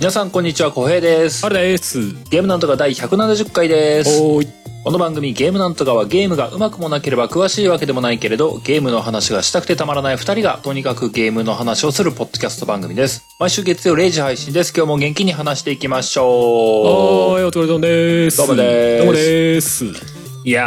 [0.00, 1.44] 皆さんこんにちは、小平です。
[1.44, 2.00] あれです。
[2.30, 4.22] ゲームなんとか第170回です。
[4.22, 4.48] おーい。
[4.82, 13.26] この番組ゲームなんとかはゲームがうまくもなければ詳しいわけでもないけれど、ゲームの話がしたくてたまらない二人がとにかくゲームの話をするポッドキャスト番組です。
[13.38, 14.72] 毎週月曜0時配信です。
[14.74, 17.32] 今日も元気に話していきましょう。
[17.34, 18.38] はーい、お疲れ様です。
[18.38, 20.20] どうもですどうもです。
[20.42, 20.64] いや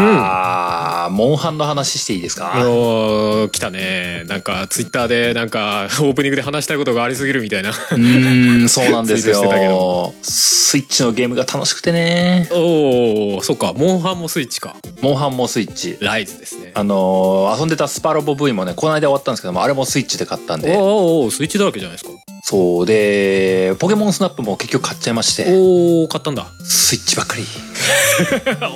[0.00, 0.63] ー、
[1.10, 2.52] モンハンの話していいですか？
[2.68, 4.24] おー、来たね。
[4.26, 7.70] なんか、ツイッターで、なんか、オープニングで話したいことがありすぎるみたいな。
[7.70, 10.14] うーん、そうなんですよど。
[10.22, 12.48] スイッチのゲームが楽しくてね。
[12.52, 14.76] おー、そっか、モンハンもスイッチか。
[15.00, 15.96] モンハンもスイッチ。
[16.00, 16.72] ライズですね。
[16.74, 20.76] あのー遊んでたスパロボ V もね、この間終わったんですけども、あれもスイッチで買ったんで。
[20.76, 20.82] おー
[21.24, 22.10] おー、スイッチだらけじゃないですか。
[22.42, 22.86] そう。
[22.86, 26.46] で、ポケモンスナップも結局買っちゃいまして、おー、買ったんだ。
[26.64, 27.44] スイッチばっかり。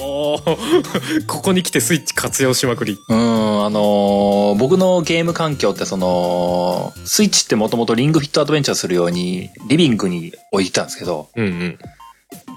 [0.01, 2.99] おー、ここに来てスイッチ活用しまくり。
[3.09, 11.79] うん、あのー僕のゲーム環境ってその、スイッチってもともとリングフィットアドベンチャーするように、リビングに置いてたんですけど、うんうん。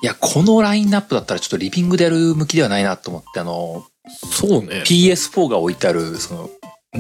[0.02, 3.86] いや、このラインナップだったらちょっとリビングでやる向きではないなと思って、あの、
[4.32, 4.84] そうね。
[4.86, 6.50] PS4 が置いてある、その、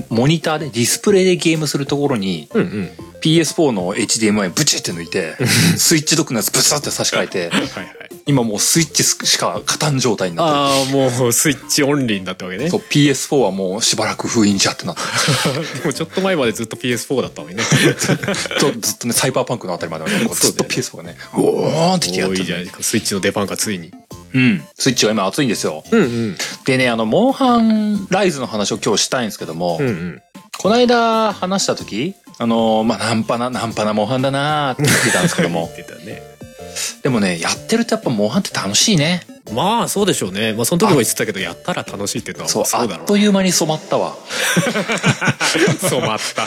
[0.09, 2.89] モニターでディスプレイでゲームするところにうんうん。
[3.21, 5.35] PS4 の HDMI ブチって抜いて、
[5.77, 7.69] スイッチドックのやつブサって差し替えて、はいはい。
[8.25, 11.03] 今もうスイッチしか勝たん状態になってる。
[11.03, 12.69] あー、もうスイッチオンリーになったわけね。
[12.69, 15.01] そう PS4 はもうしばらく封印じゃってなって
[15.81, 17.63] でもちょっと前までずっと PS4 だったのにね。
[17.99, 18.15] ずっ
[18.59, 22.43] とずっとねサイバーパンクのあたりまでずっと PS4 がねうおーんってきてやっ多て。
[22.81, 23.91] スイッチの出番がついに。
[24.33, 26.35] うんスイッチが今熱いんですようんうん。
[26.65, 30.21] でねあのモンハンライズの話を今日したいんですけども、うんうん。
[30.57, 36.30] この間話した時あのまあナンパなナンパなモンハンだなーって言ってたんですけども 言ってたね。
[37.03, 40.53] でもねやってるとやっぱモンハンって楽しいねまあそうでしょうね。
[40.53, 44.15] まあその時も言ってたけど、やったら楽しいっていうのはそうあそうだろうっという間に染まったわ
[45.81, 45.89] な。
[45.89, 46.45] 染まった。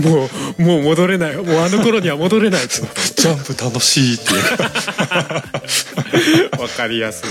[0.00, 1.36] もう、もう戻れない。
[1.36, 4.64] もうあの頃には戻れないジャンプ楽しいっていうた。
[6.62, 7.30] わかりやすい。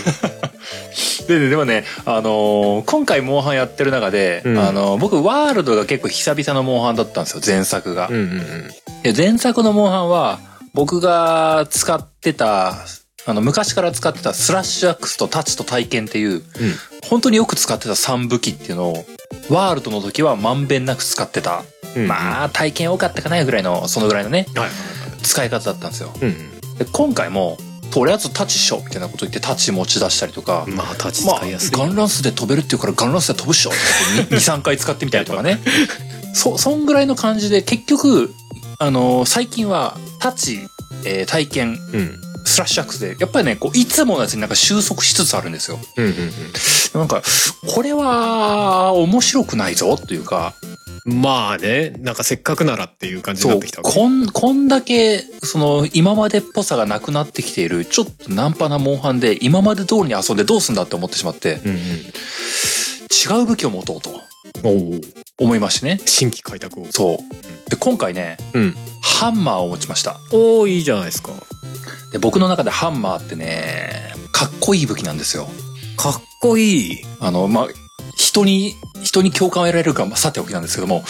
[1.27, 8.71] でででもね、あのー今回モンハンやってる中で、うんあのー僕ワールドが結構久々のモンハンだったんですよ前作が、うんうんうん。
[9.03, 10.39] で前作のモンハンは
[10.75, 12.75] 僕が使ってた
[13.27, 16.43] あの昔から使ってたスラッシュアックスとタッチと体験っていう
[17.09, 19.05] 本当によく使ってた3武器っていうのを
[19.49, 21.63] ワールドの時はまんべんなく使ってた、
[21.95, 22.07] うん。
[22.07, 24.61] まあ体験多かったかなぐらいのそのぐらいのねあ。
[24.61, 24.69] はい。
[25.23, 27.57] 使い方だったんですようんで今回も
[27.89, 30.75] とりあえずタッチしようみたいなこと言ってタッチ持ち出したりとか、うん。
[30.75, 31.71] まあ、タッチまあ、使いやすい。
[31.71, 35.59] ガンランスで飛べるっていうからガンランスで飛ぶっしょって23回使ってみたりとかね
[36.33, 38.33] そそんぐらいの感じで結局
[38.79, 40.59] あのー最近はタッチ、
[41.05, 42.21] えー体験うん。
[42.47, 46.13] スラッシュアックスでやっぱりねこういつものやつになんか収束しつつあるんですようんうん
[46.93, 47.23] なんか
[47.73, 50.53] これは面白くないぞっていうか
[51.07, 51.21] うん。
[51.21, 53.81] まあね、なんかせっかくならっていう感じになってきた。
[53.81, 61.77] こんこんだけその今までっぽさがなくなってきているちょっとナンパなモンハンで今まで通りに遊んでどうすんだって思ってしまってうんうん。
[61.77, 64.11] 違う武器を持とうと。
[64.63, 66.85] 思いましてね新規開拓を。
[66.91, 68.75] そうで今回ねうん。
[69.01, 71.31] ハンマーを持ちましたおおいいじゃないですか。
[72.11, 73.89] で僕の中でハンマーってね
[74.31, 75.47] かっこいい武器なんですよ
[75.97, 76.97] かっこいい。
[77.19, 77.67] あのまあ
[78.15, 78.73] 人に
[79.03, 81.03] 人に共感を得られるかまあさておきなんですけども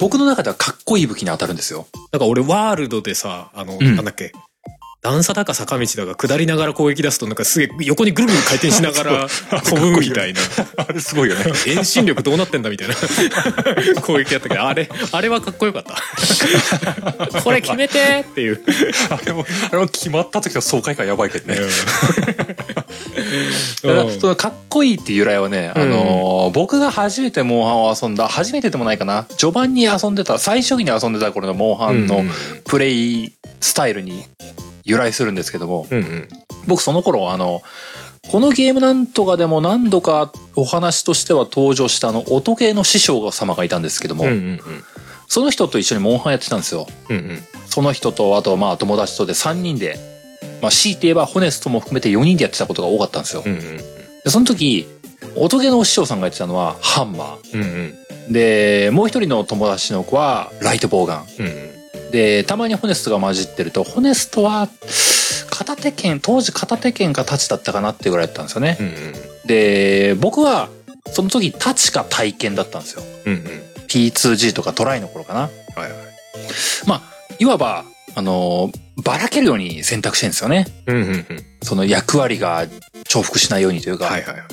[0.00, 4.32] 僕の中ではかっこいい武器に当たるんですよなんか俺ワールドでさ、あの、うんなんだっけ、
[5.04, 9.28] 段差だか坂道だか下りながら攻撃出すとなんかすげえ横にぐるぐる回転しながら
[9.62, 10.40] 飛ぶみたいな。
[10.82, 11.44] あれすごいよね。
[11.66, 12.94] 遠心力どうなってんだみたいな。
[14.00, 15.94] 攻撃やったけど、あれ、あれはかっこよかった。
[17.42, 18.62] これ決めてっていう。
[19.10, 21.60] あれもあれも決まった時の爽快感やばいけどね。
[24.18, 29.26] そのかっこいいっていう由来はね、あのー僕が初めてモンハンを遊んだ初めてでもないかな。
[29.36, 32.30] 序盤に遊んでた最初期に遊んでた頃のモンハンのうん。
[32.64, 34.24] プレイスタイルに
[34.84, 36.28] 由来するんですけども、うんうん。
[36.66, 37.62] 僕その頃あの
[38.30, 44.60] このゲームなんとかでも何度かお話としては登場したあの音ゲーの師匠様がいたんですけども、うんうん
[45.26, 47.16] その人と一緒にモンハンやってたんですようん。
[47.16, 47.38] うんうん。
[47.66, 49.98] その人とあとまあ友達とで3人で
[50.60, 53.60] まあ強いて言えばホネストも含めて4人でやってたことが多かったんですよ、うんうん。
[53.78, 54.86] でその時
[55.34, 57.94] 音ゲーの師匠さんが言ってたのはハンマうんうん。
[58.28, 61.73] ーでもう一人の友達の子はライトボウガンうんうん。
[62.14, 64.68] でたまにホネストが混じってるとホネストは
[65.50, 68.92] 片手剣当時片手剣か太刀だったかなっていうぐらいだったんですよね、うんうん。
[69.48, 70.68] で僕は
[71.06, 73.40] その時太刀か体験だったんですようんうん。
[73.88, 75.90] P2G とかトライの頃かなはいはい。
[76.86, 77.02] まあ
[77.40, 77.84] いわば
[78.14, 78.70] あの
[79.02, 81.26] ばらけるように選択してるんですよねうんうんうん。
[81.64, 82.64] その役割が
[83.12, 84.46] 重複しないようにというか、はいはいはい。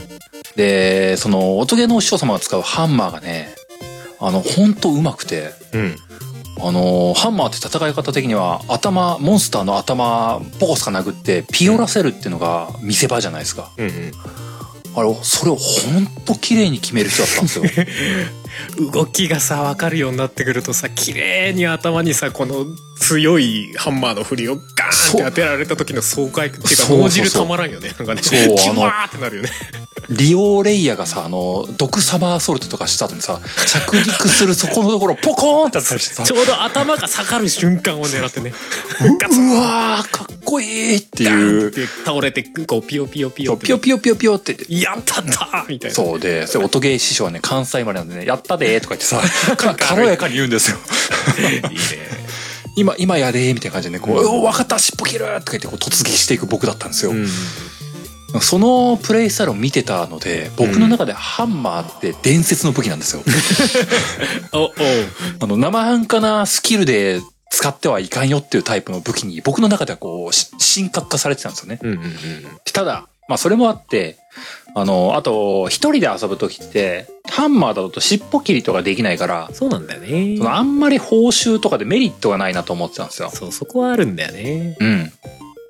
[0.58, 3.50] でその音ゲーのお師匠様が使うハンマーがね
[4.20, 5.96] あの本当うまくてうん。
[6.64, 13.72] あのーハンマーって戦い方的には頭モンスターの頭ポコスか殴ってピオらせるっていうのが見せ場じゃないですか。
[13.78, 14.12] うんうん。
[14.94, 17.64] あれそれをほんと綺麗に決める人だったんですよ
[18.94, 22.66] 動きがさ分かるようになってくるとさ綺麗に頭にさこの
[23.00, 27.90] 強いハンマーの振りをガーンって当てられた時の爽快っていうか脳汁たまらんよね。
[27.98, 29.50] なんかねそうキュワーってなるよね。
[30.10, 36.24] リオレイヤがさあの毒サマーソルトとかした後にさ着陸するそこのところポコーンってやったりしてさ。
[36.24, 38.54] ちょうど頭が下がる瞬間を狙ってね。
[39.00, 41.70] うわーかっこいいっていう。
[41.70, 44.54] って倒れてこうピヨピヨピヨピヨピヨピヨピヨって。
[44.54, 45.96] 言ってやったったみたいな。
[45.96, 49.22] そうでそれ音ゲー師匠はね関西までなんでね「やったで」とか言ってさ
[49.56, 50.78] か軽やかに言うんですよ。
[51.40, 51.82] いいね。
[52.76, 57.28] 今今やでーみたいな感じでねこう「お分かった尻尾切る!」とか言ってこう突撃していく僕だったんですよ、うん
[58.40, 63.24] そのプレイスタイルを見てたので僕の中でハンマーって伝説の武器なんですよ、
[64.54, 64.72] おお
[65.42, 71.80] あの生半可なスキルで使ってはいかんよっていうタイプの武器に僕の中ではこうし神格化されてたんですよね。
[71.84, 72.12] うんうんうん。
[72.72, 74.18] ただまあそれもあって
[74.74, 83.30] あのあと一人で遊ぶ時ってハンマーだと尻尾切りとかできないからそうなんだよねそのあんまり報酬とかでメリットがないなと思ってたんですよ。
[83.30, 85.12] そうそこはあるんだよねうん。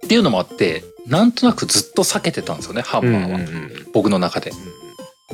[0.05, 3.27] っていうのもあって、なんとなくずっと避けてたんですよね、ハンマーは。
[3.27, 4.51] うんうんうん僕の中で。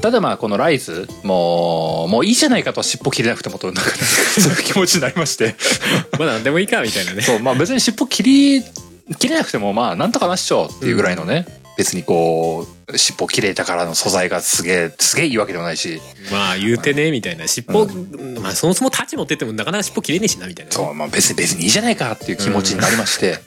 [0.01, 5.55] ただまあこのライズ、もう、もういいじゃないかと尻尾切れなくてもと、なんかね、そういう気持ちになりまして。
[6.19, 8.63] まあ何でもいいかみたいなねそう、まあ別に尻尾切り、
[9.17, 11.45] 切れなくてもまあなんとかなっしょっていうぐらいのね、
[11.77, 16.01] 別にこう、尻尾切れたからの素材がすげえ、すげえいいわけでもないし、
[16.31, 17.47] まあ言うてねみたいな。
[17.47, 17.87] 尻尾、
[18.41, 20.71] まあそもそも太刀持ってってもなかなか尻尾切れねえしなみたいな。
[20.71, 23.39] ねそう、まあ別に別にいいじゃないかっていう気持ちになりまして、はい。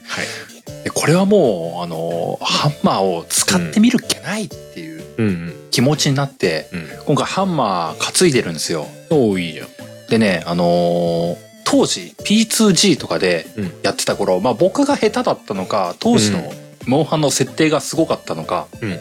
[0.85, 5.53] でこれはもうあのハンマーを使ってみるっきゃないっていううんうん。
[5.69, 6.87] 気持ちになって、うん。
[7.05, 8.87] 今回ハンマー担いでるんですよ。
[9.09, 9.67] おおいいじゃん。
[10.09, 13.71] でねあのー当時 P2G とかでうん。
[13.83, 16.51] やってた頃、まあ僕が下手だったのか当時の
[16.87, 18.99] モンハンの設定がすごかったのか、うん。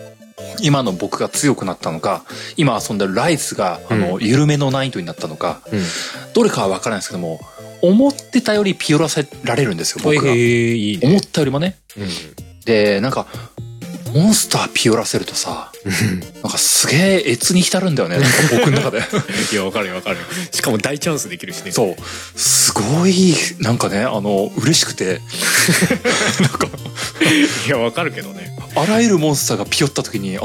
[0.62, 2.24] 今の僕が強くなったのか
[2.56, 5.82] 今遊んでるライズがあの、う緩めの難易度になったのかうん。
[6.34, 7.40] どれかは分からないですけども
[7.82, 10.32] 思ってたよりピオらせられるんですよ僕が。
[10.32, 11.08] へえいいね。
[11.08, 11.78] 思ったよりもね。
[11.96, 12.08] うん。
[12.64, 13.26] でなんか
[14.14, 15.72] モンスターピオらせるとさ
[16.42, 18.18] なんかすげえ越に浸るんだよね。
[18.50, 18.98] 僕の中で。
[19.52, 20.22] いやわかるよわかるよ。
[20.50, 21.72] しかも大チャンスできるしね。
[21.72, 22.38] そう。
[22.38, 25.20] すごいなんかねあの嬉しくて。
[26.40, 26.68] なんか。
[27.66, 28.56] いやわかるけどね。
[28.76, 30.42] あらゆるモンスターがピヨった時にあ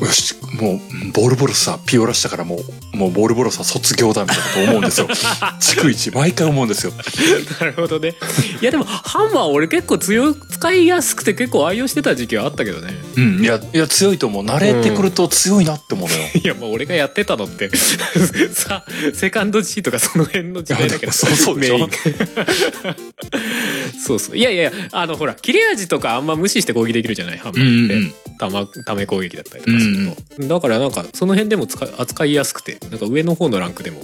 [0.00, 0.80] よしもう
[1.12, 2.56] ボールボロサーピオらしたからも
[2.94, 5.08] うもうボールボロサー卒業だみたいなこと思うんですよ。
[5.60, 6.92] 逐一毎回思うんですよ。
[7.60, 8.14] なるほどね。
[8.60, 12.94] いやでもハンマー俺結構強い使いやすくて結構愛用してた時期はあったけどね。
[13.16, 14.44] うんいやいや強いと思う。
[14.44, 17.70] 慣れてくると強いなって思うのよ、いやもう俺がやってたのって。
[18.52, 21.12] さセカンド G とかその辺の時代だけど。
[21.12, 21.88] そうそうでしょ？
[24.04, 24.36] そうそう。
[24.36, 27.38] いやいやあのほら切れ味とかあんま無視して攻撃できるじゃない？
[27.38, 28.14] ハンマーって、うんうんうん。
[28.38, 31.66] たまため攻撃だったりとかすると、だからなんかその辺でも
[31.98, 34.00] 扱いやすくてなんか上の方のランクでも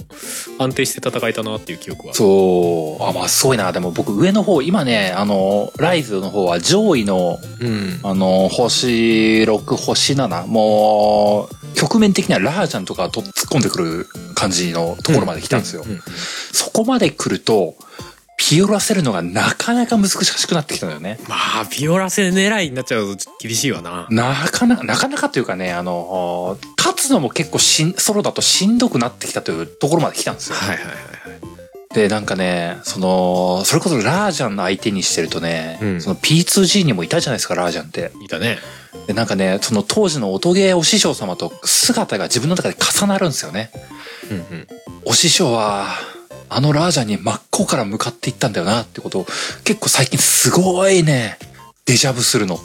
[0.59, 2.13] 安定して戦えたなっていう記憶は。
[2.13, 3.03] そう。
[3.03, 3.71] あまあすごいな。
[3.71, 7.99] でも僕上の方今ねあのライズの方は上位のうん。
[8.03, 16.01] あの星6星7もう局面的にはラージャンとかと突っ込んでくる感じのところまで来たんですよ、うんうん。
[16.51, 17.75] そこまで来ると
[18.37, 21.19] ピオらせるのがなかなか難しくなってきたのよね。
[21.27, 24.07] まあピオラセ狙いになっちゃうと厳しいわな。
[24.11, 30.55] なかなかなかなかというかねあの勝つのも結構しんソロだとしんどくなってきたというところまで来たんですよ。
[30.55, 30.97] はいはいはいはい。
[31.95, 36.01] でなんかねそのそれこそラージャンの相手にしてるとね、うん。
[36.01, 38.11] その P2G にもいたじゃないですかラージャンって。
[38.23, 38.59] いたね。
[39.07, 43.71] でなんかねその当時の音ゲーお師匠様と姿が自分の中で重なるんですよね。
[44.29, 44.67] うんうん。
[45.05, 45.87] お師匠は
[46.49, 49.25] あのラージャンに真っ向から向かっていったんだよなってことを
[49.63, 51.37] 結構最近すごいね
[51.85, 52.59] デジャブするの。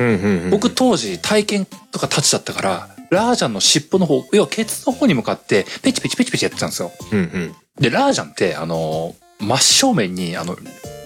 [0.00, 6.90] うんうんうん僕当時体験とか立ちだったからラージャンの尻尾の方要はケツの方に向かってペチペチペチペチやってたんですよ。
[7.12, 7.54] うんうん。
[7.78, 10.56] でラージャンってあの真正面にあの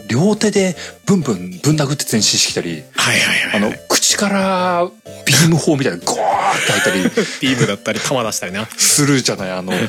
[0.08, 4.90] 両手でブンブンぶん殴って前進してきたりはいはいあの口から
[5.26, 7.26] ビーム砲みたいなゴーって入ったり。
[7.40, 8.60] ビームだったり弾出したりな。
[8.60, 9.86] はいするじゃないあのはい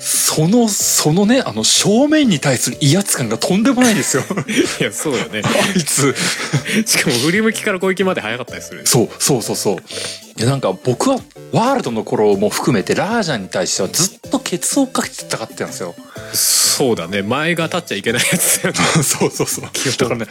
[0.00, 4.22] そのそのねあの正面に対する威圧感がとんでもないんですよ。
[4.80, 5.42] いやそうよね。
[5.44, 6.14] あいつ。
[6.86, 8.86] しかも振り向きから攻撃まで早かったりする。
[8.86, 9.76] そうそうそうそう。
[10.38, 11.18] いやなんか僕は
[11.52, 15.94] ワールドの頃も含めてラージャンに対してはずっとケツをかけて戦ってたんですよ。
[16.32, 17.22] そうだね。
[17.22, 19.02] 前が立っちゃいけないやつだよね。
[19.02, 20.26] そうそうそうだからね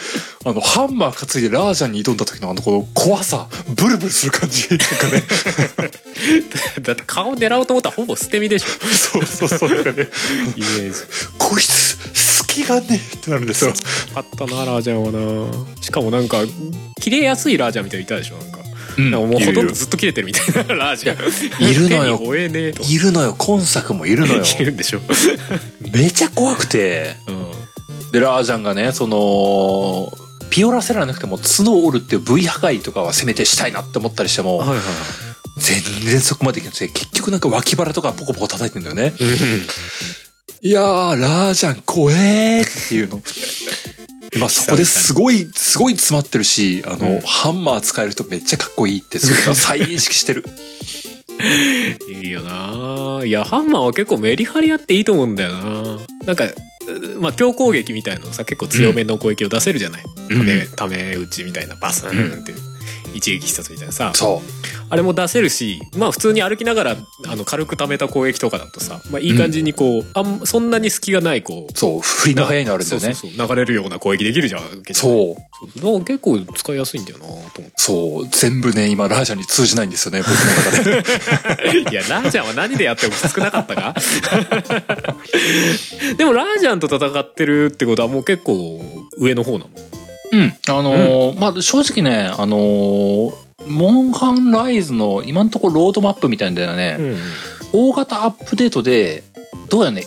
[0.46, 5.24] あのハンマー担いでラージャンに挑んだ時のあのこの怖さブルブルする感じなんかね。
[6.82, 8.68] だって顔狙おうと思ったらほぼ捨て身でしょ。
[8.96, 9.70] そうそうそう。
[9.70, 10.08] なんかね
[10.56, 11.00] イメージ。
[11.38, 13.74] こいつ隙がねえってなるんですよ。
[14.16, 15.82] あったなラージャンはな。
[15.82, 16.44] しかもなんか
[17.00, 18.60] 切れやすいラージャンみたいなのいたでしょなんか,、
[18.98, 21.70] うんもうほとんどずっと切れてるみたいなラージャン。
[21.70, 22.36] いるのよ。
[22.36, 23.36] いるのよ。
[23.38, 24.44] 今作もいるのよ。
[24.60, 25.02] いるんでしょ、
[25.94, 27.16] めちゃ怖くて。
[27.28, 27.52] うん、
[28.12, 30.12] でラージャンがねその
[30.50, 34.78] ピオラセラなくても角を折るっていう V 破壊とかはせめてしたいなって思ったりしてもはいはい
[35.58, 39.14] 全然そこまでいけなくて結局なんか脇腹とかポコポコ叩いてんだよね。
[40.62, 43.22] いやーラージャン怖えーっていうの。
[44.40, 47.22] まあそこですごいすごい詰まってるしあの、うん。
[47.22, 50.46] ハンマー使える人めっちゃかっこいいってそれが再認識してる。
[52.10, 56.56] いいよないやハンマーは結構メリハリあっていいと思うんだよななんかう
[57.20, 60.38] まあ強攻撃みたいなのさ結構強めの攻撃を出せるじゃない、うん。
[60.38, 62.54] ためため打ちみたいなバスンって
[63.18, 64.14] 一撃必殺みたいなさ、
[64.90, 66.96] あれも出せるしまあ普通に歩きながら
[67.28, 73.14] あの軽く溜めた攻撃とかだとさ、まあ、いい感じにこう、あんそんなに隙がないこうそう振りの速いのあるんだよね。
[73.14, 73.48] そうそうそう。
[73.48, 74.62] 流れるような攻撃できるじゃん
[74.94, 75.80] そう。
[75.80, 76.06] そう。
[76.06, 77.72] 結構使いやすいんだよなと思って。
[77.76, 78.28] そう。
[78.32, 80.36] 全部ね今ラージャンに通じないんですよね僕の
[80.94, 81.04] 中
[81.74, 81.80] で。
[81.92, 83.94] いや、ラージャンは何でやってもきつくなかったか？
[86.18, 88.82] でもラージャンと戦ってるってことはもう結構
[89.18, 89.70] 上の方なの？
[90.38, 90.54] うん。
[90.68, 93.34] あのーまあ、正直ね、あのー
[93.66, 97.16] モンハンライズの今のところロードマップみたいなのだよね、
[97.74, 99.24] 大型アップデートで、
[99.70, 100.04] どうやね、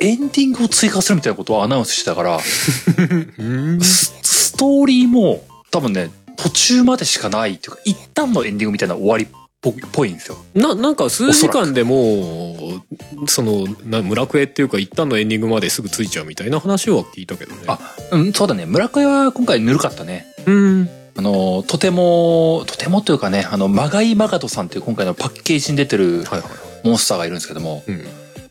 [0.00, 2.36] エンディングを追加するみたいなことをアナウンスしてたから、
[3.38, 9.28] う んスストーリーも多分ね、途中までしかないっていうか、一旦のエンディングみたいな終わりっ
[9.62, 10.36] ぽっぽいんですよ。
[10.54, 12.82] な、なんか数時間でも
[13.24, 17.62] う、その、な村クエっていうか一旦のエンディングまですぐついちゃうみたいな話は聞いたけどね。
[17.68, 17.78] あ
[18.10, 18.66] うん、そうだね。
[18.66, 20.26] 村上は今回ぬるかったね。
[20.46, 20.88] うん。
[21.14, 26.24] あの、とても、とてもというかね、あの、マガイマガドさんっていう今回のパッケージに出てる。
[26.82, 28.04] モンスターがいるんですけども、うん。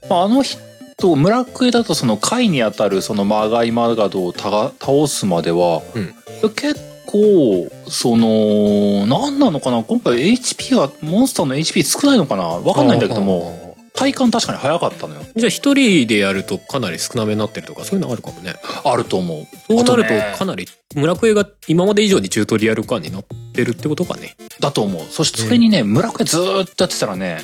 [0.10, 6.14] まあ、あの人、村クエだとその貝にあたるそのマガイマガドをたが倒すまでは、うん
[6.56, 9.84] 結構、その、何なのかな？
[9.84, 12.44] 今回 HP が、モンスターの HP 少ないのかな？
[12.44, 15.22] わかんないんだけども、体感確かに早かったのよ。
[15.36, 18.56] じゃあ一人でやるとかなり少なめになってるとかそういうのあるかもね。
[18.86, 19.48] あると思う。
[19.68, 20.66] そうなるとかなり
[20.96, 24.38] 村クエが今まで以上にチュートリアル感になってるってことかね。
[24.60, 25.04] だと思う。
[25.04, 27.44] そしてそれにね、村クエずーっとやってたらね、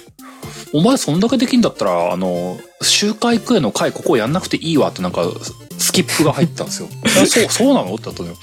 [0.73, 5.23] お前そんだけできんだったら、あの、周回クエの回ここやんなくていいわってなんか、
[5.77, 6.89] スキップが入ったんですよ。
[7.27, 7.95] そう、そうなの？
[7.95, 8.35] ってなったのよ。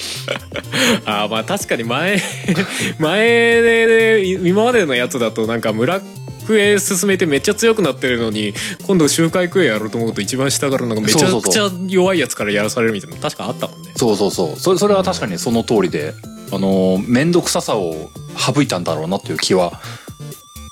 [1.06, 2.20] ああまあ確かに前
[2.98, 6.00] 前で今までのやつだとなんか村
[6.46, 8.52] クエ進めてめっちゃ強くなってるのに
[8.86, 13.92] 今度周回クエやろうと思うと一番下からなんかめちゃくちゃ弱いやつからやらされるみたいなの確かあったもんね。
[13.96, 14.60] そうそうそう。
[14.60, 16.12] それ、それは確かにその通りで、
[16.52, 19.80] あの、めんどくささを省いたんだろうなっていう気は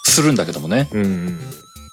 [0.04, 0.88] するんだけどもね。
[0.92, 1.40] うん。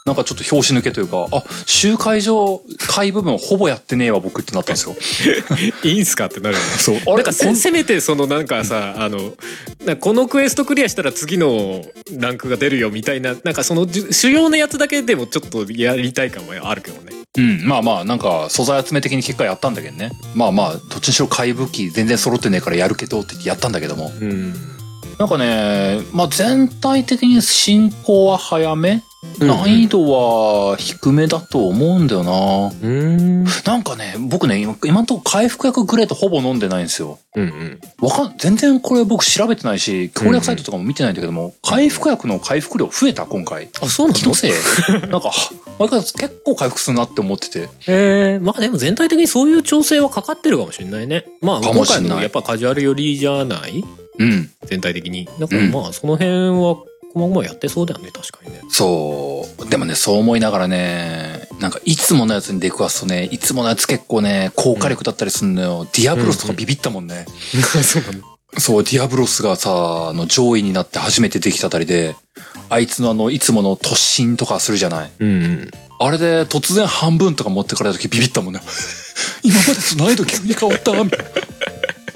[0.10, 4.96] なんかちょっと拍子抜けというか、あ、集会場、会部分ほぼやってねえわ、僕ってなったんですよ。
[5.86, 6.68] いいんすかってなるよね。
[6.80, 6.98] そう。
[7.06, 9.34] あなんかせせめてそのなんかさあの
[9.86, 11.86] なこのクエストクリアしたら次の
[12.18, 17.14] ランクが出るよみたいななんかその主要なやつだけでもちょっとやりたい感もあるけどね。
[17.38, 20.12] うん、まあまあ、なんか素材集め的に結果やったんだけどね。
[20.34, 24.12] まあまあ、どっちにしろ怪武器全然揃ってねえからやるけどって言ってやったんだけども。
[24.20, 24.79] うん。
[25.20, 29.04] なんかね、まあ全体的に進行は早め、
[29.38, 32.72] 難易度は低めだと思うんだよな。
[32.82, 33.44] うん。
[33.44, 37.20] なんかね、僕ね、今今んとこ回復薬グレートほぼ飲んでないんですよ。
[37.36, 37.80] うんうん。
[38.00, 43.68] わかん、全然これ僕調べてないし、攻略サイトとかも見てないんだけども、回復薬の回復量増えた今回。
[43.82, 44.52] あそうな気のせい
[45.10, 45.32] なんか、
[45.80, 47.70] 毎回結構回復するなって思ってて。
[47.88, 51.26] えー、まあでも全体的にそういう調整はかかってるかもしれないね。
[51.42, 53.84] まあか今回のやっぱカジュアル寄りじゃない？
[54.20, 54.50] うん。
[54.66, 55.26] 全体的に。
[55.40, 56.76] だからうんまあその辺は
[57.12, 58.62] こまごまやってそうだよね確かにね。
[58.70, 59.70] そう。
[59.70, 65.88] でもね、そう思いながらね、なんかいつものやつに出くわすとね、いつものやつ結構ね、高火力だったりするのよ。
[65.94, 67.26] ディアブロスとかビビったもんね。
[67.84, 68.24] そうなの。
[68.58, 72.16] そう、ディアブロスがさ、あの上位になって初めてできたあたりで、
[72.70, 75.12] あいつのあの、いつもの突進とかするじゃない。
[75.20, 75.72] うんうん。
[76.00, 78.62] あれで突然半分とか持ってかれた時ビビったもんね。
[79.44, 81.26] 今までと難易度急に変わったみたいな。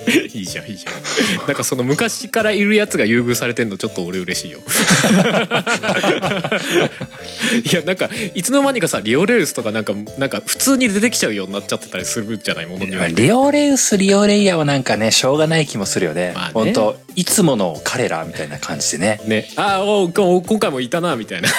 [0.34, 1.48] いいじゃんいいじゃん。
[1.48, 4.60] なんかその昔からいるやつが優遇されてんのちょっと俺嬉しいよ。
[7.72, 13.08] いやなんかいつの間にかさリオレウスとかなんかなんか普通に出てきちゃうようになっちゃってたりするじゃないものには。
[13.08, 16.34] リオレウス、リオレイヤーはなんかね、しょうがない気もするよね。
[16.36, 19.22] まあね本当いつもの彼らみたいな感じでね。
[19.26, 21.50] ね、ああ今回もいたなみたいな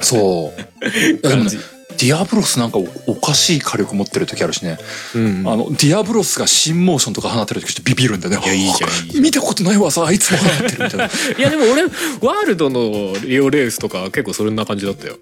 [0.00, 1.20] そう。
[1.22, 1.58] 感じ。
[1.98, 4.78] ディアブロスなんかおおかしい火力持ってる時あるしね。
[5.14, 8.46] うんあの、ディアブロスが新モーションとか放ってる時ってビビるんだよね。
[8.46, 11.04] いやいいじゃん見たことない技、あいつも放ってるみたいな。
[11.38, 15.16] いやでも俺ワールドのリオレウスとか結構そんな感じだったよ。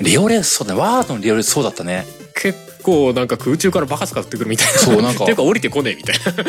[0.00, 0.80] リオレウス、そうだね。
[0.80, 2.06] ワールドのリオレウスそうだったね。
[2.34, 6.44] 結構なんか空中からバカ使ってくるみたいなそうなんか っていうか降りてこねえみたいな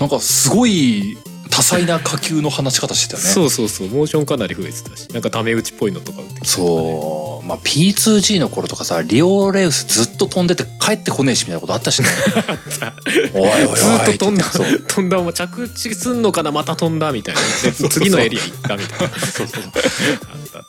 [0.00, 1.18] なんかすごい
[1.52, 3.28] 多彩な火球の放し方してたよね。
[3.28, 3.88] そうそうそう。
[3.88, 5.06] モーションかなり増えてたし。
[5.08, 7.46] なんかタメ打ちっぽいのとか打ってきてそう。
[7.46, 12.08] まあ P2G の頃とかさリオレウスずっと飛んでて帰ってこねえしみたいなことあったしね。
[13.34, 14.44] おいおいおいずっと飛んだ。
[14.46, 15.18] 飛んだ。
[15.18, 16.52] まま着地すんのかな？
[16.52, 17.40] また飛んだみたいな。
[17.62, 19.14] で 次のエリア行ったみたいな。
[19.20, 19.62] そうそう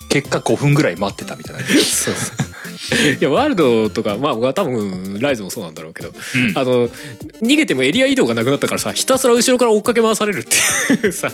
[0.09, 1.61] 結果5分ぐらい待ってたみたいな。
[1.61, 2.52] そうそう
[3.19, 6.13] いやワールドとかまあ多分ライズもそうなんだろうけど、
[6.55, 6.89] あの
[7.41, 11.31] 逃げてもエリア移動がなくなったからさひたすら後ろから追っかけ回されるっていう さ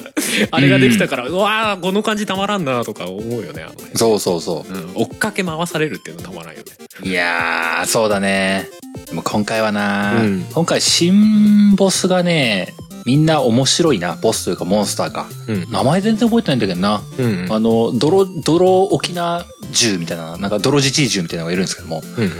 [0.51, 4.73] あれができたから、うわーこの感じたまらんなとか思うよねあのね、そうそうそう。
[4.73, 6.65] うん、追っかけ回されるっていうのたまらんよね。
[7.03, 8.67] いやー、そうだね。
[9.07, 10.45] でも今回はな、うん。
[10.53, 12.73] 今回新ボスがね、
[13.09, 14.15] みんな面白いな。
[14.21, 15.25] ボスというかモンスターが。
[15.47, 17.01] うん名前全然覚えてないんだけどな。
[17.17, 22.31] うんうんあの、泥、泥沖縄銃みたいな、なんか泥じじい銃みたいなのがいるんですけども、うん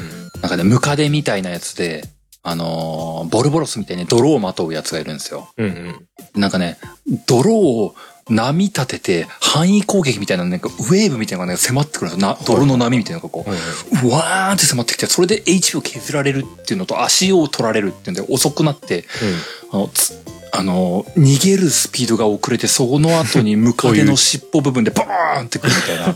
[0.42, 2.04] なんかね、ムカデみたいなやつで、
[2.44, 5.50] あのーボルボロスみたいに泥をまとうやつがいるんですよ。
[5.58, 6.06] うんうん
[6.40, 6.78] なんかね、
[7.26, 7.96] 泥を
[8.30, 12.28] 波立てて、範囲攻撃みたいな、なんかウェーブみたいなのがね、迫ってくるんですよ。
[12.28, 19.06] な泥の波みたいなのがこう、うわーって迫ってきて、それで HP を削られるっていうのと足を取られるっていうんで遅くなって、
[19.72, 20.14] あの、つ
[20.52, 26.16] あの、逃げるスピードが遅れて、その後にムカデの尻尾部分で バーンってくるみたいな、は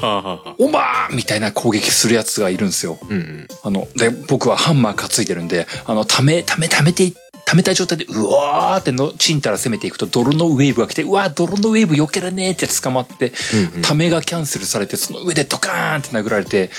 [0.00, 0.54] あはあはあ。
[0.58, 2.98] おばーみたいな攻撃するやつがいるんですよ。
[3.02, 3.48] うんうん。
[3.62, 7.12] あの、で、僕はハンマー担いでるんで、あの、ため、ため、ためて、
[7.46, 13.82] ためた状態で、うわーっての、チンタラ攻めていくと、泥のウェーブが来て、うわー、泥のウェーブ避けられねーって捕まって、うんうん。
[13.82, 16.70] ためがキャンセルされて、その上でドカーンって殴られて、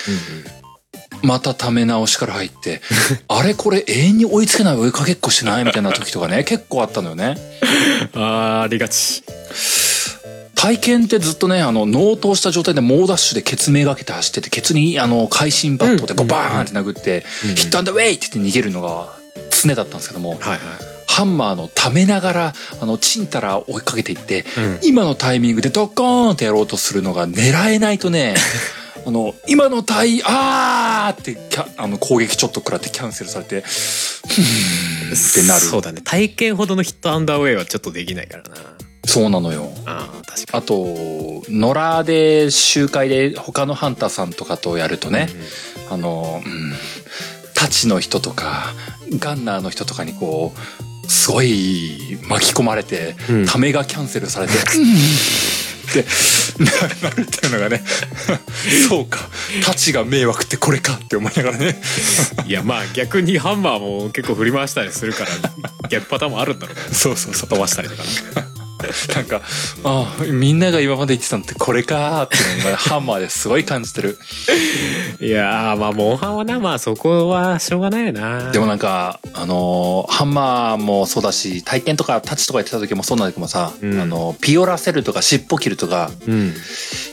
[1.22, 2.80] またため直しから入って、
[3.28, 7.36] あれこれ永遠に追いつけない追いかけっこしてないみたいな時とかね、 結構あったのよね。
[8.14, 9.22] あーありがち。
[10.54, 17.54] 体験ってずっとね、あの、脳頭した状態で猛ダッシュでケツめがけて走ってて、ケツに、あの、会心バットでこうバーンって殴って、うん。
[17.54, 19.12] ヒットアンダーウェイって言って逃げるのが
[19.50, 20.58] 常だったんですけども、はいはい。
[21.06, 24.78] ハンマーのためながら、あの、チンタラ追いかけていって、うん。
[24.82, 28.34] 今のタイミングでドッコーンってやろうとするのが狙えないとね、
[29.06, 33.64] あの、今のタイ、あーってキャ、あの、攻撃ちょっと食らってキャンセルされて、って
[35.46, 35.60] なる。
[35.60, 36.00] そうだね。
[36.02, 38.56] 体験ほどのヒットアンダーウェイはちょっとできないからな。
[39.06, 39.70] そうなのよ。
[39.86, 40.84] ああ確かあと、
[41.48, 45.28] 野良で集会で他のハンターさんとかとやるとね、
[45.88, 46.72] あの、うん、
[47.54, 48.74] タチの人とか、
[49.20, 53.46] ガンナーの人とかにこう、すごい巻き込まれて、うん。
[53.46, 54.84] ためがキャンセルされて、う ん
[56.00, 57.82] ってなるっていうのがね、
[58.88, 59.28] そうか、
[59.64, 61.80] タチが迷惑ってこれかって思いながらね。
[62.46, 67.48] いやまあ逆にハンマーも結構振り回したりするから逆パターンもあるんだろうねそうそうそう。
[67.48, 68.55] 飛ばしたりとかね
[69.14, 69.42] なんか、
[69.84, 74.18] ああ、みんなが今まで言ってたのってこれかーってのがハンマーですごい感じてる。
[75.20, 78.50] いやーまあモンハンはなまあそこはしょうがないよな。
[78.52, 84.00] でもなんか、あのーハンマーもそうだし、体験とかタッチとかやってた時もそうなんだけどもさ、うん。
[84.00, 86.54] あの、ピオラセルとか尻尾切るとか、うん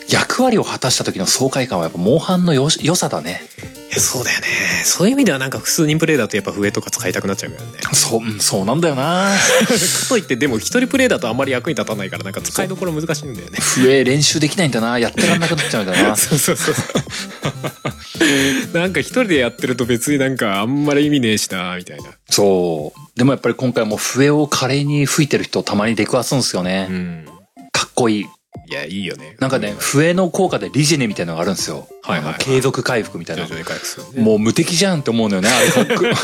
[0.09, 3.41] 役割を果たした時の爽快感はやっぱモンハンのよし良さだね。
[3.95, 4.47] そうだよね
[4.83, 14.97] そういう意味ではなんか複数人プレイだとやっぱ笛とか使いたくなっちゃうからねそう、うんそうなんだよなかといってでも一人プレイだとあんまり役に立たないからなんか使いどころ難しいんだよね笛練習できないんだな。
[14.97, 16.15] やってらんなくなっちゃうんだな。
[16.15, 16.75] そうそうそう
[18.73, 22.99] なんか一人でやってると別になんかあんまり意味ねえしなみたいなそう。
[23.15, 26.87] でもやっぱり今回も笛を華麗に吹いてる人たまに出くわすんですよね。
[26.89, 27.25] うん
[27.71, 28.25] かっこいい。
[28.65, 31.87] いやいいよねなんかね、笛の効果でリジェネみたいなのがあるんですよ。
[32.01, 33.49] はいはいはい継続回復みたいな徐。
[33.49, 35.49] 々に回復するねもう無敵じゃんって思うのよね。
[35.49, 35.97] あれ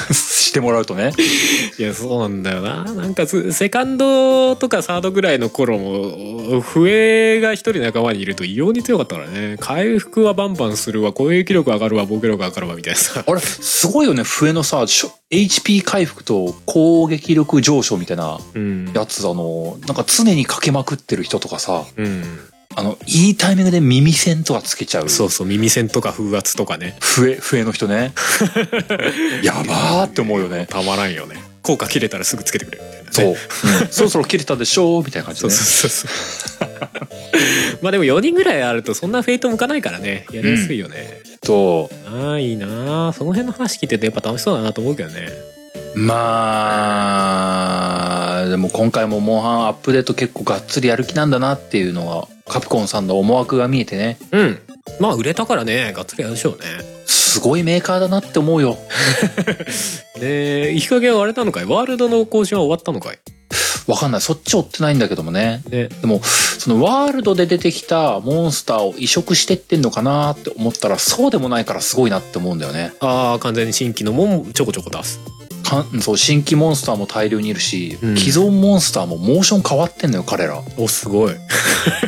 [0.49, 1.11] してもらうとね。
[1.77, 2.83] いやそうなんだよな。
[2.83, 9.57] なんかすセカンドとかサードぐらいの頃も笛が一人仲間にいると異様に強かったからね。
[9.59, 11.13] 回復はバンバンするわ。
[11.13, 13.23] 攻撃力上がるわ防御力上がるわみたいなさ。
[13.25, 14.23] あれ、すごいよね。
[14.23, 14.81] 笛のさ、
[15.31, 18.91] HP 回復と攻撃力上昇みたいなうん。
[18.93, 22.23] やつ、あの、なんか常にかけまくってる人とかさ、うん
[22.75, 25.09] あの、いいタイミングで耳栓とかつけちゃう。
[25.09, 26.97] そうそう耳栓とか風圧とかね。
[27.01, 28.13] 笛、笛の人ね。
[29.43, 30.67] やばーって思うよね。
[30.69, 31.43] たまらんよね。
[31.61, 33.37] 効果切れたらすぐつけてくれるみたいなね。
[33.47, 33.81] そう。
[33.81, 33.87] うん。
[33.89, 35.53] そろそろ切れたでしょみたいな感じでね。
[35.53, 36.09] そうそうそう
[36.59, 36.69] そう。
[37.81, 40.25] まあでも4人ぐらいあるとそんなフェイト向かないからね。
[40.31, 45.29] やりやすいよね、と、ああいいなあその辺の話聞いててやっぱ楽しそうだなと思うけどね
[45.95, 47.65] ま
[48.41, 54.59] あ、でも今回もモンハンアップデート結構がっつりやる気なんだなっていうのは、カプコンさんの思惑が見えてね、うん
[54.99, 56.65] まあ売れたからねがっつりやるでしょうね
[57.05, 58.77] すごいメーカーだなって思うよ。
[60.19, 61.65] でいい加減あれなのかい？
[61.65, 63.19] ワールドの更新は終わったのかい？
[63.87, 64.21] わかんない。
[64.21, 65.63] そっち追ってないんだけどもね。
[65.69, 65.89] ね。
[66.01, 72.93] でも、そのワールドで出てきたモンスターを移植してってんのかなって思ったら、そうでもないからすごいなって思うんだよね。
[72.99, 75.19] ああ、完全に新規のもんちょこちょこ出す。
[75.69, 80.61] かんそう、新規モンスターも大量にいるし、うん既存モンスターもモーション変わってんのよ、彼ら。
[80.77, 81.35] お、すごい。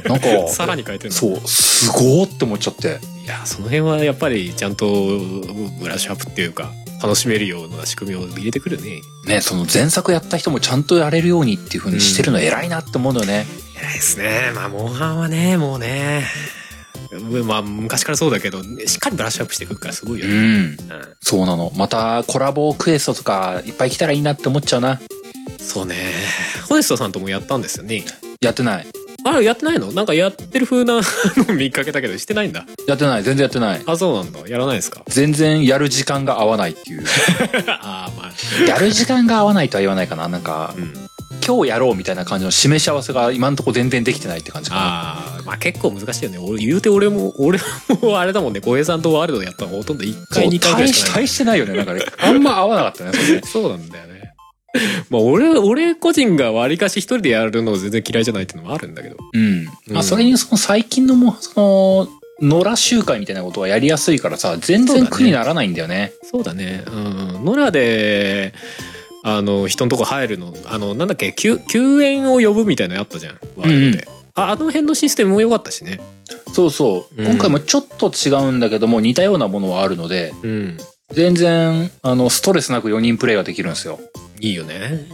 [0.06, 1.16] なんか、 さらに変えてるの？
[1.16, 3.00] そう、すごーって思っちゃって。
[3.24, 6.72] いや、その辺はやっぱりちゃんとブラッシュアップっていうか、
[7.02, 9.02] 楽しめるような仕組みを入れてくるね。
[9.26, 13.46] ね、その前作やった人もちゃんとやれるようにっていう風にしてるの偉いなって思うんだよね。
[13.80, 14.52] 偉いですね。
[14.54, 16.24] まあ、モンハンはね、もうね。
[17.46, 20.34] まあ、昔からそうだけど、しっかりブラッシュアップしていくからすごいよね。
[20.34, 20.42] うん。
[20.42, 20.78] うん
[21.22, 21.72] そうなの。
[21.76, 25.00] またコラボクエストとかいっぱい来たらいいなって思っちゃうな。
[25.60, 25.96] そうね。
[26.68, 28.04] ホネストさんともやったんですよね。
[28.42, 28.88] やってない。
[29.24, 29.92] あれ、やってないの？
[29.92, 32.66] なんかやってる風なの見かけたけど、してないんだ。
[32.88, 33.24] やってない。
[33.24, 33.82] 全然やってない。
[33.86, 34.48] あ、そうなんだ。
[34.48, 35.04] やらないですか？
[35.08, 37.04] 全然やる時間が合わないっていう。
[37.68, 38.64] ああ、まあ。
[38.68, 40.28] やる時間が合わないとは言わないかな。
[40.28, 40.94] なんか、うん。
[41.46, 44.82] 今日やろうみたいな感じの示し合わせが今んとこ全然できてないって感じかな。
[44.84, 46.38] ああ、まあ結構難しいよね。
[46.38, 47.60] 俺、言うて俺も、 俺
[48.02, 51.24] もあれだもんね、小平さんとワールドやったのほとんど1回、2回ぐらい大ししかない。
[51.24, 51.74] 大してないよね。
[51.76, 53.48] なんかね、あんま合わなかったね、そ。
[53.62, 54.21] そうなんだよね。
[55.10, 59.18] まあ俺、俺個人が割かし一人でやるの全然嫌いじゃないっていうのもあるんだけど。
[59.34, 59.66] うん。
[59.66, 62.08] まあ、うんそれにその最近のも、その、
[62.42, 66.14] 野良集会みたいなことはやりやすいからさ、全然苦にならないんだよね。
[66.24, 66.84] そうだね。
[66.88, 66.92] う
[67.40, 67.46] ん。
[67.46, 68.54] 野良で、
[69.24, 73.40] あの、人のとこ入るの、あの、なんだっけ、救、救援を呼ぶみたいなのあったじゃん。
[73.56, 74.08] ワールドで。
[74.34, 76.00] ああの辺のシステムも良かったしね。
[76.54, 77.22] そうそう。
[77.22, 80.78] うん今回もちょっと違うんだけども、似たようなものはあるので、うん。
[81.12, 84.00] 全然、あの、ストレスなく4人プレイができるんですよ。
[84.42, 85.06] いいよね。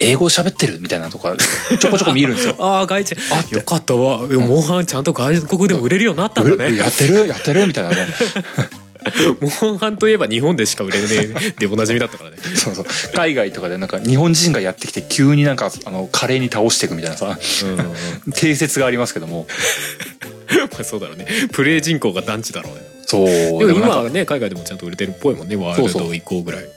[0.00, 1.34] 英語喋ってるみたいなとか、
[1.78, 2.56] ちょこちょこ見えるんですよ。
[2.60, 3.16] ああ、外地。
[3.30, 4.18] あよかったわ。
[4.26, 6.74] モンハンちゃんと外国でも売れるようになったんだね。
[6.74, 7.28] えやってる？
[7.28, 7.66] やってる？
[7.66, 7.96] みたいなね。
[9.62, 12.36] モンハンといえば日本でしか売れねえ でおなじみだったからね。
[12.56, 12.86] そうそう。
[13.14, 17.38] 海外とかでなんか日本人がやってきて急になんか、あの、華麗に倒していくみたいなさ、
[18.26, 18.32] うん。
[18.32, 19.46] 定説がありますけども。
[20.72, 21.26] まあそうだろうね。
[21.52, 22.80] プレイ人口が団地だろうね。
[23.06, 23.26] そう。
[23.66, 25.56] でも今はね、海外でもちゃんと売れてるっぽいもんね。
[25.56, 26.73] ワールド以降ぐらい。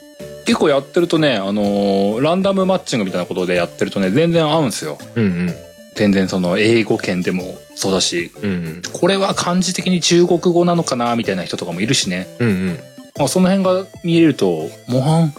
[0.48, 4.96] 結構やってるとね、あのーランダムマッチングみたいなことでやってるとね、全然合うんですよ。
[5.14, 5.54] うんうん。
[5.94, 8.82] 全然その英語圏でもそうだし、うんうん。
[8.90, 12.26] これは漢字的に中国語なのかなみたいな人とかもいるしね。
[12.38, 12.78] うんうん。
[13.18, 15.34] まあ、その辺が見えると、模範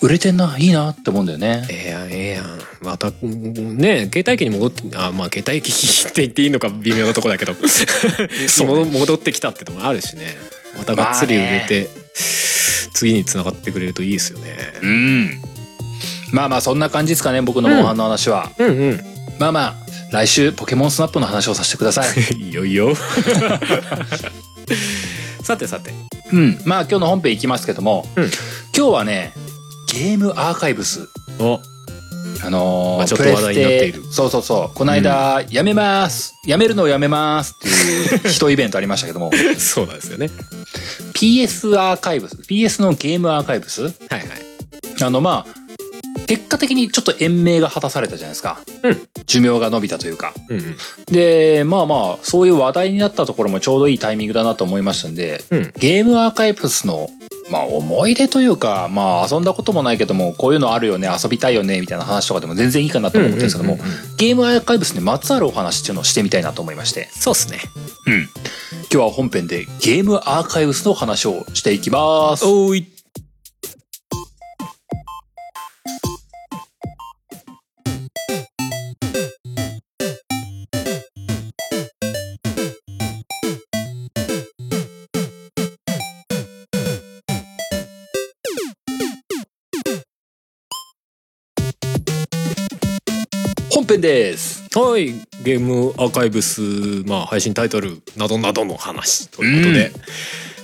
[0.00, 1.66] 売れてんな、いいなって思うんだよね。
[1.68, 2.60] ええやん、ええやん。
[2.80, 7.52] また、ね携帯機に戻って、あ、まあ、携帯機って言っていいのか微妙なとこだけど、
[8.48, 10.38] そう 戻ってきたってのもあるしね。
[10.78, 14.56] またがっつり売れて、次に繋がってくれるといいですよね。
[14.82, 15.42] うん。
[16.32, 18.50] まあまあ、そんな感じですかね、僕の模範の話は。
[18.58, 19.00] うんうん。
[19.38, 19.74] まあまあ、
[20.12, 22.08] 来週ポケモンスナップの話をさせてください。
[22.38, 22.94] いいよいいよ。
[25.42, 25.92] さてさて。
[26.32, 26.60] うん。
[26.64, 28.30] まあ今日の本編いきますけども、うん
[28.76, 29.32] 今日はね、
[29.92, 31.08] ゲームアーカイブス。
[31.38, 31.60] お、
[32.46, 34.76] あのーまあちょっと話題になっているそうそうそう。
[34.76, 36.34] この間、やめます。
[36.46, 40.30] やめるのをやめますっていう一 イベントありましたけども、 そうなんですよね。
[41.14, 43.82] PS アーカイブス、PS のゲームアーカイブス？
[43.82, 44.22] はいはい。
[45.02, 48.58] あのまあ、結果的にちょっと延命が果たされたじゃないですか。
[48.82, 50.34] うん寿命が伸びたというか。
[50.50, 50.76] うんうん。
[51.10, 57.08] で、まあまあ、そういう話題になったところもちょうどいいタイミングだなと思いましたんで、うんゲームアーカイブスの、
[57.54, 63.78] まあ思い出というか、まあ遊んだこともないけども、こういうのあるよね、遊びたいよね、みたいな話とかでも全然いいかなと思ってるんですけども、
[64.16, 67.60] ゲームアーカイブスにまつわるお話っていうのをしてみたいなと思いまして、そうっすね。
[68.06, 68.28] うん。
[68.92, 72.44] 今日は本編でゲームアーカイブスの話をしていきます。
[72.44, 72.93] おーい。
[94.04, 94.68] です。
[94.78, 95.14] はい。
[95.42, 96.60] ゲームアーカイブス、
[97.06, 99.92] まあ、配信タイトルなどなどの話ということで。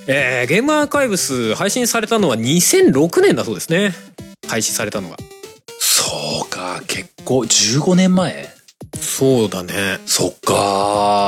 [0.06, 3.94] えーゲームアーカイブス配信されたのは2006年だそうですね。
[4.46, 5.16] 配信されたのが。
[5.78, 8.50] そうか、結構15年前
[9.00, 10.00] そうだね。
[10.04, 10.52] そっか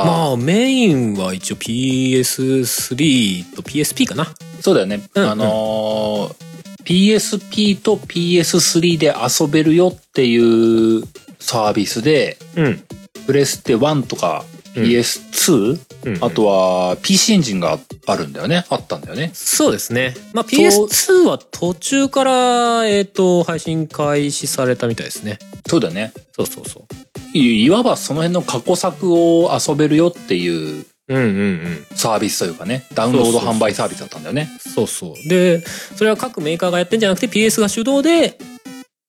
[0.05, 4.35] まあ、メインは一応 PS3 と PSP かな。
[4.61, 5.01] そうだよね。
[5.15, 6.53] うんあのー
[6.85, 11.05] PSP と PS3 で遊べるよっていう
[11.43, 12.83] サービスで、うん。
[13.27, 18.65] プレステ1とかうん PS2、うんあとは PC エンジンがあるんだよね。
[18.71, 19.31] あったんだよね。
[19.35, 20.15] そうですね。
[20.33, 25.39] まあ、そう PS2 は途中から、えっ、と、配信開始されたみたいですね。
[25.69, 26.13] そうだよね。
[26.33, 27.39] そうそうそう。
[27.39, 31.87] いいわばその辺の過去作を遊べるよっていううんうんうん。
[31.95, 34.49] サービスというかね、ダウンロード販売サービスだったんだよね。
[34.59, 35.29] そうそう。
[35.29, 35.61] で、
[35.97, 38.39] それは各メーカーがやってんじゃなくて PS が主導で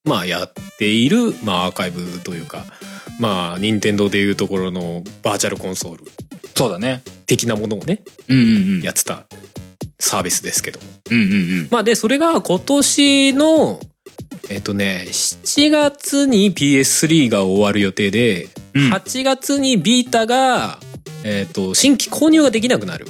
[0.03, 2.65] まあやっている、まあアーカイブというか、
[3.19, 6.03] まあ任天堂でいうところのバーチャルコンソール
[6.55, 7.01] そうだね。
[7.25, 8.81] 的なものをね、うんうんうん。
[8.81, 9.25] やってた
[9.99, 10.85] サービスですけども。
[11.11, 11.67] うんうんうん。
[11.71, 13.79] まあで、それが今年の、
[14.49, 20.79] えっとね、7月に PS3 が終わる予定で、うん8月にビータが、
[21.23, 23.05] えっと、新規購入ができなくなる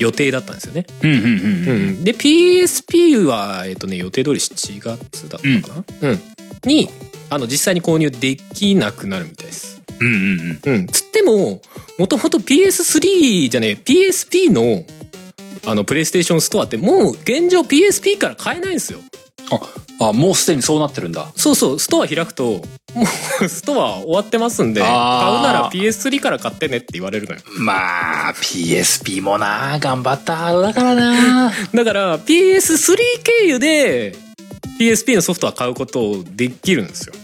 [0.00, 0.86] 予定だったんですよね。
[1.02, 2.02] うん。
[2.02, 6.08] で、PSP は、えっとね、予定通り7月だったかな？
[6.10, 6.20] うん。
[6.64, 6.88] に、
[7.28, 9.80] あの、実際に購入できなくなるみたいです。
[10.00, 10.74] うんうんうん。
[10.74, 10.86] うん。
[10.86, 11.60] つっても、
[11.98, 14.84] もともと PS3 じゃねえ、PSP の、
[15.66, 19.00] あの、プレイステーションストアってもう現状 PSP から買えないんですよ。
[20.00, 21.30] あ、もうすでにそうなってるんだ。
[21.36, 22.62] そうそう、ストア開くと、
[22.94, 23.04] も
[23.42, 27.40] うストア終わってますんで、買うあーなら PS3 から買ってねって言われるのよ。
[27.58, 31.52] まあ、PSP もな、頑張ったハードだからな。
[31.74, 34.16] だから PS3 経由で
[34.78, 37.14] PSP のソフトは買うことできるんですよ。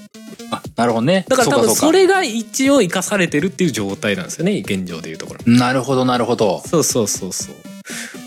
[0.51, 1.25] あ、なるほどね。
[1.29, 5.41] だから多分それが一応生かされてるっていう状態なんですよね、現状でいうところ。
[5.53, 6.63] なるほど、なるほど。
[6.69, 7.55] そうそうそうそう。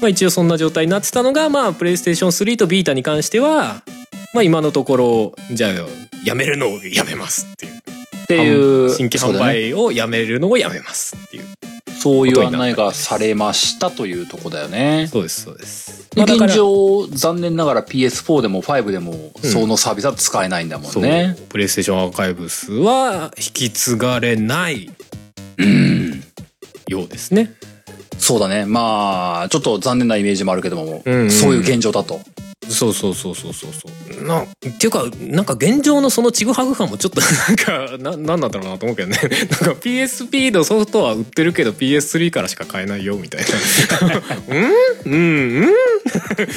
[0.02, 3.84] まあ一応そんな状態になってたのが、まあプレイステーション3とビータに関しては、
[4.34, 5.72] まあ今のところ、じゃあ
[6.24, 7.74] やめるのをやめますっていう。
[7.76, 11.43] っていう、新規販売をやめるのをやめますっていう。
[12.00, 15.10] そういう案内がされましたというとこだよね。
[15.12, 16.10] そうですそうです。
[16.12, 21.36] でだから現状、残念ながら PS4 でも5でも、そのサービスは使えないんだもそう、んね。
[21.50, 24.89] プレイステーションアーカイブスは引き継がれない
[25.58, 26.24] うん。
[26.88, 27.54] ようですね。
[28.30, 28.63] そうだね。
[28.68, 32.22] まあ、ちょっと残念なイメージもあるけども、うんうんそういう現状だと。
[32.70, 33.89] そうそうそうそうそうそ
[34.22, 34.28] う。
[34.28, 39.18] なっていうかなんか現状のそのちぐはぐ感もちょっと なんかななんなんだろうなと思うけどね。
[39.20, 43.48] なんか PSP のソフトは売ってるけど PS3 からしか買えないよみたいな。
[44.48, 44.63] うん？
[45.06, 45.63] うん？
[45.63, 45.74] うん？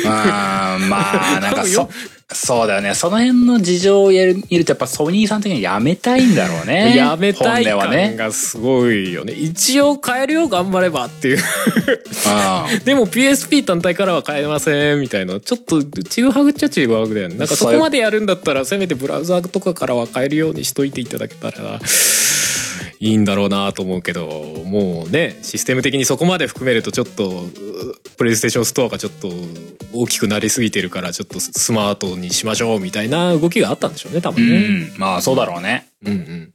[0.07, 1.89] あーまあ、なんかそよ、
[2.35, 2.95] そうだよね。
[2.95, 6.95] その辺の事情をやる見ると、やっぱソニーさん的にはやめたいんだろうね。
[6.97, 8.17] やめたい感。
[8.17, 9.33] がすごいよね。
[9.33, 11.37] 一応買えるよ頑張ればっていう。
[11.37, 11.43] うん
[12.85, 21.81] でも PSP 単体からは買えませんみたいなちょっとちぐはぐっちゃちぐはぐだよねなんかそこまでやるんだったらせめてブラウザーとかからは買えるようにしといていただけたら
[23.03, 24.29] いいんだろうなと思うけど
[24.65, 27.51] もうねシステム的にそこまで含めるとちょっとう
[28.17, 29.29] プレイステーションストアがちょっと
[29.93, 34.87] 大きくなりすぎてるからちょっとスマートにしましょうみたいな動きがあったんでしょうね多う分ね。
[34.87, 34.95] ん。
[34.99, 35.89] まあ、そうだろうね。
[36.07, 36.53] うんうん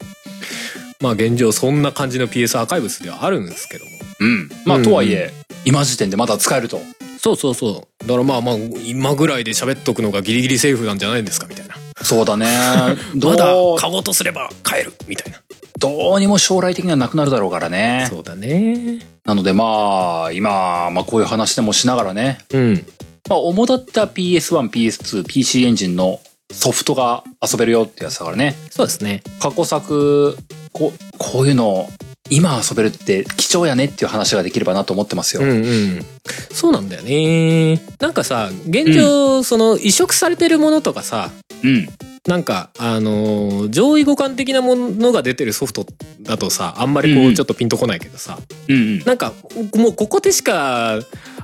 [1.02, 4.50] まあ現状そんな感じの PS アーカイブスではあるんですけどもうん。
[4.66, 5.32] まあ、うんとはいえ、
[5.66, 6.80] 今時点でまだ使えると。
[7.20, 8.56] そうそうそうだからまあまあ
[8.86, 12.48] 今ぐらいで喋っとくのがギリギリセーフなんじゃないんですかみたいなそうだね。
[13.16, 15.42] ど まだう、買おうとすれば買えるみたいな
[15.78, 18.08] どうにも将来的にはなくなるだろうからね。
[18.10, 22.40] そうだねなのでまあ、今、まあこういう話でもしながらね。
[22.52, 22.86] うん
[23.30, 26.20] まあ、主だった PS1、PS2、PC エンジンの
[26.52, 28.56] ソフトが遊べるよってやつだからね。
[28.72, 30.38] そうですね過去作、
[30.72, 31.90] こう、こういうの、
[32.30, 35.44] 今遊べるって貴重やねっていう話ができればなと思ってますよ。
[35.44, 36.06] うんうん
[36.52, 41.30] そうなんだよねなんかさ現状、その移植されてるものとかさ
[41.64, 41.88] うん。
[42.28, 45.86] なんかあのー上位互換的なものが出てるソフト
[46.22, 48.38] だとさあんまりこうちょっとピンとこないけどさ、
[48.68, 49.00] うんうん。
[49.00, 49.34] なんか
[49.76, 51.00] もうここでしか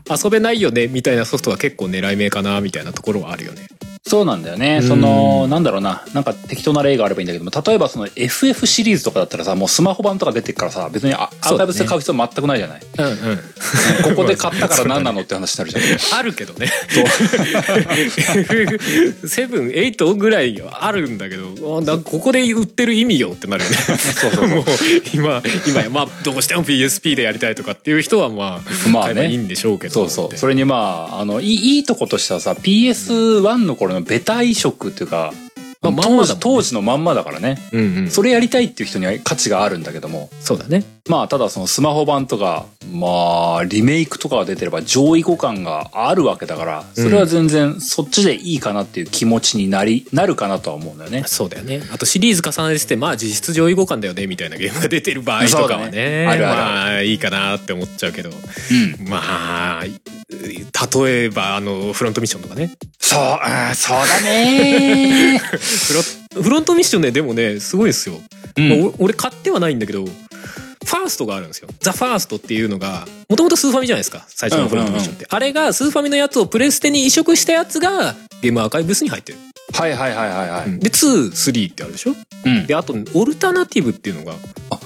[0.09, 3.67] 遊べないよねみたいなソフトは結構狙い目かなみたいなところはあるよね。
[4.05, 4.79] そうなんだよね。
[4.81, 6.03] うんその、なんだろうな。
[6.13, 12.81] なんか適当な例があればいいんだけども、例えばその FF シリーズとかだったらさ、もうスマホ版とか出てるからさ、別にアアーカイブスで買う必要全くないじゃない？
[12.97, 14.15] うんうん。
[14.15, 16.19] ここで買ったから何なのって話になるじゃん。
[16.19, 16.67] あるけどね。
[19.25, 21.53] セブン、エイトぐらいはあるんだけど、
[22.03, 23.75] ここで売ってる意味よってなるよね。
[23.77, 24.63] そうそう もう
[25.13, 29.93] 今今やまあどうしても PSP でやりたいとかっていう人はまあまあねいいんでしょうけど。
[29.93, 30.37] そうそう。
[30.37, 35.33] それにまあ、あの、いいいいとことしてはさ、PS1 の頃のベタ移植っていうか、
[35.83, 37.57] まあまんまだね当時、のまんまだからね。
[37.71, 38.09] うんうん。
[38.09, 40.83] それやりたいっていう人には価値があるんだけども、そうだね。
[41.09, 51.23] まあ、ただそのスマホ版とか、まあ、リメイクとかが出てれば上位互換があるわけだから、それは全然そっちでいいかなっていう気持ちになり、なるかなとは思うんだよね。
[51.27, 51.83] そうだよね。
[51.91, 59.07] あとシリーズ重ねててまあ実質上位互換だよねみたいなゲームが出てる場合とかはねねあるあるまあいいかなって思っちゃうけどうん。
[59.07, 65.39] まあ例えばあのフロントミッションとかねそう、うん、そうだね
[66.41, 68.19] フロントミッションねでもねすごいですよ、
[68.57, 71.69] うんまあお俺買ってはないんだけどファーストがあるんですよ。
[71.79, 74.25] ザ・ファーストっていうのが、もともとスーファミじゃないですか。
[74.27, 75.25] 最初のフロントミッションって。
[75.29, 79.37] あれがスーファミのやつをプレステに移植したやつがゲームアーカイブスに入ってる。
[79.73, 80.79] はいはいはいはいはい。
[80.79, 82.13] で、2、3ってあるでしょ
[82.45, 82.67] うん。
[82.67, 84.33] で、あと、オルタナティブっていうのが。
[84.69, 84.79] あ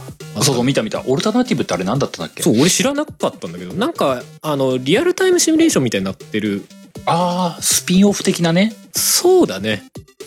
[0.43, 1.01] そうそう、見た見た。
[1.07, 2.43] オルタナティブってあれ何だったんだっけ？
[2.43, 6.63] そう、俺知らなかったんだけど、なんか、あの、リアルタイムシミュレーションみたいになってる
[7.07, 8.73] ああ、スピンオフ的なね。
[8.91, 9.83] そうだね。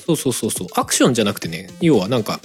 [0.07, 0.69] そうそうそうそう。
[0.75, 2.41] アクションじゃなくてね、要はなんか、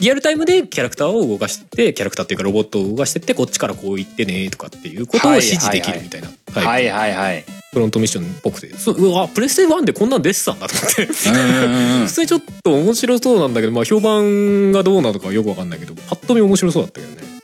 [0.00, 6.30] リアルタイムでキャラクターを動かして、キャラクターっていうかロボットを動かしてって、こっちからこう言ってねとかっていうことを指示できるみたいな。
[6.54, 7.44] はいはいはい。
[7.72, 8.74] フロントミッションっぽくて。
[8.76, 11.06] そううわ、プレステ1でこんなん出てたんだと思って。
[11.06, 17.34] 普通にちょっと面白そうなんだけど、まあ評判がどうなのかはよくわかんないけど、パッと見面白そうだったけどね。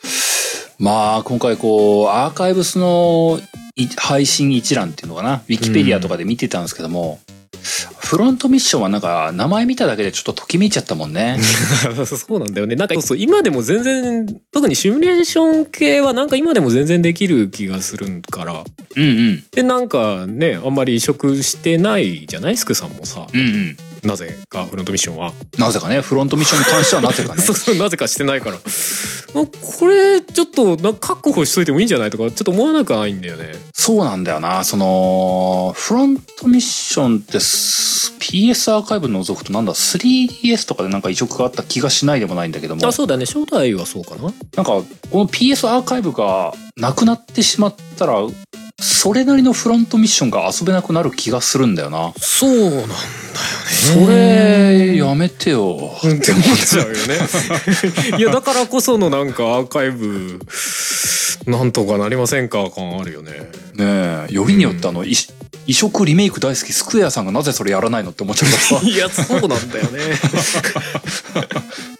[0.80, 3.42] まあ、今回こう、アーカイブスのい
[3.88, 5.42] 配信一覧っていうのかな？
[5.48, 7.20] ウィキペディアとかで見てたんですけども、
[7.98, 11.38] フロントミッションはなんか、名前見ただけでちょっとときめいちゃったもんね。
[12.06, 12.74] そうなんだよね。
[12.74, 18.64] なんかそうそう、今でも全然、特にシミュレーション系はなんか今でも全然できる気がするから。
[18.96, 19.44] うんうん。
[19.52, 22.56] で、なんかね、あんまり移植してないじゃない？
[22.56, 23.26] スクさんもさ。
[23.32, 23.76] うんうん。
[24.04, 25.32] なぜかフロントミッションは。
[25.58, 27.42] なぜかね、フロントミッションに関してはなぜかね。
[27.42, 28.56] そうそう、なぜかしてないから。
[28.56, 28.60] あ
[29.32, 33.54] これ、ちょっと、確保しといてもいいんじゃないとか、ちょっと思わなくはないんだよね。
[33.72, 34.64] そうなんだよな。
[34.64, 42.86] その、フロントミッションってす PS アーカイブ除くとなんだ、3DS とかでなんか移植があった気がしないでもないんだけども。
[42.86, 43.26] あ、そうだね。
[43.26, 44.22] 初代はそうかな。
[44.22, 48.14] なんか、この PS アーカイブがなくなってしまったら、
[48.80, 52.12] それなりのフロントミッションが遊べなくなる気がするんだよな。
[52.16, 52.90] そうなんだよね。
[53.94, 55.98] それ、やめてよ。
[56.02, 57.18] うんって思っちゃうよね。
[58.18, 60.40] いや、だからこそのなんかアーカイブ、
[61.46, 63.32] なんとかなりませんか感あるよね。
[63.74, 65.14] ねえ、よりによってあの、い
[65.66, 68.80] 移植リメイク大好きスクエアさんがなぜそれやらないのって思っちゃったさ。
[68.82, 70.00] いや、そうなんだよね。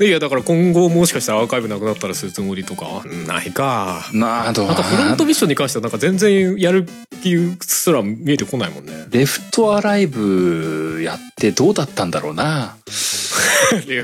[0.00, 4.08] いや、だから今後もしかしたらアーカイブなくなったらするつもりとか、ないか。
[4.12, 4.76] なあどうなん？
[4.76, 6.86] かフロントミッションに関してはなんか全然やる
[7.22, 8.92] 気すら見えてこないもんね。
[9.10, 12.76] レフトアライブやってどうだったんだろうな。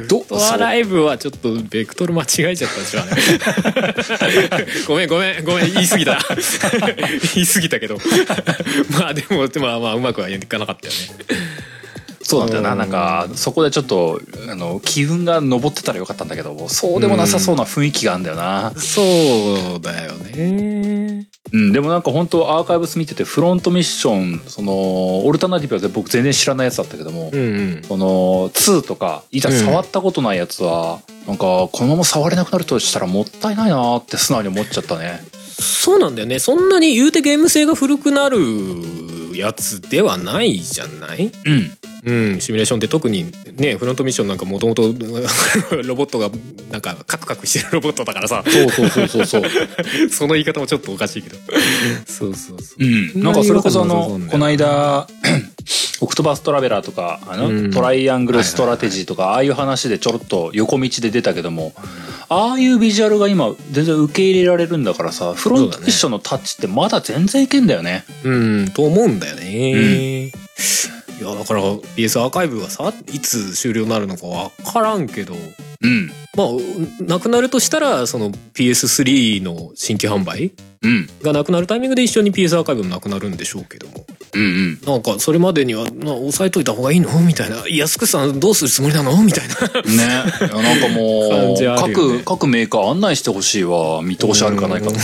[0.09, 4.67] どドアライブはちょっとベクトル間違えちゃったでしょうね。
[4.89, 6.19] ごめんごめんごめん言い過ぎた。
[7.35, 7.99] 言い過ぎたけど。
[8.99, 11.01] まあでもまあまあうまくはいかなかったよね。
[12.31, 12.73] そうなんだよな。
[12.73, 18.73] うんなんか、そこでちょっと、あの、気運が上ってたらよかったんだけど、そうでもなさそうな雰囲気があるんだよな。
[18.77, 19.03] そ
[19.77, 21.27] うだよね。
[21.53, 27.43] うん、でもなんか本当アーカイブス見てて、フロントミッション、その、オルタナティブは僕全然知らないやつだったけども、うんう
[27.81, 27.83] ん。
[27.87, 35.21] その、2とか、いざ触ったことないやつは、なんか、このまま触れなくなるとしたらもったいないなって素直に思っちゃったね。
[35.59, 36.39] そうなんだよね。
[36.39, 38.39] そんなに言うてゲーム性が古くなる
[39.35, 41.31] やつではないじゃない？
[41.45, 41.73] うん。
[42.05, 44.83] うん、シミュレーションって特にね、フロントミッションなんかもともと
[45.85, 46.31] ロボットが
[46.71, 49.43] なんかカクカクしてるロボットだからさ、そうそうそうそうそう。
[50.11, 51.37] その言い方もちょっとおかしいけど。
[52.07, 52.85] そうそうそう。
[52.85, 53.23] うん。
[53.23, 55.07] なんかそれこそあのこの間、
[56.01, 61.75] オクトバストラベラーとか、あの、うんトライアングルストラテジーとか、ああいう話でちょろっと横道で出たけども、
[62.29, 68.05] ああいうビジュアルが今全然受け入れられるんだからさ、フロントミッションのタッチってまだ全然いけんだよね。
[68.25, 70.33] うん、と思うんだよね。
[71.21, 76.11] いや、だから BS アーカイブがさ、いつ終了になるのか分からんけど、うん。
[76.37, 76.49] まあ、
[77.03, 81.09] なくなるとしたら、その PS3 の新規販売うん。
[81.23, 84.07] がなくなるタイミングで一緒に PS アーカイブもなくなるんでしょうけども。
[84.33, 84.81] うんうん。
[84.87, 87.11] なんか、それまでには、な押さえといた方がいいの？
[87.21, 87.65] みたいな。
[87.69, 89.21] 安くさんどうするつもりなの？
[89.23, 89.83] みたいな。
[89.83, 90.25] ね。
[90.49, 94.01] なんかもう、 ね各、各メーカー案内してほしいわ。
[94.03, 94.93] 見通しあるかないかと。
[94.93, 95.01] ね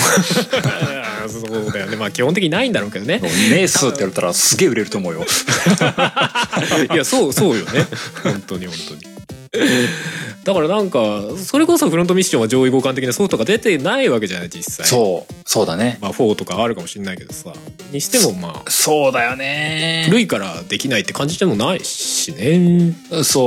[1.29, 1.97] そうだよね。
[1.97, 3.21] まあ、基本的にないんだろうけどね。
[3.53, 5.27] えっすって言われたらすげえ売れると思うよ。
[6.95, 7.87] いや、そう、そうよね。
[8.23, 9.16] 本当に本当に。
[10.45, 14.87] だからなんか、それこそフロントミッションは上位互換的なソフトが出てないわけじゃない、実際。
[14.87, 15.35] そう。
[15.45, 15.99] そうだね。
[16.01, 17.53] まあ、4とかあるかもしれないけどさ。
[17.91, 20.05] にしてもまあ、そうだよね。
[20.07, 22.95] 古いからできないって感じでもないしね。
[23.25, 23.41] そ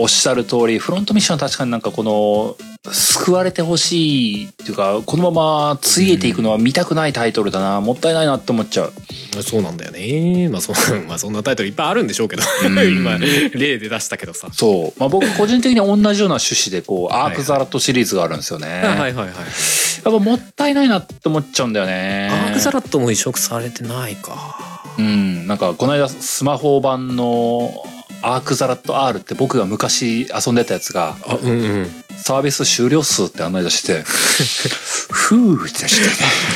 [0.00, 2.56] う、おっしゃる通り、フロントミッションは確かになんかこの、
[2.92, 7.80] 救われてほしいっていうか、このままついえていくのは見たくないタイトルだな。
[7.80, 8.92] もったいないなって思っちゃう。
[9.42, 10.48] そうなんだよね。
[10.48, 10.72] まあ、そ
[11.08, 12.42] まあ、そんなタイトルいっぱいあるんでしょうけど。
[12.42, 12.46] ん
[12.96, 14.48] 今、例で出したけどさ。
[14.52, 15.00] そう。
[15.00, 18.68] まあ僕個人的に同じような趣旨で、こう、アークザラットシリーズがあるんですよね。
[18.82, 19.26] はいはいはい。
[19.26, 19.34] やっ
[20.04, 22.30] ぱもったいないなって思っちゃうんだよね。
[22.30, 24.56] アークザラットも移植されてないか。
[24.98, 25.46] うん。
[25.46, 27.72] なんかこの間スマホ版の
[28.22, 31.90] アークザラット R って僕が昔遊んでたやつが、あ、うんうん。
[32.16, 35.96] サービス終了数って案内出して、 ふーって出し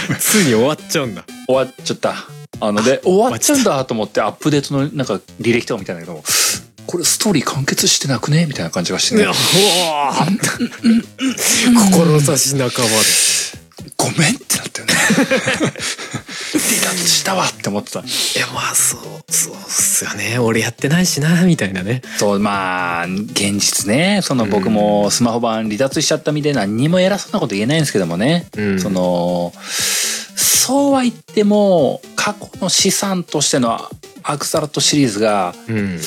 [0.07, 0.19] てね。
[0.21, 1.25] ついに終わっちゃうんだ。
[1.47, 2.27] 終わっちゃった。
[2.61, 6.23] あので、終わっちゃうんだと思ってアップデートのなんか履歴とか見たんだけど、
[6.87, 9.31] これストーリー完結してなくねみたいな感じがしてねいや、。
[9.31, 10.31] うわー
[12.27, 13.39] 志半ばで。
[14.01, 14.94] ごめんってなったよね。
[14.94, 15.72] 離
[16.82, 18.01] 脱したわって思ってた。
[18.01, 18.03] い
[18.38, 20.38] や、まあ、そう、そうっすよね。
[20.38, 22.01] 俺やってないしな、みたいなね。
[22.16, 24.20] そう、まあ、現実ね。
[24.22, 28.46] その僕もスマホ版離脱しちゃった身で何にも偉そうなこと言えないんですけどもね。
[28.57, 29.53] うんその、
[30.34, 33.90] そうは言っても、過去の資産としての
[34.22, 36.01] アクサラットシリーズが、うん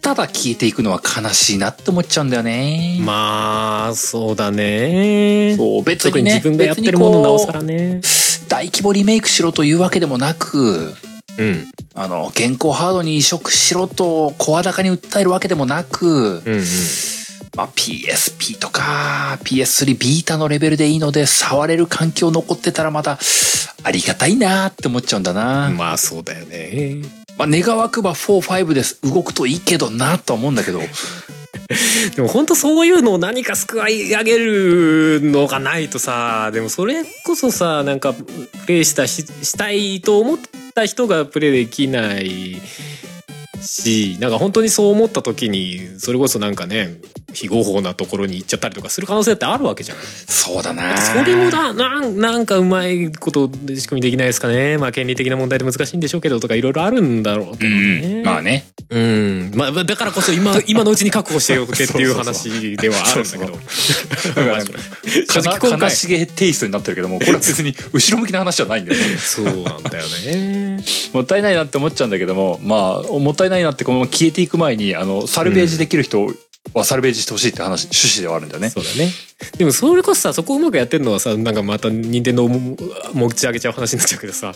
[0.00, 2.98] ただ消えていくのは悲しいなって思っちゃうんだよね。
[3.00, 5.54] まあそうだね。
[5.56, 8.00] そう、別特ににね、自分がやってるものなおさらね。
[8.48, 10.94] 大規模リメイクしろというわけでもなく、
[11.38, 11.70] うん。
[11.94, 16.64] あの、現行ハードに移植しろと声高に訴えるわけでもなく、うんうん。
[17.56, 23.18] まあ、PSP とか PS3 ビータのレベルでいいので触れる環境残ってたらまた
[23.82, 25.68] ありがたいなって思っちゃうんだな。
[25.70, 30.80] まあそうだよねまあ、願わくば4、5です動くといいけどなとは思うんだけど。
[32.14, 38.26] でも本当そういうのを何か救い上げるのがないとさでもそれこそさなんかプ
[38.66, 40.38] レイしたししたいと思っ
[40.74, 42.60] た人がプレイできない
[43.62, 46.96] しなんか本当にそう思った時にそれこそなんかね
[47.32, 49.98] 非合法なところに行っちゃったりとかする可能性ってあるわけじゃん。
[49.98, 58.22] そうだなそれもだなんなんかうまいこと仕組みできないですかねまあ権利的な問題で難しいんでしょうけどとかいろいろあるんだろうけうどね。
[58.22, 58.24] ん。
[58.24, 58.66] まあね。
[58.90, 63.58] うん、まあだからこそ今 今のうちに確保しておけっていう話ではあるんだけど
[65.28, 69.16] 正直今悲回しげテイストになってるけども、これは別に後ろ向きな話じゃないんだよね。
[69.16, 76.32] そうなんだよね もったいないなって思っちゃうんだけども、まあ、もったいないなってこのまま消えていく前に、あの、サルベージできる人
[76.74, 78.70] はサルベージしてほしいって話、趣旨ではあるんだよね。
[78.70, 79.10] そうだね
[79.56, 82.76] でもそれこそさそこうまくやってるのはさなんかまた任天堂も
[83.14, 84.52] 持ち上げちゃう話になっちゃうけどさ、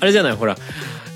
[0.00, 0.56] あれじゃないほら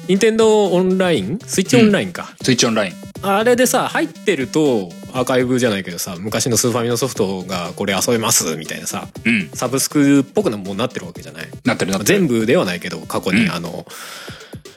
[0.09, 1.39] 任天堂オンライン？
[1.45, 2.93] スイッチオンラインか、スイッチオンライン。
[3.25, 9.49] あれでさ入ってるとアーカイブじゃないけどさ昔のスーファミのソフトがこれ遊べますみたいなさうん。
[9.51, 11.49] サブスクっぽくなもんなってるわけじゃない？
[11.65, 12.19] なってるなってる。
[12.19, 13.85] 全部ではないけど過去にうんあの、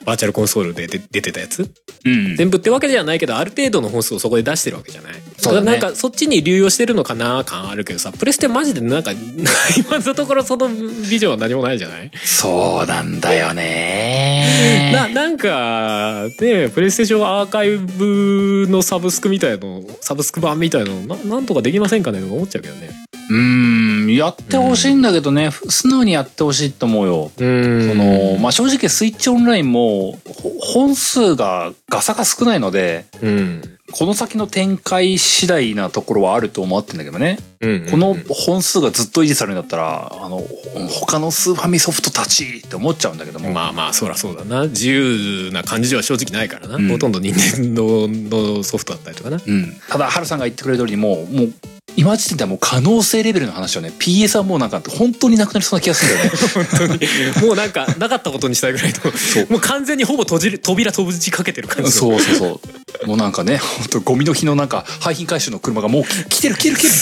[0.06, 1.70] バーチャルコンソールで出出てたやつ？
[2.06, 2.36] うん。
[2.36, 5.14] 全部ってわけじゃないけどある程度の本数をそこで出してるわけじゃない？
[5.38, 5.72] そうだね。
[5.72, 9.12] なんかそっちに流用してるのかな感あるけどさプレステマジでなんか
[9.78, 12.12] 今のところそのビジョンは何もないじゃない？
[12.24, 14.92] そうなんだよね。
[14.94, 22.90] ななんかねプレイステーションアーカイブのサブスクみたいのサブスク版みたいのななんとかできませんかねとか思っちゃうけどね。
[23.28, 23.75] うん、
[24.16, 27.32] やってほしいんだけどね、素直にやってほしいと思うよ。
[27.38, 33.62] うんその、まあ、正直スイッチオンラインも、ほ本数がガサが少ないので、うん
[33.92, 37.38] この先の展開次第なところはあると思ってんだけどね。
[37.62, 40.44] うんこの本数がずっと維持されるんだったら、あの、
[40.90, 43.52] 他のスーファミソフトたちって思っちゃうんだけども。
[43.52, 49.78] まあまあそらそうだな自由な感じでは正直ないからな、うんほとんど任天堂のソフトだったりとかなうん。
[49.88, 51.54] ただ、ハルさんが言ってくれた通りにもう、もう、
[51.98, 56.98] 今時点ではもう可能性レベルの話をね、PS はもうなんか本当になくなりそうな気がするんだよね。
[57.00, 57.00] 本
[57.40, 62.62] 当にもうなんかなかったことにしたいぐらいのもう完全にほぼ閉じる扉閉じかけてる感じのそうそうそ
[63.04, 63.08] う。
[63.08, 67.00] もうなんかね、本当ゴミの日のなんか廃品回収の車がもうき来てる来てる来てるみ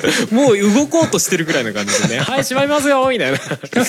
[0.00, 0.42] たいな。
[0.42, 3.84] もう動こうとしてるぐらいの感じでね「はいしまいますよ」みたいな「ちょちょ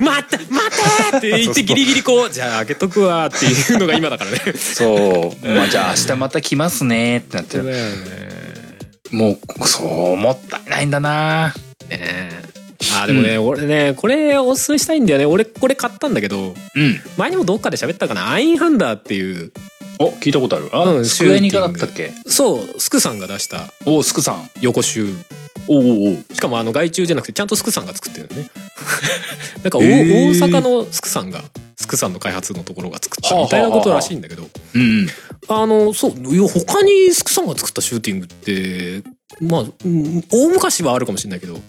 [0.00, 0.66] 待って待
[1.08, 5.46] って!」って言ってギリギリこう「じゃあ開けとくわ」っていうのが今だからねそう。
[5.46, 7.64] まあじゃあ明日また来ますねってなってる。
[7.66, 8.31] だよね
[9.12, 11.54] もう、そう、もったいないんだな。
[11.88, 12.30] ね
[12.94, 15.26] あーでもね、俺ねこれおすすめしたいんだよね。
[15.26, 17.00] 俺これ買ったんだけどうん。
[17.16, 18.30] 前にもどっかで喋ったかな。
[18.30, 19.52] アインハンダーっていう。
[20.00, 20.68] お、聞いたことある。
[20.72, 22.12] あ、うんスクエニカだったっけ？
[22.26, 23.72] そうスクさんが出した。
[23.86, 24.50] お、スクさん。
[24.60, 25.06] 横集
[25.68, 28.50] おおおしかもあの外注じゃなくてちゃんとスクさんが作ってるのね。
[29.62, 30.40] なんかお、へー。
[30.40, 31.42] 大阪のスクさんが
[31.76, 34.48] スクさんの開発のところが作ったみたいなことらしいんだけど。
[34.74, 35.08] うん。
[35.48, 39.02] あのそういや他にスクさんが作ったシューティングって
[39.40, 41.60] まあうん大昔はあるかもしれないけど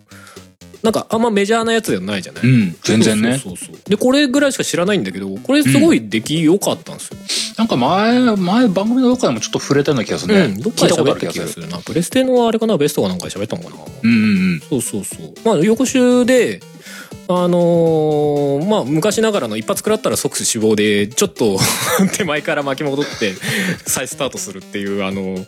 [0.83, 3.39] なんかあんまメジャーなやつではないじゃない、うん、全然ね。
[3.39, 7.17] そうそうでこれぐらいしか知らないんだけどこれすごい出来良かったんですよ、
[7.57, 10.41] なんか前、前番組のどっかでもちょっと触れたような気がするね。
[10.41, 11.67] うん、どっかで喋ったる気がする。
[11.69, 12.77] なプレステのあれかな？
[12.77, 13.75] ベストかなんかで喋ったのかな？
[14.03, 15.33] うんうんそうそうそう。
[15.45, 16.59] まあ横集で
[17.27, 21.57] あのーまあ昔ながらの一発食らったら即死亡でちょっと
[22.17, 23.33] 手前から巻き戻って
[23.85, 25.45] 再スタートするっていうあの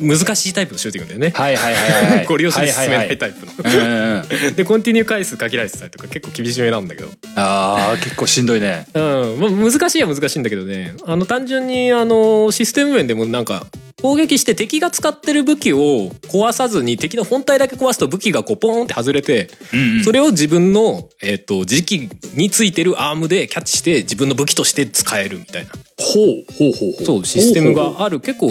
[0.00, 1.32] 難しいタイプのシューティングだよね。
[1.34, 2.26] はいはいはいはい。
[2.26, 4.52] ご利用者に進めないはいタイプの。
[4.54, 8.86] でコンティニュー回数限られてたりとか結構厳しめなんだけど、ああ、結構しんどいね。
[8.94, 13.66] うんまあ、難しいは難しいんだけどねあの単純にあのシステム面でもなんか
[14.02, 27.04] 攻撃して敵が使ってる武器を壊さずに敵の本体だけ壊すと武器がこうポーンって外れてうんうんそれを自分の、えっと時期についてるアームでキャッチして自分の武器として使えるみたいなほうほうほうほう。
[27.04, 28.48] そうシステムがある結構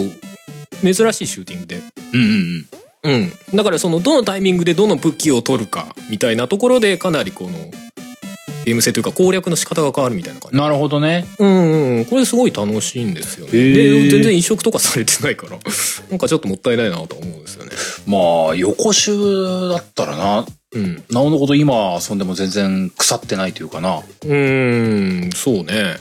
[0.81, 1.77] 珍しいシューティングで。
[1.77, 1.81] う。
[2.13, 2.69] うんうんうん。
[3.01, 7.51] うん、だからそのどのタイミングでどの武器を取るかみたいなところでかなりこの
[8.65, 10.57] ゲーム性というか攻略の仕方が変わるみたいな感じ。
[10.57, 11.25] なるほどね。
[11.39, 12.05] うんうん。
[12.05, 13.51] これすごい楽しいんですよね。
[13.51, 15.57] で全然移植とかされてないから
[16.09, 17.71] なんかちょっともったいないなと思うんですよね。
[18.05, 21.03] まあ、横集だったらな、うん。
[21.09, 23.97] なおのこと今遊んでも全然腐ってないというかな。
[23.97, 25.95] うーんそうね。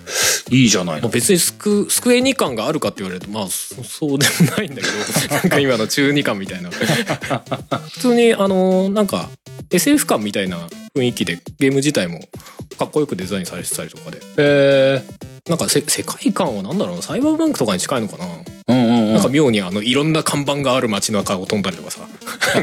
[0.50, 0.94] いいじゃない。
[0.96, 1.09] まあの。
[1.09, 4.88] 別にスクスクエニ感があるかって言われるとまあそそうでもないんだけど。
[5.34, 6.70] なんか今の中二感みたいな。
[7.88, 9.30] 普通にあのなんか
[9.70, 12.20] SF 感みたいな雰囲気でゲーム自体も
[12.78, 14.20] かっこよくデザインされてたりとかで。
[14.38, 15.02] え
[15.48, 17.02] なんかせ世界観はなんだろうな。
[17.02, 18.28] サイバーバンクとかに近いのかな、ー、
[18.68, 19.12] うんうんうん。
[19.14, 22.00] なんか妙にあのいろんな看板がある街の中を飛んだりとかさ。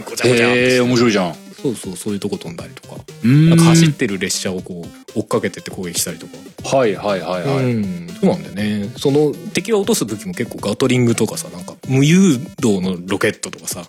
[0.06, 1.36] ごちゃごちゃえー、面白いじゃん。
[1.62, 3.02] そうそうそういうとこ飛んだりとか。
[3.24, 3.50] うん。
[3.50, 6.78] なんか走ってる列車をこう追っかけてって攻撃したりとか。
[6.78, 7.74] はいはいはいはい。
[7.74, 8.90] うん、そうなんだよね。
[8.98, 13.84] その敵が落とす武器も結構ガトリングとかさなんか無誘導のロケットとかさ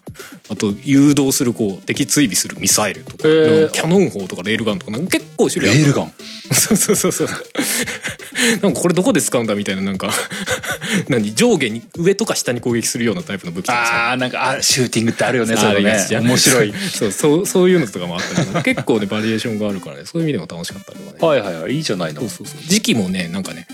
[0.48, 3.70] あと誘導するこう敵追尾するミサイルとか、へー。
[3.70, 5.78] キャノン砲とかレールガンとかなんか結構種類ある。
[5.80, 6.12] レールガン。
[6.52, 7.28] そうそうそうそう。
[8.62, 10.10] なんかこれどこで使うんだみたいななんか。
[11.08, 11.34] 何？
[11.34, 14.12] 上下に上とか下に攻撃するようなタイプの武器とかさ。
[14.12, 15.82] あー、なんか、あ、シューティングってあるよね、そあれね。
[15.82, 16.20] るやつじゃ。
[16.20, 16.72] ん面白い。
[16.92, 18.62] そうそうそういうのとかもあったりとか。
[18.62, 20.02] 結構ねバリエーションがあるからね。
[20.04, 21.74] そういう意味でも楽しかったりとかねはいはいはい。
[21.76, 22.28] いいじゃないのそう。
[22.28, 23.66] そうそう時期もねなんかね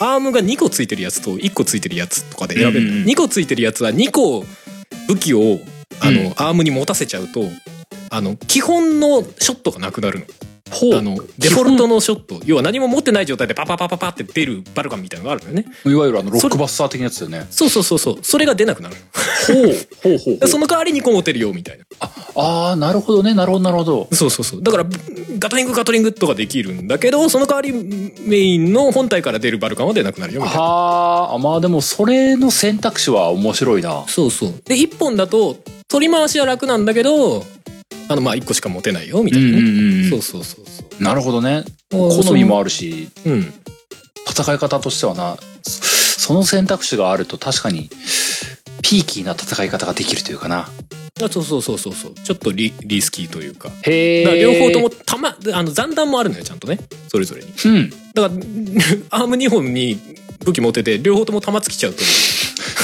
[0.00, 4.44] アームが2個ついてるやつと1個ついてるやつとかで選べる、うんうん2個ついてるやつは2個
[5.08, 5.58] 武器を
[6.00, 7.44] あの、アームに持たせちゃうと
[8.10, 10.26] あの基本のショットがなくなるの。
[10.70, 12.40] ほあのデフォルトのショット。
[12.44, 15.66] 要は何も持ってない状態でパパパパパって出るバルカンみたいなのがあるのよね。
[15.84, 17.46] いわゆるあの、ロックバスター的なやつだよね。
[17.50, 18.18] そうそうそうそう。
[18.22, 18.96] それが出なくなる。
[19.46, 19.56] ほう、
[20.02, 20.38] ほうほう。
[20.40, 21.84] の その代わり2個持てるよみたいな。
[22.36, 24.08] ああ、なるほどね、なるほど、なるほど。
[24.12, 24.62] そうそうそう。
[24.62, 24.86] だから
[25.38, 27.72] ガトリングガトリングとかできるんだけどその代わり
[28.22, 30.62] メインの本体から出るバルカンは出なくなるよみたいな。
[30.62, 34.04] はあ、まあでも、それの選択肢は面白いな。
[34.08, 34.54] そうそう。
[34.64, 35.56] で、一本だと、
[35.88, 37.44] 取り回しは楽なんだけど、
[38.08, 40.06] あの、まあ、一個しか持てないよ、みたいなね。
[40.06, 41.02] んそうそうそうそう。
[41.02, 41.64] なるほどね。
[41.90, 43.52] 好好みもあるし、うん。
[44.28, 47.90] 戦い方としてはな、そその選択肢があると確かに、
[48.82, 50.68] ピーキーな戦い方ができるというかな。
[51.20, 52.14] あそうそうそうそうそう。
[52.14, 53.70] ちょっとリリスキーというか。
[53.82, 54.90] へ両方ともも。
[54.90, 56.78] たま、あの、残弾もあるのよ、ちゃんとね。
[57.08, 57.48] それぞれに。
[57.64, 57.90] うん。
[58.14, 58.34] だから、
[59.10, 59.98] アーム2本に
[60.44, 62.02] 武器持ってて、両方とも弾尽きちゃうと。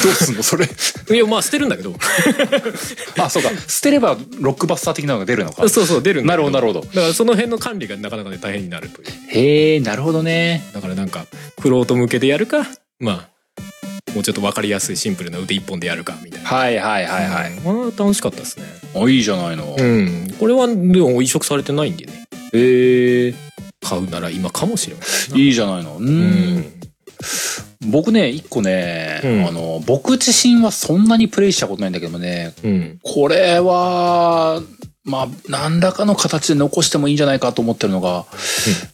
[0.05, 0.66] どうすんのそれ？
[0.66, 1.94] いや、まあ、捨てるんだけど。
[3.18, 3.50] あ、そうか。
[3.66, 5.68] 捨てればロックバスター的なのが出るのか。
[5.68, 6.80] そうそう、出るなるほど、なるほど。
[6.82, 9.09] だから、その辺の管理がなかなかね、大変になるという。
[9.28, 10.62] へえ、なるほどね。
[10.74, 11.26] だからなんか、
[11.61, 12.66] クロート向けでやるか、
[12.98, 13.34] まあ、
[14.12, 16.48] もうちょっと分かりやすいシンプルな腕一本でやるか、みたいな。
[16.48, 17.52] はいはいはいはい。
[17.52, 18.64] うんまあ楽しかったですね。
[18.94, 19.74] あ、いいじゃないの。
[19.78, 20.34] うん。
[20.38, 22.24] これはでも移植されてないんでね。
[22.52, 23.34] へえ、
[23.82, 25.40] 買うなら今かもしれませんな。
[25.40, 25.96] いいじゃないの。
[25.96, 25.98] う。
[26.00, 26.72] うんん。
[27.85, 32.99] 僕ね、一個ね、うんあの、僕自身はそんなにプレイしたことないんだけどもね、うん。
[33.03, 34.62] これは、
[35.05, 38.24] まあ、何らかの形で残してもいいんじゃないかと思ってるのが、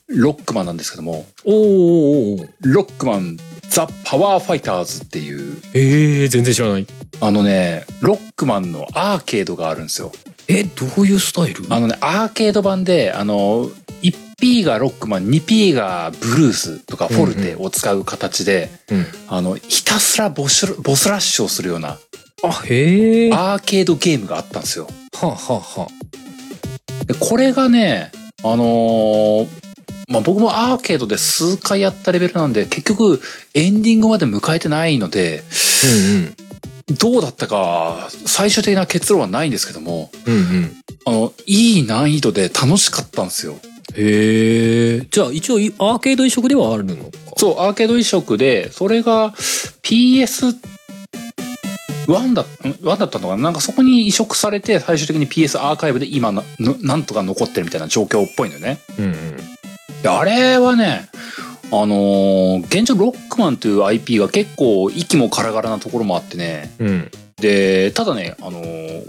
[0.09, 3.37] ロックマンなんですけども、おーおーおーロックマン
[3.69, 6.87] ザ・パワーファイターズっていう、ええ全然知らない。
[7.21, 10.11] あのね、ロックマンのアーケードがあるんですよ。
[10.49, 11.65] え、どういうスタイル？
[11.69, 13.71] あのね、アーケード版で、あの、
[14.41, 19.07] 1P がロックマン、2P がブルースとかフォルテを使う形で、うん。
[19.29, 21.99] あの、ひたすらボシュボスラッシュをするような
[22.43, 23.31] あ、へえ。
[23.31, 24.89] はアーケードゲームがあったんですよ。
[25.21, 25.89] あ、はあは
[27.07, 28.13] でこれがね、
[28.43, 29.49] あのー
[30.09, 33.21] まあ、僕もアーケードで数回やったレベルなんで、結局
[33.55, 35.45] エンディングまで迎えてないので、
[35.85, 35.87] う
[36.17, 36.35] ん
[36.99, 40.35] どうだったか、最終的な結論はないんですけども、うん。
[40.35, 40.77] うんうん。
[41.05, 43.61] あの、いい難易度で楽しかったんですよ。
[43.97, 45.07] へえ。
[45.11, 47.03] じゃあ一応いアーケード移植ではあるのか。
[47.37, 49.33] そう、アーケード移植で、それが
[49.83, 50.55] PS1
[52.35, 53.43] だ、ん？1だったのかな？
[53.45, 58.79] なんかそこに移植されて最終的に PS アーカイブで今な、のなんとか残ってるみたいな状況っぽいのよね。
[58.99, 59.37] うんうん。
[60.09, 61.09] あれはね、
[61.73, 66.73] あのー現状ロックマンという IP が結構息もカラガラなところもあってね。
[66.79, 67.11] うん。
[67.37, 69.03] で、ただね、あのー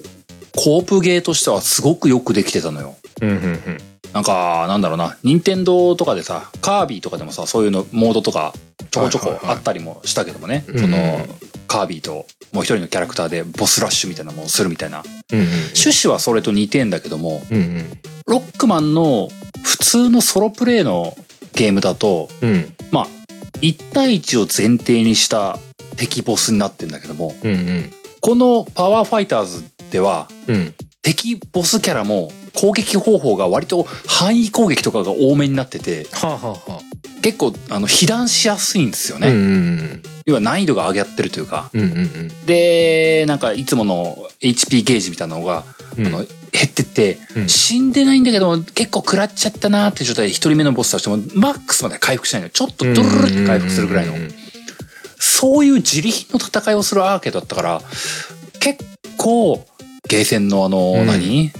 [0.53, 2.95] コープゲーとしてはすごくよくできてたのよ。
[3.21, 3.77] うんうんうん。
[4.14, 8.53] なんか、なんだろうな、任天堂とかでさ、カービィとかでもさ、そういうの、モードとか、
[8.89, 11.26] ちょこちょこあったりもしたけどもね、うんその、
[11.68, 15.03] カービィともう一人のキャラクターでボスラッシュみたいなものをするみたいな。
[15.32, 17.41] 趣旨はそれと似てんだけども。
[18.28, 19.30] ロックマンの
[19.64, 21.16] 普通のソロプレイの
[21.53, 22.74] ゲームだと、うん。
[22.91, 23.07] まあ、
[23.62, 25.57] 1対1を前提にした
[25.95, 27.34] 敵ボスになってんだけども。
[28.20, 30.76] このパワーファイターズでは、うん。
[31.01, 36.79] 敵ボスキャラも攻撃方法が割と範囲攻撃とかが多めになってて、はあはあはあ。
[37.21, 39.29] 結構あの被弾しやすいんですよね。
[39.29, 41.69] うんうん要は難易度が上がってるというか。
[41.73, 41.81] うん。
[41.81, 45.63] うんうんで、なんかいつもの HP ゲージみたいなのが、
[45.97, 46.07] うん。
[46.07, 46.27] あの減
[46.65, 52.51] ってって、うん死んでないんだけど結構食らっちゃったなーって状態で一人目のボスとしてもマックスまで回復しないのよ。
[52.53, 54.13] ちょっとドゥルルルって回復するぐらいの。
[55.17, 57.81] そういう自利品の戦いをするアーケードだったから、
[58.59, 58.83] 結
[59.17, 59.65] 構、
[60.12, 61.51] ゲーセンのあの、うん何？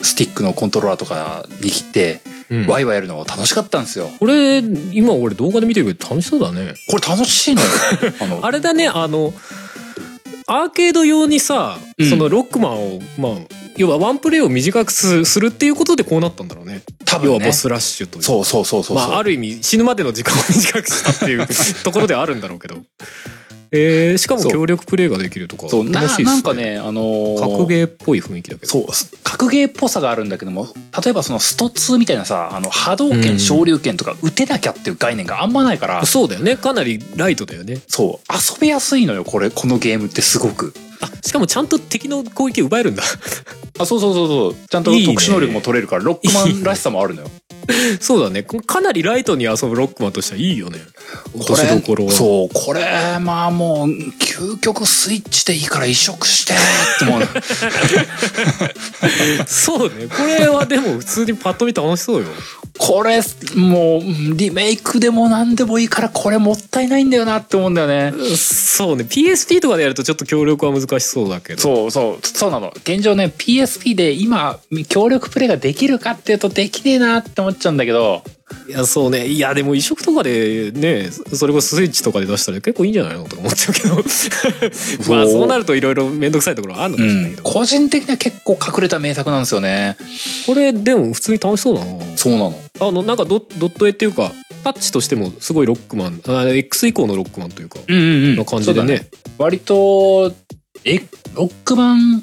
[0.00, 4.10] スティックのコントローラーとか握って、うんワイワイやるの楽しかったんですよ。
[4.20, 4.58] これ
[4.92, 7.68] 今俺動画で見てるけど楽しそうだねこれ楽しいのよ。
[8.20, 9.32] あのあれだねあの
[10.46, 13.32] アーケード用にさ、うんそのロックマンをまあ
[13.76, 17.52] 要はワンプレイを短くすするっていうことでこうなったんだろうね多分ね要はボ。
[17.52, 19.08] スラッシュというそうそうそうそうそう。
[19.08, 21.46] まあある意味死ぬまでの時間を短くしたっていう
[21.82, 22.76] ところではあるんだろうけど
[23.74, 25.88] えー、しかも協力プレイができるとかそう。
[25.88, 26.24] な楽しいね。
[26.26, 28.70] なんかね、あのー格ゲーっぽい雰囲気だけど。
[28.70, 28.86] そう、
[29.24, 30.68] 格ゲーっぽさがあるんだけども、
[31.02, 36.56] 例えばそのスト2みたいなさ、あの波動拳、うん昇竜拳とか打てなきゃっていう概念があんまないから、そうだよね。
[36.56, 37.80] かなりライトだよね。
[37.88, 40.74] そう、遊びやすいのよ、これ、このゲームってすごく。
[41.02, 43.02] あしかもちゃんと敵の攻撃奪えるんだ。
[43.78, 44.54] あ、そうそうそうそう。
[44.68, 47.30] ちゃんと 特殊能力も取れるから、ロックマンらしさもあるのよ。
[48.00, 48.42] そうだね。
[48.42, 50.78] かなりライトに遊ぶロックマンとしてはいいよね。
[51.82, 52.06] ころ。
[52.06, 56.56] はそう、これ、まあもう、究極スイッチでいいから移植してっ
[56.98, 57.26] て思うの。
[59.46, 60.08] そうね。
[60.08, 62.28] これはでも普通にパッと見楽しそうよ
[62.78, 63.20] これ、
[63.54, 64.02] もう、
[64.34, 68.12] リメイクでも何でもいいから、これもったいないんだよなって思うんだよね。
[68.36, 72.72] そうね PSP とかでやるとちょっと協力は難しそうだけどそうそう、そうなの。
[72.76, 74.58] 現状ね、PSP で今、
[74.88, 78.22] 協力プレイができるかっていうとできねえなって思っちゃうんだけど、
[78.68, 79.26] いやそうね。
[79.26, 83.96] いやでも移植とかでねそれこそスイッチとかで出したら結構いいんじゃないのとか思っちゃうけど。
[85.08, 85.46] まあそう。
[85.46, 89.96] なるといろいろ面倒くさいところはあるのかうんもしれないけど、個人的には結構隠れた名作なんですよね。
[90.46, 92.60] これでも普通に楽しそうだなそうなの。
[92.80, 94.32] あのなんかドドット絵っていうか
[94.64, 99.08] タッチとしてもすごいロックマンあ X 以降のロックマンというかうんうんな感じでそうだね。
[99.38, 100.32] 割と、
[100.84, 101.00] え、
[101.34, 102.22] ロックマン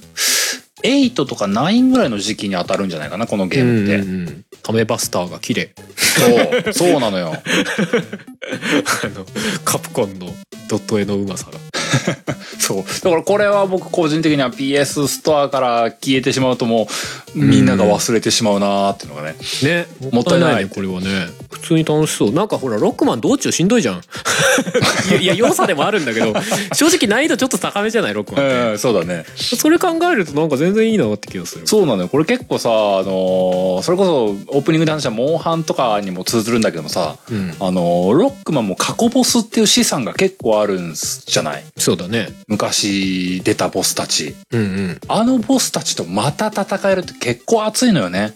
[0.83, 3.95] 8とか9ぐらいの時期に当たるんじゃないかな、このゲームって。
[3.97, 7.33] うんうんうんタメバスターが綺麗そう、そうなのよ。
[7.33, 9.25] あの
[9.63, 10.31] カプコンの
[10.69, 11.57] ドット絵のうまさが
[12.59, 12.83] そう。
[13.03, 16.87] だからこれは僕個人的には PS ストアから消えてしまうとも
[17.35, 19.35] うみんなが忘れてしまうなーっていうのがね。
[19.63, 19.87] ね。
[20.11, 20.69] もったいないね。
[20.73, 21.27] これはね。
[21.51, 22.31] 普通に楽しそう。
[22.31, 24.01] なんかほらロックマン道中しんどいじゃん。
[25.11, 26.33] いやいや良さでもあるんだけど
[26.73, 29.25] 正直難易度ちょっと高めじゃないロックマンって、うん、そうだね。
[29.35, 31.67] それ考えるとなんか全然いいなって気がする。
[31.67, 32.07] そうなのよ。
[32.09, 32.73] これ結構さ、あ
[33.03, 34.25] のーそれこそ
[34.55, 37.53] オープニングで話したモンハンとかにも通ずるんだけどもさ、うん。
[37.59, 41.63] あのーロックマンも過去ボスっていう資産が結構あるんじゃない？
[41.79, 44.35] そうだね昔出たボスたち。
[44.51, 48.35] うんうんあのボスたちとまた戦えるって結構熱いのよね。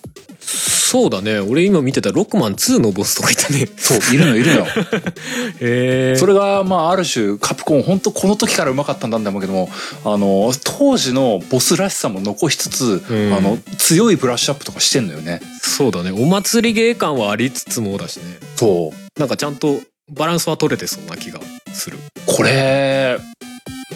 [0.94, 4.66] そうだね俺今見てたロックマン2のボスとかいたねそう、いるのいるの。
[5.60, 9.70] へえそれが、まあ、ある種、カプコン、本当この時からうまかったんだと思うけども、
[10.06, 15.42] あの、当時のボスらしさも残しつつ、うんあの、強いブラッシュアップとかしてんのよね。
[15.62, 18.24] そうだねお祭り芸感はありつつもだしね
[18.56, 19.20] そう。
[19.20, 19.82] なんかちゃんと
[20.12, 21.40] バランスは取れてそうな気が
[21.74, 23.18] するこれ、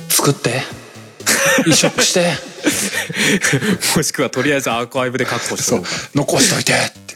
[0.10, 0.62] 作って。
[1.66, 2.34] 移植して。
[3.96, 5.82] もしくはとりあえずアーカイブで確保して
[6.16, 7.08] 残しといてって。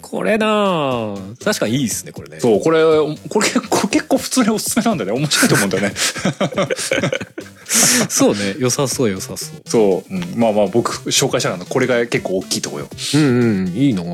[0.00, 1.14] これなあ
[1.44, 2.82] 確かにいいですねこれねそう、これ、
[3.28, 5.20] これ結構、結構普通におすすめなんだよね。
[5.20, 5.94] 面白いと思うんだよね。
[8.08, 10.14] そうね良さそう良さそうそう。
[10.14, 12.88] うんまあまあ、僕、紹介したのはこれが結構大きいとこよ。
[13.14, 14.04] うんうんいいなあ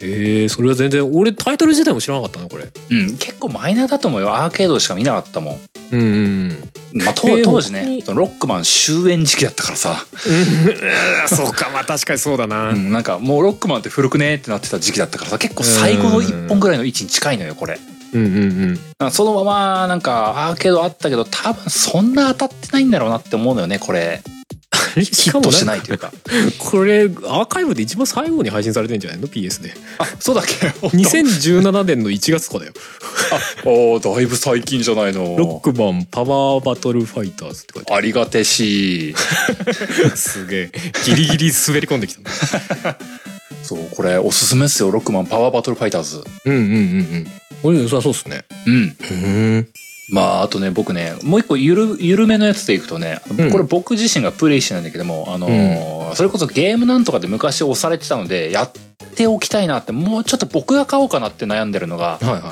[0.00, 4.34] へえそれは全然俺タイトル自体も知らなかったなこれうん、結構マイナーだと思うよ。
[4.34, 5.60] アーケードしか見なかったもん。
[5.92, 10.04] うんうんまあ、当時ね、そのロックマン終焉時期だったからさ。
[10.26, 17.78] う んそうかまあ確かにそうだな、うん、なんかもうロックマンって古くねってなってた時期だったからさ結構最後の一本ぐらいの位置に近いのよこれ。
[18.14, 19.10] うんうんうん。
[19.10, 24.22] そのままなんかアーケードあったけど多分そんな当たってないんだろうなって思うのよねこれ
[24.94, 26.12] ヒットしなないというか。
[26.58, 29.74] これアーカイブで一番最後に配信されてんじゃないの？PS で。
[29.98, 30.54] あそうだっけ？
[30.88, 32.72] 2017年の1月とかだよ。
[33.64, 35.36] あおーだいぶ最近じゃないの。
[35.36, 39.14] ロックマンパワーバトルファイターズって書いてあありがてし。
[40.04, 40.72] るすげえ。
[41.06, 42.30] ギリギリ滑り込んできた。
[43.62, 44.90] そうこれおすすめっすよ。
[44.90, 46.22] ロックマンパワーバトルファイターズ。
[46.44, 46.74] うんうんうんう
[47.18, 47.26] ん。
[47.62, 48.44] これ良さそうっすね。
[48.66, 48.96] うん。
[49.10, 49.68] うん
[50.10, 53.50] まああとね僕ねもう一個ゆる緩めのやつでいくとね、うん。
[53.50, 58.72] これ僕自身がプレイしてないんだけどもあのーそれこそゲームなんとかで昔押されてたのでやっ
[59.16, 62.42] ておきたいなってもうちょっと僕が買おうかなって悩んでるのがはいはい。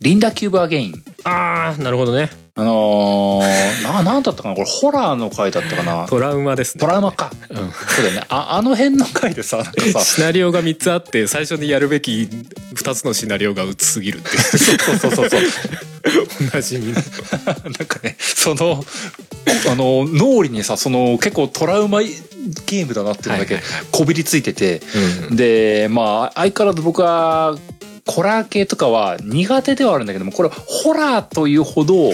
[0.00, 1.04] リンダキューブアゲイン。
[1.24, 2.30] ああなるほどね
[2.60, 4.56] あのー、ななんだったかな？
[4.56, 6.08] これホラーの回だったかな？
[6.08, 6.80] トラウマですね。
[6.80, 7.30] トラウマか。
[7.50, 7.56] うん。
[7.56, 8.26] そうだよね。
[8.28, 12.28] ああの辺の回でさなんかさシナリオが3つあって最初にやるべき
[12.74, 14.38] 2つのシナリオが薄すぎるっていう。
[14.40, 15.40] そうそうそうそう
[16.50, 16.92] おな じみ。
[16.92, 16.94] の
[17.46, 18.84] なんかねその
[19.70, 23.60] あの脳裏にさその結構トラウマゲームだなっていうのだけ
[23.92, 24.82] こびりついてて、
[25.30, 25.36] うん。
[25.36, 27.56] でまあ相変わらず僕は
[28.08, 32.10] ホラー系とかは苦手ではあるんだけどもこれホラーというほど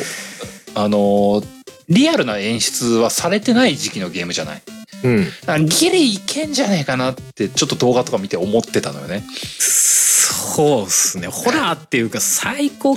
[0.74, 1.42] あの
[1.88, 4.62] リアルな演出はされてない時期のゲームじゃない。
[5.05, 9.22] うんギリいけんじゃねえかなってちょっと動画とか見て思ってたのよね。
[9.38, 12.97] そうっすねホラーっていうかサイコっ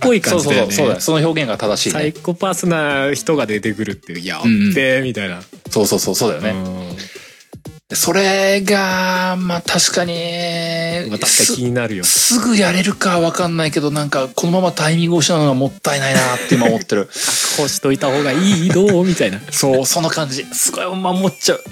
[0.00, 2.12] ぽい感じだよねそうそうそうその表現が正しいサイね。
[2.12, 4.42] コパスな人が出てくるっていうやっ
[4.74, 6.54] べーみたいな、そうそうそうそうだよね。
[7.92, 10.14] うんそれが、まあ確かに、
[11.10, 17.06] まあ、確かに気になるよすすぐやれるかわかんないけど、なんかこのままタイミングを失うのがもったいないなって今思ってる。
[17.58, 19.04] こうしといた方がいいどう？
[19.04, 20.44] みたいなそう、その感じ。
[20.44, 21.64] すごい守っちゃう。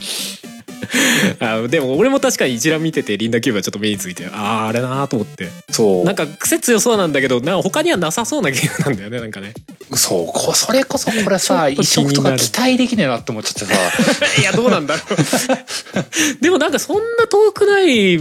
[1.41, 6.05] あでも俺も確かに一覧見ててリンダキューブはちょっと目についてあああれなーと思ってそう。
[6.05, 9.55] なんか癖強そうなんだけどな他にはなさそうなゲームなんだよねなんかね
[9.95, 13.81] そう、こそれこそこれさ、 移植とか期待できねえなって思っちゃってさ。
[14.41, 18.20] いやどうなんだろうでもなんかそんな遠くない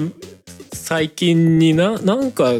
[0.73, 2.53] 最近にななんか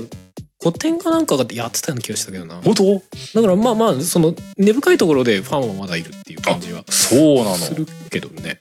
[0.62, 3.02] 古典かなんかがやってたような気がしたけどな本当？
[3.36, 7.56] だからまあまあその根深いところでファンはまだいるっていう感じはそうなの？
[7.58, 8.60] するけどね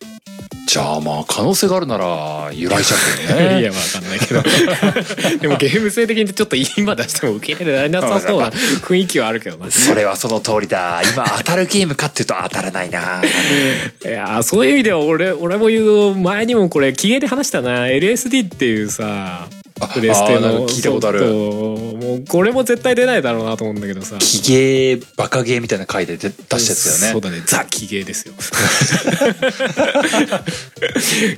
[0.68, 2.94] じゃあまあ可能性があるなら、由来尺
[3.32, 3.62] いね。
[3.64, 4.42] やわかんないけど
[5.40, 11.00] でもゲーム性的にちょっと今出しても受け入れられなさそうな雰囲気はあるけどなそれはその通りだ。
[11.14, 13.22] 今当たるゲームかっていうと当たらないな。
[14.04, 19.48] いやーそういう意味では俺俺も言う前にもこれ気鋭で話したな LSD っていうさ
[19.86, 21.24] プレステのか聞いたことある。
[21.24, 24.18] もうこれも絶対出ないだろうなと思うんだけどさ。
[24.18, 27.12] 奇芸、バカゲーみたいな回で出出したやつだよね。
[27.12, 27.42] そうだね。
[27.46, 28.34] ザ・奇芸ですよ。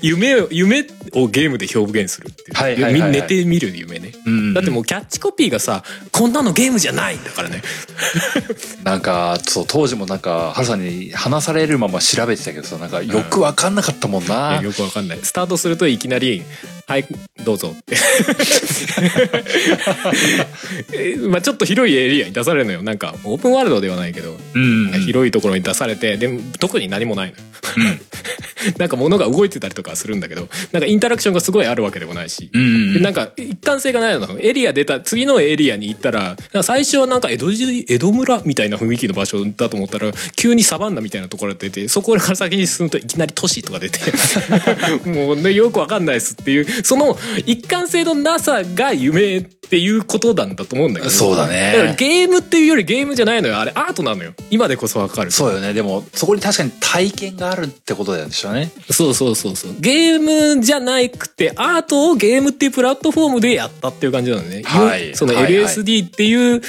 [0.03, 3.11] 夢を夢をゲームで表現するっていう、はいはいはいはい。
[3.11, 5.83] み寝てみる夢ね、うんだってもうキャッチコピーがさ
[6.13, 7.63] こんなのゲームじゃないんだからね。
[8.85, 14.63] なんか、そう、当時もなんか、ハルさんに話されるまま調べてたけどさ、なんかよくわかんなかったもんいなや。
[14.63, 15.19] よくわかんない。
[15.23, 16.43] スタートするといきなり
[16.91, 17.07] 「はい
[17.45, 17.95] どうぞ」って
[20.93, 22.83] えまあちょっと広いエリアに出されるのよ。
[22.83, 24.91] なんかオープンワールドではないけど、うん。
[25.07, 27.99] 広いところに出されてでも特に何もないのよ。
[28.79, 44.01] なんか物が動いてたりとかするんだけどなんかインタラクションがすごいあるわけでもないし、うんでなんか一貫性がないのエリア出た次のエリアに行ったら最初はなんか江戸時江戸村みたいな雰囲気の場所だと思ったら急にサバンナみたいなところが出てそこから先に進むといきなり都市とか出て。
[45.09, 47.17] もうねよくわかんないですっていうその
[47.47, 51.11] 一貫性のなさが夢っていうことなんだと思うんだけど。
[51.11, 51.73] そうだね。
[51.77, 53.59] からゲームっていうよりゲームじゃないのよ。
[53.59, 54.33] あれアートなのよ。
[54.51, 55.31] 今でこそわかる。
[55.31, 55.73] そうよね。
[55.73, 58.71] でも、そこに確かに体験があるってことなんでしょうね。
[58.91, 59.75] そうそうそうそう。
[59.79, 65.15] ゲームじゃなくてアートをゲームっていうプラットフォームでやったっていう感じなのね、はい。
[65.15, 65.53] そのはいはい。
[65.55, 66.63] LSD っていう、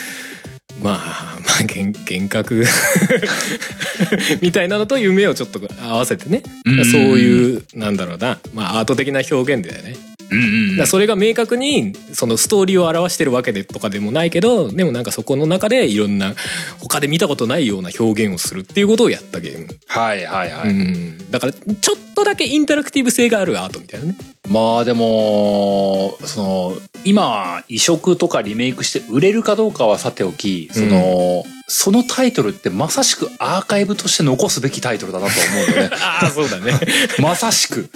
[0.81, 2.65] まあまあ幻幻覚。
[4.41, 6.85] みたいなのと夢をちょっと合わせてね、うん。
[6.85, 9.95] そういうなんだろうな、まあ、アート的な表現だよね。
[10.31, 10.87] うんうん。
[10.87, 16.35] それが明確にそのストーリーを表してるわけでとかでもないけどでもなんかそこの中でいろんな
[16.79, 20.69] 他で見たことないような表現をするっていうことをやったゲーム、はいはいはい。
[20.69, 24.15] うん、だからちょっとだけインタラクティブ性があるアートみたいなね
[24.49, 26.73] まあでも、その、
[27.03, 35.95] 今、移植とかリメイクして売れるかどうかはさておき、その、そのタイトルってまさしくアーカイブとして残すべきタイトルだなと思うんだよね。
[36.03, 36.73] ああそうだね
[37.19, 37.89] まさしく。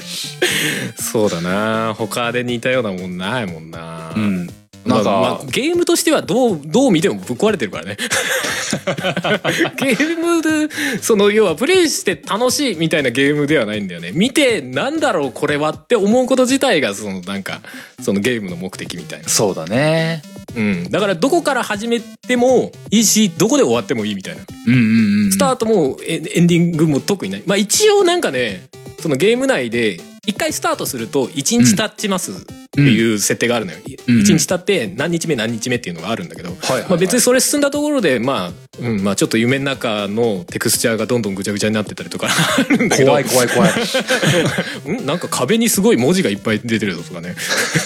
[0.97, 4.44] そうだな他で似たようなもんないもんなうん。
[4.85, 7.97] なんか、まあまあゲームとしてはどうどう見てもぶっ壊れてるからね
[9.77, 17.61] ゲームでその要はプレイして楽しいみたいなゲームではないんだよね見てなんだろうこれはって思うこと自体がそのなんか
[18.01, 20.21] そのゲームの目的みたいな、そうだね。
[20.55, 25.31] うん、だからどこから始めてもいいしどこで終わってもいいみたいなうんうんうん。
[25.31, 27.43] スタートもエエンディングも特にない。
[27.45, 28.67] まあ一応なんかね、
[28.99, 32.31] そのゲーム内で、一回スタートすると1日経ちます
[32.75, 33.79] っていう設定があるのよ。
[34.07, 34.19] うん。
[34.19, 36.51] 1日経って何日目何日目っていうのがあるんだけど、
[36.89, 43.71] まあ別にそれ進んだところで、まあ、うん、まあちょっと夢の中のテクスチャーがどんどんぐちゃぐちゃになってたりとかあるんだけど、怖い怖い怖い。
[45.01, 47.35] んなんか壁にすごい文字がいっぱい出てるぞとかね。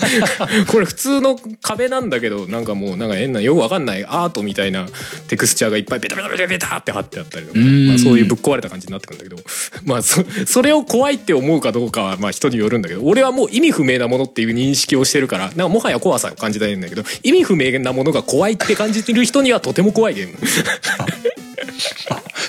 [0.68, 4.88] これ普通の壁なんだけどなんかもうなんか変なよくわかんないアートみたいな
[5.28, 7.88] テクスチャーがいっぱいベタベタベタベタって貼ってあったりとか、ん。
[7.88, 9.50] まあ、そういうぶっ壊れた感じになってくるんだけど。
[9.86, 13.04] まあそ それを怖いって思うかどうかはまあ人によるんだけど。
[13.04, 20.38] 俺はもう意味不明なものっていう認識をしてるからなんかもはや怖さを感じたいんだけど意味不明なものが怖いって感じてる人にはとても怖いゲーム。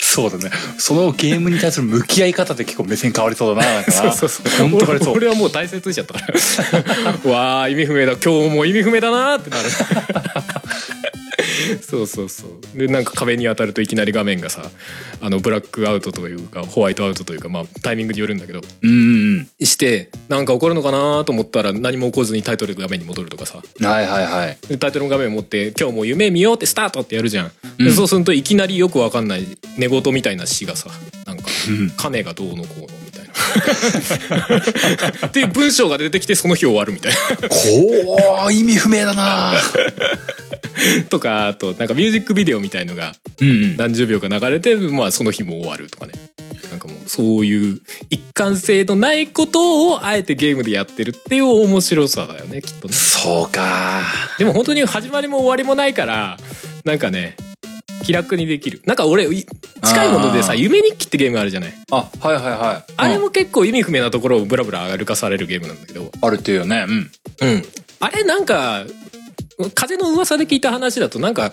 [0.03, 0.51] そうだね。
[0.77, 3.93] そのゲームに対する向き合い方で結構目線変わりそうだな。
[3.93, 5.15] そうそうそう本当変わりそう。
[5.15, 6.21] 俺俺はもう大切にしちゃったか
[7.25, 9.69] ら わあ意味不明だ今日も意味不明だなーってなる
[11.83, 12.79] そうそうそう。
[12.79, 14.71] でなんか壁に当たるといきなり画面がさ
[15.21, 18.61] あのブラックアウトというかホワイトアウトというかまあタイミングによるんだけど。
[18.83, 20.11] うんうんして。
[20.29, 23.63] なんか起こるのかなと思ったら何も起こずにタイトル画面に戻るとかさ。
[23.81, 23.87] うん。
[23.87, 24.59] はいはいはい。
[24.69, 27.93] でタイトルの画面を持って「今日も夢見よう」ってスタートってやるじゃん、でうん。
[27.93, 29.47] そうするといきなりよくわかんない
[29.77, 30.91] 寝言みたいな詩がさ
[31.27, 32.87] なんかうん「亀がどうのこうの」
[35.27, 37.13] っていう文章が出てきてその日終わるみたい
[37.49, 39.21] こう意味不明だな。
[39.21, 39.53] な
[41.11, 43.15] とかあとなんかミュージックビデオみたいのが
[43.77, 46.13] 何十秒か流れて、まあ、その日も終わるとかね。
[46.71, 47.81] なんかもうそういう
[48.11, 52.95] 一貫性のないことをあえてゲームでやってるっていう面白さだよねきっとね。
[52.95, 54.03] そうか。
[54.39, 56.39] でも本当に始まりも終わりもないから
[56.85, 57.37] なんかね
[58.05, 58.83] 気楽にできる。
[58.87, 59.47] なんか俺い
[59.83, 61.75] 近いものでさ夢日記ってゲームあるじゃない？
[61.91, 62.93] あはいはいはい。
[62.97, 66.11] あれうんも結構意味不明なところをブラブラ歩かされるゲームなんだけど。
[66.23, 66.87] あるっていうよね。
[66.89, 66.95] うん。
[66.97, 67.65] うん。
[68.01, 68.85] あれなんか
[69.75, 71.53] 風の噂で聞いた話だとなんか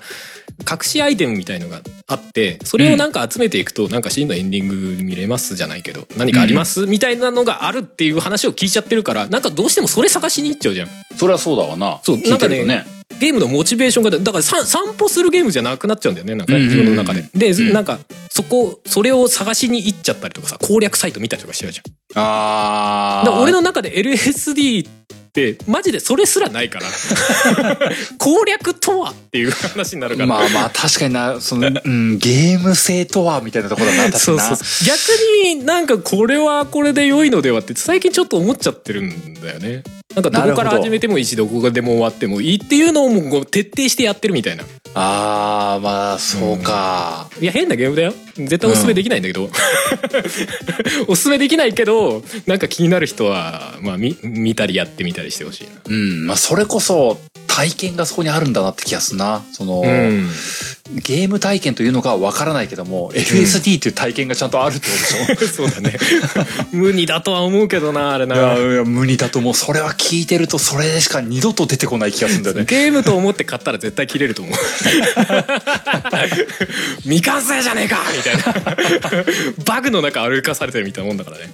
[0.59, 10.87] 隠しアイテムみたいのがあってそれをなんか集めていくとなんか真のエンディング見れますじゃないけど何かあります、みたいなのがあるっていう話を聞いちゃってるからなんかどうしてもそれ探しに行っちゃうじゃん。
[11.17, 11.99] そりゃそうだわな。
[12.01, 12.85] そう聞いてるとなんね
[13.19, 16.35] ゲームのモチベーションがだからさ散歩するゲームじゃなくなっちゃうんだよね。
[16.35, 17.23] なんか自分の中で。
[17.33, 17.73] で、うん。
[17.73, 17.99] なんか
[18.29, 21.85] そこそれを探しに行っちゃったりとかさ攻略サイト見たりとかしちゃうじゃん。
[22.19, 26.85] ああだ俺の中で LSD ってマジでそれすらないから。
[28.17, 30.27] 攻略とはっていう話になるから。
[30.27, 31.39] まあまあ確かにな。
[31.41, 34.43] その、うん、ゲーム性とはみたいなところだな確かにな。
[34.43, 34.87] そうそうそう。
[34.87, 39.83] 逆になんかこれはこれで良いのではって最近ちょっと思っちゃってるんだよね
[40.15, 44.63] なんかどこから始めてもいいしどこでも終わってもいいっていうのをもう徹底してやってるみたいな。
[44.93, 48.13] ああまあそうか、いや変なゲームだよ。
[48.35, 49.49] 絶対おすすめできないんだけど、
[51.07, 56.25] おすすめできないけどなんか気になる人は、まあ、見見たりやってみたりしてほしいうん。
[56.25, 57.19] まあそれこそ
[57.57, 59.41] 体験がそこにあるんだなって気がするな。
[59.51, 60.29] その、なうん。
[61.03, 64.93] ゲーム体験というのかわからないけども、LSD っていう体験がちゃんとあるってこ
[65.35, 65.65] とでしょ？
[65.67, 65.97] そうだね。
[66.71, 72.65] 無二だとは思うけどなあれいやないや無理だと思うそれは聞いてるとそれでしか二度と出てこない気がするんだよね。
[72.65, 74.53] ゲームと思って買ったら絶対切れると思う。
[77.03, 78.43] 未完成じゃねえかみたいな。
[79.65, 81.49] バグの中歩かされてるみたいなもんだからね。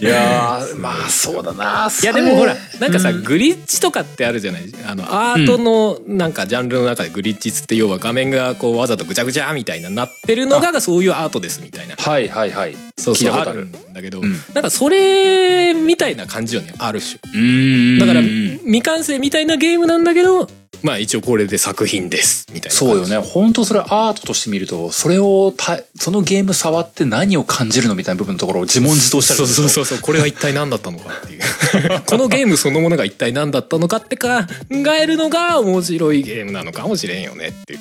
[0.00, 3.22] いやーまあそうだないやでもほらなんかさ、うん。
[3.22, 4.62] グリッチとかってあるじゃない？
[4.86, 11.96] あのアートのなんかジャンルの中でグリッチって要は画面がこうわざとぐちゃぐちゃみたいななってるのがそういうアートですみたいな。
[11.96, 12.76] はいはいはい。
[12.96, 13.66] そうそうある。
[13.66, 14.32] んだけど、うん。
[14.54, 17.18] なんかそれみたいな感じよねある種。
[17.34, 18.58] うんだからうん。
[18.64, 20.48] 未完成みたいなゲームなんだけど
[20.82, 23.18] まあ一応これで作品ですみたいなそうよね。
[23.18, 31.40] 本当それアートとして見るとそれをたそのゲーム触って何を感じるのみたいな部分のところを自問自答したりそうそうそうそうこれは一体何だったのかっていう。
[32.06, 34.28] このゲームそのものが一体何だったのかって考
[35.00, 37.80] えるのが面白いゲームなのかもしれんよねっていう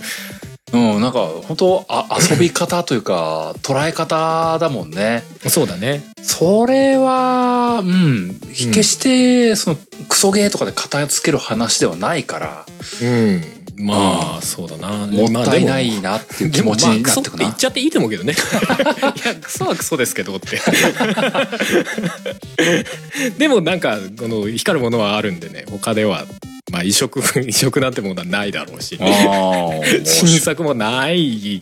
[0.72, 5.24] うんなんか本当あ遊び方というか捉え方だもんね。
[5.48, 6.04] そうだね。
[6.22, 8.40] それはうん。
[8.50, 12.66] 決してそのクソゲーとかで片付ける話ではないから
[13.02, 13.44] うん。
[13.80, 15.08] まあそうだな。
[15.08, 17.46] もったいないまあなっていう気持ちになってくな。
[17.46, 18.34] 言っちゃっていいと思うけどね。
[19.24, 20.60] いやクソはクソですけどって。
[23.40, 26.26] でもなんかこの光るものはあるんでね他では
[26.72, 29.00] まあ移植移植なんてものはないだろうし。
[30.04, 31.62] 新作もない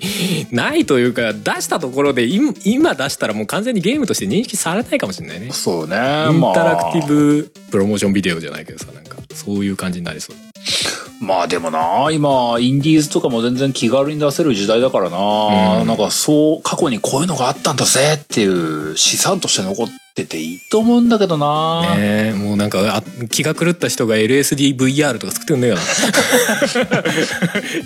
[0.51, 5.51] ないというか出したところで今今出したらもう完全にゲームとして認識されないかもしれないね。
[5.51, 5.95] そうね
[6.31, 10.35] インタラクティブプロモーションビデオじゃないけどさなんかそういう感じになりそう
[11.21, 15.87] まあまあでもな今インディーズとかも全然気軽に出せる時代だからな、うん。
[15.87, 25.75] なんかそう過去にこういうのがあったんだぜっていう資産として残ってていいと思うんだけどな、ねえもうなんかあ気が狂った人が LSDVR とか作ってくんねえよ。
[25.75, 25.81] な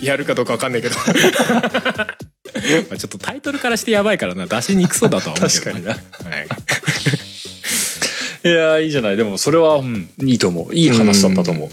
[0.02, 0.96] やるかどうかわかんないけど。
[1.04, 4.46] まあちょっとタイトルからしてやばいからな。
[4.46, 5.92] 出しにくそうだとは思うけど、確かにな。
[5.92, 6.48] はい
[8.44, 9.16] いやーいいじゃない。
[9.16, 10.74] でもそれは、うん、いいと思う。
[10.74, 11.68] いい話だったと思う、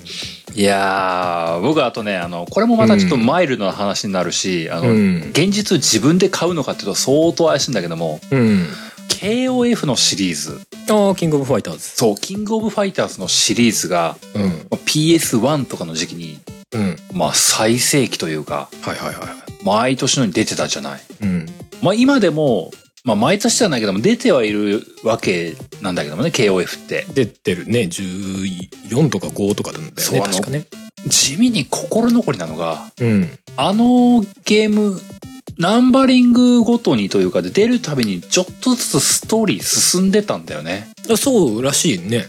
[0.54, 5.18] いやー僕はあとねあのこれもまたちょっとマイルドな話になるし、あのうん。
[5.32, 8.68] 現実自分で買うのかっていうと相当怪しいんだけどもうん、
[9.10, 10.62] KOF のシリーズ。
[10.92, 11.80] ああキングオブファイターズ。
[11.80, 14.44] そうキングオブファイターズのシリーズがうん。
[14.44, 16.40] まあ PS1 とかの時期に
[16.72, 16.98] うん。
[17.14, 19.30] まあ最盛期というかはいはいはいはい。
[19.64, 21.02] 毎年のように出てたじゃない。
[21.22, 21.46] うん。
[21.82, 22.72] まあ今でも
[23.10, 27.08] まあ毎年じゃないけども出てはいるわけなんだけどもね KOF って。
[27.12, 27.82] 出てるね。
[27.82, 30.68] 14とか5とかなんだよね確かね。
[31.08, 33.30] 地味に心残りなのがうん。
[33.58, 35.02] あのゲーム
[35.58, 40.90] ナンバリングごとにというかで出るたびにちょっとずつストーリー進んでたんだよね。
[41.12, 42.26] あそうらしいね。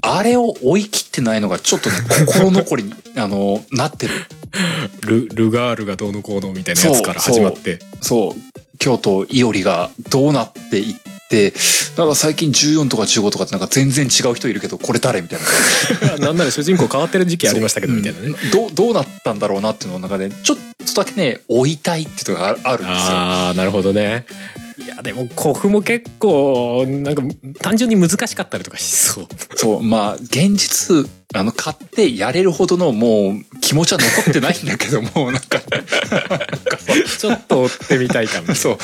[0.00, 4.14] あれを追い切ってないのがちょっとね心残りに あのなってる。
[5.02, 7.78] ルルガールがどうのこうのみたいなやつから始まって。
[8.00, 10.94] そう京都いおりがどうなっていっ
[11.28, 11.52] て
[11.96, 15.40] なんか最近14とか15とかってなんか全然違う人いるけどこれ誰みたい
[16.18, 16.18] な。
[16.26, 18.26] なんなら主人公変わってる時期ありましたけどみたいなね。
[18.26, 20.58] うんどうどうなったんだろうなっていうのの中でちょっ
[20.94, 22.88] とだけね追いたいっていうのがああるんですよ。
[22.88, 24.26] ああなるほどね
[24.78, 27.22] いやあでも古墳も結構なんか
[27.60, 29.26] 単純に難しかったりとかしそう。
[29.56, 35.60] そう、まあ、現実、あの、買ってやれるほどのもう気持ちは残ってないんだけども、 なんか、
[37.18, 38.78] ちょっと追ってみたいかもそう、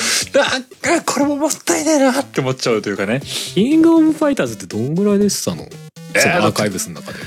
[0.84, 3.22] なんかこれももったいないなって思っちゃうというかね。
[3.24, 5.62] キングオブファイターズってどんぐらいでしたの、
[6.14, 7.18] えーそのアーカイブスの中で。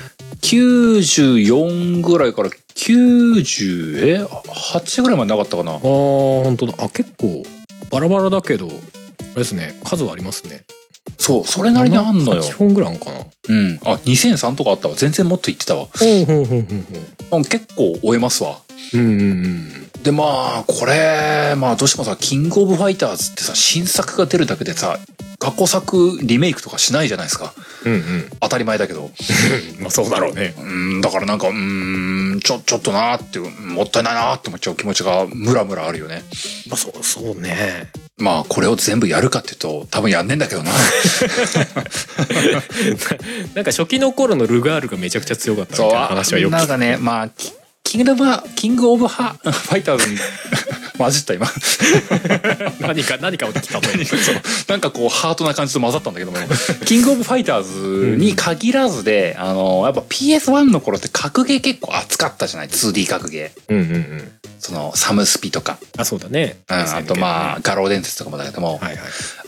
[0.41, 5.73] 94ぐらいから90、え ?8 ぐらいまでなかったかな。
[5.73, 6.73] ああ本当だ。
[6.79, 7.43] あ結構
[7.91, 10.63] バラバラだけどあれですね数はありますね
[11.17, 12.55] そう、それなりにあんのよ8。
[12.55, 13.19] 本ぐらいかな
[13.49, 13.79] うん。
[13.85, 14.95] あ、2003とかあったわ。
[14.95, 15.85] 全然もっと言ってたわ。
[15.85, 18.57] ほうん結構終えますわ。
[18.93, 24.97] ううんうんうんで、まあ、これ、まあ、どうしてもさ、キングオブファイターズってさ、新作が出るだけでさ、
[25.37, 27.53] 過去作リメイクとかしないじゃないですか。
[27.85, 28.01] うんうん
[28.39, 29.11] 当たり前だけど。
[29.79, 30.63] まあそうだろうねう
[30.97, 36.23] ん、だからなんか、うーん、ちょ、ちょっとなーって、もったいないなーって思っちゃう気持ちがムラムラあるよね。
[36.67, 40.71] まあそうそうねまあ、これを全部やるかっていうと、多分やんねえんだけどな。
[43.55, 47.51] なんか初期の頃のルガールがめちゃくちゃ強かったみたいな話はよく聞くなんかね、まあ、キ
[47.91, 48.23] キングオブ、
[48.55, 50.17] キングオブハ、 ファイターズに。
[50.97, 51.45] 混じった今。
[52.79, 54.35] 何か何かを聞いそう。
[54.69, 56.37] なんかこうハートな感じと混ざったんだけども。
[56.85, 63.73] キングオブファイターズに限らずで、あのやっぱ PS1 の頃って格ゲー結構熱かったじゃない？2D 格ゲー。
[63.73, 64.31] うんうんうん。
[64.57, 66.59] そのサムスピとか、あそうだね。
[66.69, 68.97] うん、あとまあ画廊伝説とかもだけども、はいはい。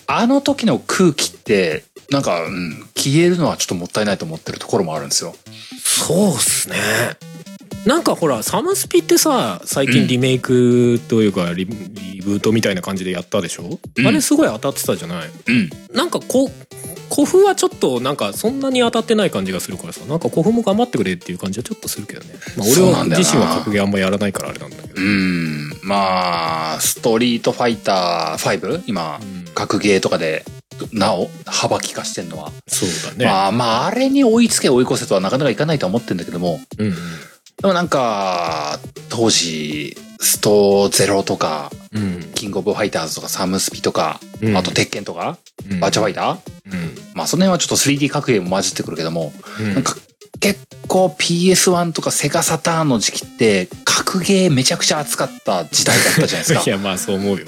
[0.08, 5.34] あの時の空気ってなんか、うん、消えるのはちょっともったいないと思ってるところもあるんですよ。
[5.82, 6.76] そうっすね
[7.86, 14.08] なんかほらサムスピってさ最近リメイクというかリ,、リブートみたいな感じでやったでしょ、うん。
[14.08, 15.30] あれすごい当たってたじゃない？
[15.48, 15.70] うん。
[15.94, 16.50] なんかこ
[17.14, 20.06] 古墳はちょっとなんかそんなに当たってない感じがするからさ。
[20.06, 25.72] なんか古墳も頑張ってくれっていう感じはちょっとするけどね、まあ、俺は自身は格ゲーあんまやらないからあれなんだけど、うん。
[25.84, 29.46] まあストリートファイター5今、うん。
[29.54, 30.46] 格ゲーとかで
[30.92, 32.52] なお幅利かしてんのは。
[32.68, 36.62] そうだね、まあまああれに追いつけ追い越せとはなかなかいかないとは思ってんだけども。
[36.80, 36.94] うんうん
[37.62, 38.80] でもなんか
[39.10, 42.32] 当時ストゼロとかうん。
[42.34, 44.58] キングオブファイターズとかサムスピとか、うん。
[44.58, 45.38] あと鉄拳とか、
[45.70, 45.80] うん。
[45.80, 46.38] バーチャファイター？
[46.72, 46.96] うん。
[47.14, 49.74] まあその辺はちょっと 3D 格ゲーも混じってくるけども、うん。
[49.76, 49.96] なんか
[50.40, 56.64] 結構 PS1 とかセガサターンの時期って格ゲーめちゃくちゃ熱かった時代だったじゃないですか。
[56.66, 57.46] いやまあそう思うよ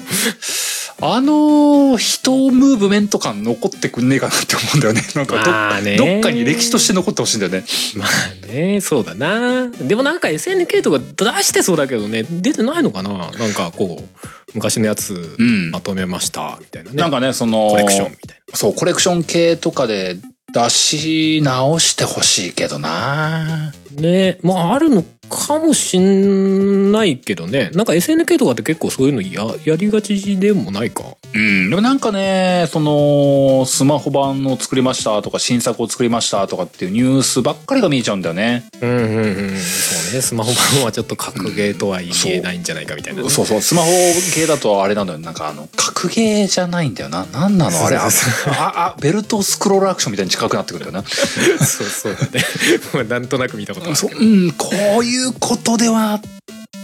[1.02, 5.02] あの人ムーブメント感残ってくんねえかなって思うんだよね。
[5.16, 5.98] なんかど,、まあね。
[5.98, 7.66] どっかに歴史として残ってほしいんだよね。
[7.96, 9.70] まあねそうだな。
[9.70, 13.32] でもなんか SNK とか出してそうだけどね出てないのかな？
[13.38, 14.22] なんかこう
[14.54, 20.18] 昔のやつうんまとめましたみたいなね、なんかねそのコレクションみたいそうコレクション系とかで
[20.54, 24.02] 出し直してほしいけどなな。
[24.02, 27.70] ねまああるのかもしんないけどね。
[27.74, 31.04] なんか SNK とかって結構そういうのややりがちでもないか。
[31.34, 31.70] うん。
[31.70, 38.66] でもなんかねそのスマホ版を作りましたとか新作を作りましたとかっていうニュースばっかりが見えちゃうんだよね。
[38.82, 39.06] うんうんうん。
[39.06, 40.22] そうね。
[40.22, 43.62] スマホ版はちょっと格ゲーとは言えないんじゃないかみたいなね、そうそう。
[43.62, 43.88] スマホ
[44.34, 45.20] 系だとあれなんだよ。
[45.20, 47.26] なんかあの格ゲーじゃないんだよな。
[47.26, 47.86] なんなの？
[47.86, 48.08] あれあ
[48.48, 51.10] ああベルトスクロールアクションみたいに近くなってくるんだよな。
[51.66, 52.16] そうそう。
[52.16, 54.52] だねなんとなく見たことあるそううん。
[54.54, 54.70] こ
[55.00, 56.22] ういうことでは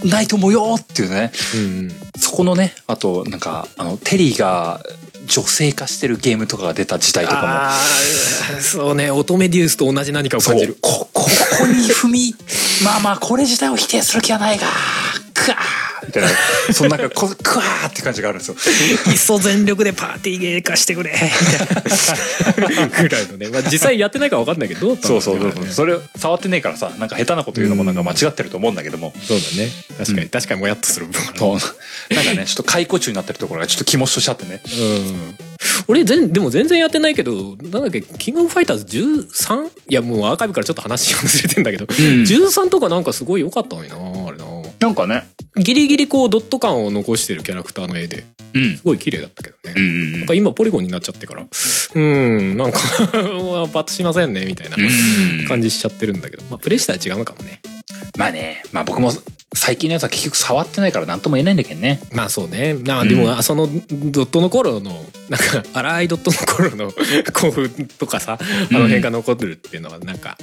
[0.04, 1.32] ないと思うよっていうね。
[1.56, 1.92] うんうん。
[2.18, 4.82] そこのねあとなんかあのテリーが
[5.26, 9.12] 女性化してるゲームとかが出た時代とかあーそうね。
[9.12, 10.74] 乙女デュースと同じ何かを感じる。
[10.74, 10.78] う。
[10.82, 11.30] こ こ
[11.60, 12.36] こに踏み
[12.84, 14.68] まあまあこれ自体を否定する気はないが
[15.34, 16.30] クワーみたいな
[16.74, 18.56] そのなんかこ クワーって感じがあるんですよ。
[19.12, 21.12] いっそ全力でパーティーゲー化してくれ。
[21.12, 22.88] みたいな。
[22.88, 29.70] ぐらいのね、まあ、実際やってないか分かんないけどどうだったそうのそうそうそうそれ触ってねえからさなんか下手なこと言うのもなんか間違ってると思うんだけども、そうだね。
[29.98, 32.14] 確かに、うん確かにもやっとする部分あるそう。
[32.16, 34.62] なんかねちょっと解雇中になってるところがちょっと気持ちとしちゃってね。
[34.80, 35.36] うん。
[35.88, 39.68] 俺全でも全然やってないけどなんだっけキングオブファイターズ 13?
[39.90, 44.46] いやもうアーカイブからちょっと話忘れてんだけど、13とかなんかすごい良かったのになあれな
[44.82, 45.24] なんかね。
[45.56, 48.22] ギリギリこうドット感を残してるキャラクターの絵で。
[48.22, 48.26] す
[48.56, 48.80] うん。
[48.84, 51.46] ごい綺麗だったけどね、うんうんなんか今ポリゴンになっちゃってから。
[51.96, 52.58] うん。
[52.58, 52.80] なんか
[53.72, 57.62] パッとしませんねみたいなうん感じしちゃってるんだけど、まあ、プレイしたら違うのかもね。
[58.18, 58.64] まあね。
[58.72, 59.14] まあ僕も
[59.54, 62.02] 最近のやつは結局触ってないから何とも言えないんだけどね。
[62.12, 62.74] まあそうね。
[62.74, 63.44] まあでも、うん。
[63.44, 66.92] そのドットの頃のなんか 荒いドットの頃の
[67.34, 67.70] 興奮
[68.00, 70.38] とかさあの辺が残ってるっていうのはなんか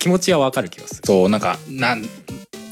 [0.00, 1.00] 気持ちはわかる気がする。
[1.04, 2.08] そうなんかなん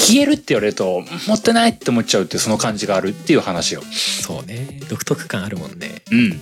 [0.08, 3.82] 消えるって言われるともったいないって思っちゃうっていうその感じがあるっていう話よ。
[3.82, 4.80] そうね。
[4.88, 6.02] 独特感あるもんね。
[6.10, 6.18] うん。
[6.18, 6.40] うん。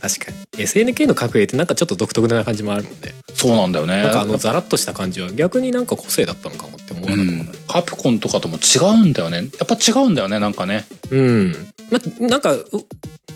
[0.00, 0.64] 確かに。
[0.64, 3.14] SNK の格ゲーってなんかちょっと独特な感じもあるもんね。
[3.34, 4.02] そうなんだよね。
[4.02, 9.38] なんかあのザラッとした感じは逆になんか個性だったのかもって思わうなかったん、カプコンとかとも違うんだよね。
[9.38, 10.86] やっぱ違うんだよねなんかね。
[11.10, 11.52] うん。
[11.90, 12.66] ま、なんか、う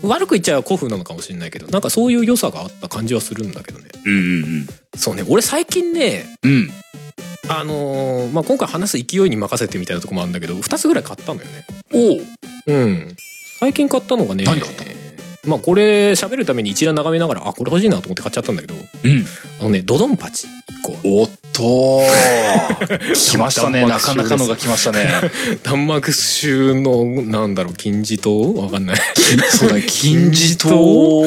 [0.01, 3.89] 悪く言っちゃ古風なのかもしれないけどなんかそういう良さがあった感じはするんだけどね。
[4.05, 4.67] うんうん。
[4.95, 5.23] そうね。
[5.27, 6.69] 俺最近ねうん。
[7.45, 7.51] うん。
[7.51, 11.65] あのーまあ、今回話す勢いに任せてみたいなとこもあるんだけど2つぐらい買ったのよね。
[11.93, 12.25] おう。
[12.67, 13.15] うん。
[13.59, 14.91] 最近買ったのがね何買ったの？
[15.45, 18.77] まあこれ喋るために一覧眺めながらあこれ欲しいなと思って買っちゃったんだけどう
[19.07, 19.25] ん。
[19.61, 20.47] あのねドドンパチ。
[20.47, 23.13] 1個おっとー。
[23.13, 23.85] 来ましたね。
[23.85, 25.07] なかなかのが来ましたね。
[25.63, 28.53] 弾幕集のなんだろう金字塔？
[28.55, 28.97] わかんない。
[29.49, 29.83] そうだね。
[29.87, 31.23] 金字塔？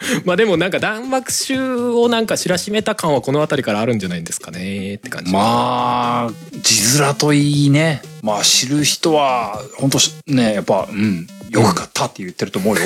[0.24, 6.32] まあでもなんか弾幕集をなんか知らしめた感はこの辺りからあるんじゃないんですかねって感じまあ、
[6.62, 8.02] 字面といいね。
[8.22, 12.82] まあ、知る人は、本当ね、やっぱ、うん、よく買ったって言ってると思うよ。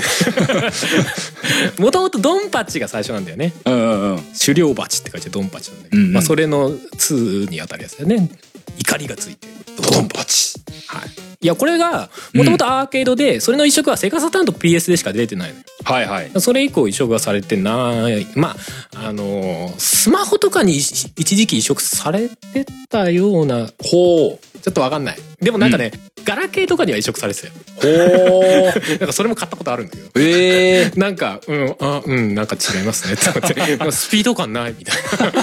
[1.79, 4.23] もともとドンパチが最初なんだよねうんうんうん。
[4.39, 8.31] 狩猟鉢って書いてドンパチなんだけど、うんうんまあそれの2にあたるやつだよね
[8.79, 10.55] 怒りがついてドドンパチ。
[10.87, 16.41] はいいやこれがもともとアーケードで、それの移植はセガサターンと PS でしか出てないのよはいはい。
[16.41, 18.57] それ以降移植はされてないま
[18.97, 24.55] ああのースマホとかに一一時期移植されてたようなほう。
[24.65, 25.93] ちょっとわかんないでもなんかね、
[26.25, 28.43] ガラケーとかには移植されてたよほう。
[28.99, 33.15] なんかそれも買ったことあるんだけどええなんか、うん、あ、うん、なんか違いますね。
[33.15, 34.97] って思って、 まあスピード感ないみたい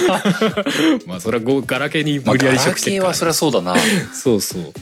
[0.08, 0.24] な。
[1.06, 3.76] まあ、それはごガラケーにまあ、無理やり移ガラ植してるからケーはそりゃそうだな。
[4.12, 4.72] そうそう。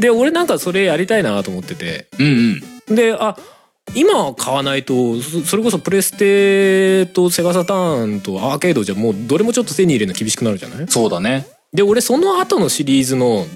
[0.00, 2.06] で、俺なんかそれやりたいなと思ってて。
[2.18, 2.94] うんうん。
[2.94, 3.36] で、あ、
[3.94, 10.88] 今買わないとそそれこそプレステとセガサターンとアーケードじゃもうどれもちょっと手に入れるの厳しくなるじゃない？
[10.88, 11.46] そうだね。
[11.72, 13.46] で俺その後のシリーズの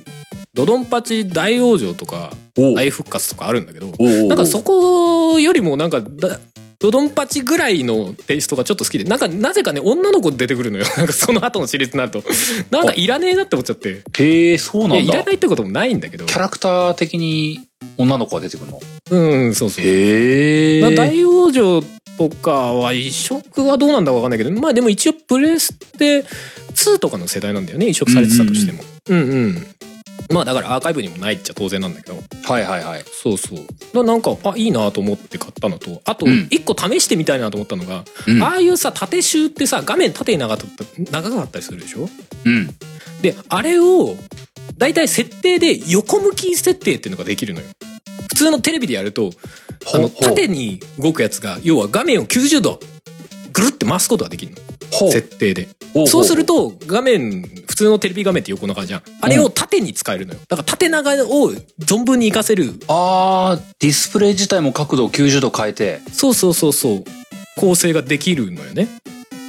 [0.54, 3.86] ドドンパチ大往生とか大復活とかあるんだけど
[4.26, 6.38] なんかそこよりもなんかだ
[6.80, 10.84] ドドンパチぐらいのテイストがちょっと好きでなんかなぜかね女の子出てくるのよ。
[10.96, 12.22] なんかその後のシリーズになると。
[12.70, 14.02] なんかいらねえなって思っちゃって。
[14.18, 15.24] へえ、そういやいらなんだ。
[15.26, 16.24] ないってこともないんだけど。
[16.26, 17.60] キャラクター的に
[17.96, 18.80] 女の子が出てくるの？
[19.10, 19.84] うんそうそう。
[19.84, 20.80] へえ。
[20.82, 21.84] まあ大往生
[22.16, 26.24] とかは移植はどうなんだかわかんないけどまあでも一応プレステ
[26.74, 27.88] 2とかの世代なんだよね。
[27.88, 28.84] 移植されてたとしても。
[29.08, 29.66] うんうん
[30.30, 32.18] まあだからアーカイブにもないっちゃ当然なんだけど。
[32.44, 33.04] はいはいはい。
[33.10, 33.58] そうそう。
[33.94, 36.02] だなんかあいいなと思って買ったのと。
[36.04, 36.48] あとうん。
[36.50, 38.42] 一個試してみたいなと思ったのが、うん。
[38.42, 42.08] ああいうさ縦集ってさ画面縦に長かった長かったりするでしょ？
[42.44, 42.68] うん。
[43.22, 44.14] であれを
[44.76, 47.66] 大体設定で横向き設定っていうのができるのよ。
[48.28, 49.30] 普通のテレビでやると
[49.94, 50.10] あのほう。
[50.10, 52.80] ほう縦に動くやつが要は画面を90度
[53.52, 54.58] ぐるって回すことができるの
[54.91, 55.68] 設定で。
[56.07, 59.03] そうすると画面普通のテレビ画面って横長じゃん。
[59.20, 60.41] あれを縦に使えるのよ。
[60.49, 62.74] だから縦長を存分に活かせる。
[62.89, 66.01] あー、ディスプレイ自体も角度を90度変えて。
[66.12, 67.05] そうそうそうそう。
[67.57, 68.86] 構成ができるのよね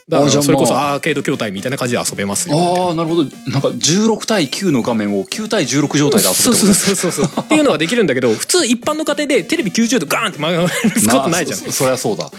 [0.09, 2.57] だからそれこそまあアーケード筐体みたいな感じで遊べますよ。
[2.57, 3.23] ああ、なるほど。
[3.23, 7.11] なんか16対9の画面を9対16状態で遊ぶそうそうそうそう。
[7.11, 11.59] そうっていうのができるんだけど普通一般の家庭でテレビ90度ガーンって曲がることないじゃん。
[11.59, 12.31] まあそそりゃそうだ。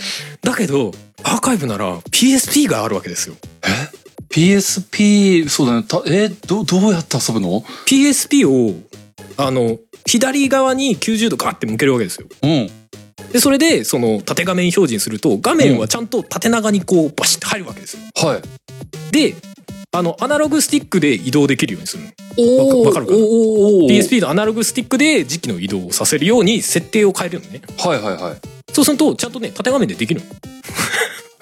[0.43, 0.93] だけど
[1.23, 3.37] アーカイブなら PSP があるわけですよ。
[4.31, 5.83] PSP、そうだね。
[5.83, 6.29] たえ？
[6.29, 8.75] ど、どうやって遊ぶの？PSP を
[9.37, 12.27] あの左側に90度ガーって向けるわけですよ。
[12.43, 12.71] うん。
[13.33, 18.03] でそれでその縦画面表示にすると画面はちゃんと縦長にこうバシッと入るわけですよ。
[18.16, 18.43] はい。
[19.12, 19.35] で
[19.93, 22.85] あのアナログスティックで移動できるようにするの。
[22.85, 27.61] わかるかな？PSP のアナログスティックで時期の移動をさせるように設定を変えるのね。
[27.78, 28.37] はいはいはい。
[28.72, 30.26] そうするとちゃんとね縦画面でできるの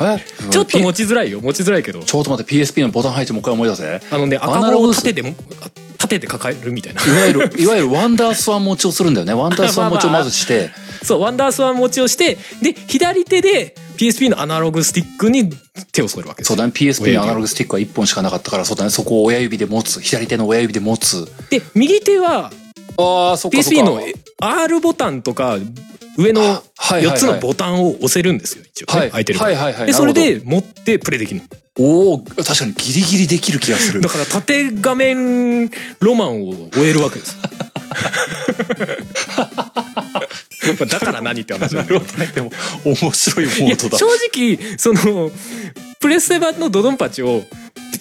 [0.00, 0.24] え？
[0.50, 1.40] ちょっと持ちづらいよ。
[1.40, 2.00] 持ちづらいけど。
[2.02, 4.00] ちょっと待って PSP のボタン配置もう一回思い出せ。
[4.10, 7.04] あのねアナ赤ログ棒を縦でもあ縦で抱えるみたいな。
[7.04, 9.34] いわゆる いわゆるワンダースワン持ちをするんだよね。
[9.34, 10.70] ワンダースワン持ちをまずして。
[11.02, 15.50] そうワンダースワン持ちをしてで左手で PSP のアナログスティックに
[15.92, 16.48] 手を添えるわけです。
[16.48, 16.72] そうだね。
[16.74, 18.90] PSP のアナログスティックは1本しかなかったからそうだね。
[18.90, 20.00] そこを親指で持つ。
[20.00, 21.28] 左手の親指で持つ。
[21.50, 22.52] で右手は
[22.96, 24.00] ああそっかそっ PSP かの
[24.40, 25.58] R ボタンとか
[26.18, 27.14] 上のはいはいはい。
[27.14, 29.10] 4つのボタンを押せるんですよ一応ね、はい。
[29.10, 29.86] 空いてるからはいはいはい。
[29.86, 31.40] でそれで持ってプレイできる。
[31.40, 31.46] の
[31.80, 34.00] おお確かにギリギリできる気がする。
[34.00, 35.70] だから縦画面
[36.00, 37.36] ロマンを終えるわけです。
[40.78, 42.50] まあだから何って話なるほどねでも
[42.84, 43.98] 面白いモードだ。
[43.98, 45.30] 正直その
[46.00, 47.42] プレステ版のドドンパチを、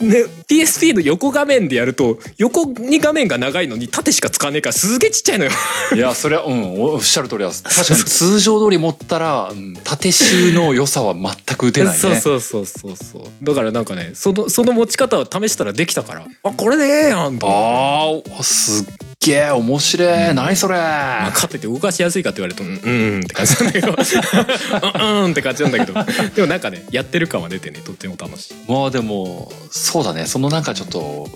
[0.01, 5.51] ね、PSP の横画面でやると横に画面が長いのに縦しか使わねえからすげえちっちゃいのよ。
[5.95, 11.99] いやそれはうんおっしゃる通りだ確かに通常通り持ったら、うん縦集の良さは全く出ないね。
[11.99, 13.45] そうそうそうそうそう。
[13.45, 16.27] だからなんかねそのその持ち方を試したらできたから。
[16.43, 18.87] あこれでええやんあーすっ
[19.19, 23.87] げえ面白い、何それ、まあ、かといって動かしやすいかって言われるとうんうんって感じなんだけど。
[24.99, 26.05] うんうんって感じなんだけど。
[26.35, 28.71] でもなんかねやってる感は出てねとっても楽しい。
[28.71, 30.25] まあでもそうだね。
[30.25, 31.27] そのなんかちょっと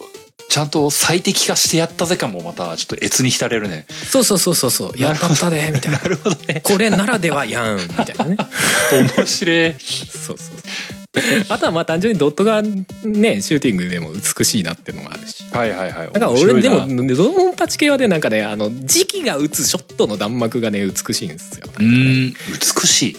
[0.49, 3.85] ちゃんと最適化してやったぜ感もまたちょっと越に浸れるね。
[3.89, 4.97] そうそうそうそうそう。
[4.97, 5.99] やったったでみたいな。
[5.99, 6.61] なるほどね。
[6.63, 8.37] これならではやんみたいなね。
[9.17, 9.75] 面白い。
[9.79, 11.01] そうそう
[11.49, 16.07] あとはまあ単純にドットがねシューティングでも美しいなっていうのもあるしはいはいはい。
[16.07, 23.17] だから俺でもドーモンパチ系はねなんかねあの時期が打つショットの弾幕がね美しいんですようーん、美しい。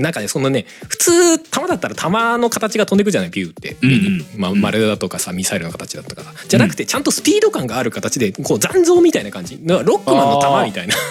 [0.00, 3.30] なんかねそのね普通弾だったら弾の形が飛んでくじゃない？
[3.30, 4.40] ビューって、うんうん。
[4.40, 9.58] まあ、丸だとかさミサイルの形だとかじゃなくてちゃんとスピード感がある形でこう残像みたいな感じ。
[9.66, 10.94] ロックマンの弾みたいな。
[10.94, 11.02] ロ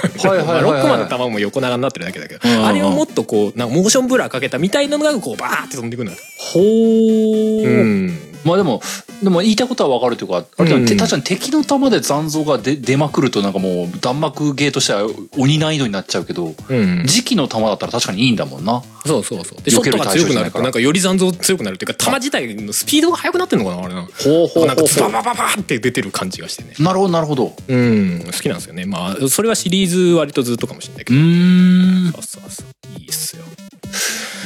[0.71, 2.65] ックマンの弾も横長になってるだけだけど。
[2.65, 6.17] あれをもっとこうなんかモーションブラーかけたみたいなのがこうバーって飛んでくるのよ。
[6.37, 7.63] ほー。
[7.63, 8.19] うん。
[8.43, 8.79] まあでも、
[9.23, 10.99] でも言いたいことはわかるというか、あれでもてうん。
[10.99, 15.07] 確かに敵の弾で残像が出出まくるとなんかもう弾幕ゲーとしては
[15.37, 18.74] 鬼難易度になっちゃうけど、うん、時期の弾だったら確かにいいんだもんな。
[19.05, 26.83] そうそうそうでショットが強くなるとなんかより残像強くなるっていうか弾自体のスピードが速くなってんのかなあれなほうほうなんかほうほババババーって出てる感じがしてねう。
[26.83, 27.55] なるほどなるほど。
[27.67, 32.11] うん好きなんですよねまあそれはシリーズ割とずっとかもしれないけうど、ーん。
[32.13, 32.63] そうそうそ
[32.97, 33.43] ういいっすよ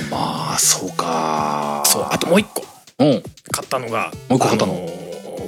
[0.10, 1.84] まあ、そうか。
[1.85, 2.65] そうあともう一個
[2.99, 3.23] うん。
[3.51, 4.89] 買ったのがもう一個買ったの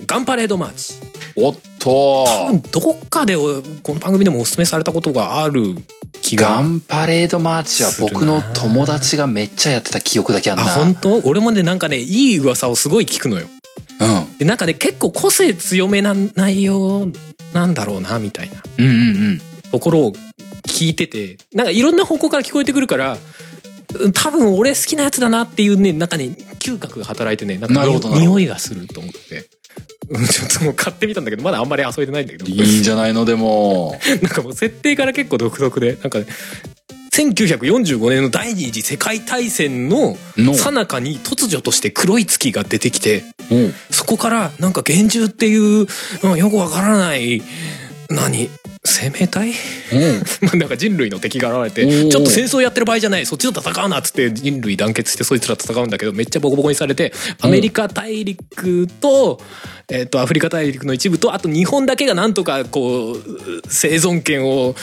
[0.07, 0.93] ガンパレードマーチ
[1.35, 5.75] おっと多分どっかでこの番組でもおすすめされたことがある
[6.21, 10.71] 気がガンパレードマーチは僕の友達がめっちゃやってた記憶だけあんあな。
[10.71, 11.21] 本当？
[11.25, 13.47] 俺もねなんかねいい噂をすごい聞くのよ
[13.99, 14.37] うん。
[14.37, 17.07] でなんかね結構個性強めな内容
[17.53, 18.93] なんだろうなみたいなうんうんう
[19.33, 19.41] ん。
[19.71, 20.13] ところを
[20.67, 23.17] 聞いててなんかいろんな方向から聞こえてくるから
[23.99, 29.49] うん多分俺好きなやつだなっていうねなんかね嗅覚が働いてねなんか匂いがすると思って。
[30.09, 33.23] うんちょっともう買ってみたんだけどまだあんまり遊べてないんだけどいいんじゃないの？
[33.25, 33.97] でも。
[34.21, 36.25] なんかもう設定から結構独特でなんかね
[37.13, 40.53] 1945年の第二次世界大戦のの。
[40.53, 43.73] 最中に突如として黒い月が出てきてうん。
[43.89, 45.87] そこからなんか幻獣っていう、
[46.23, 47.41] うんよくわからない
[48.09, 48.49] 何？
[48.83, 49.53] 生命体？
[49.93, 50.23] うん。
[50.41, 59.39] まあなんか人類の敵が現れてちょっと戦争やってる場合じゃないそっちと戦うなっつって人類団結してそいつらと戦うんだけどめっちゃボコボコにされてアメリカ大陸と,、
[59.87, 64.75] えっとアフリカ大陸の一部とあと日本だけがなんとかこう生存権を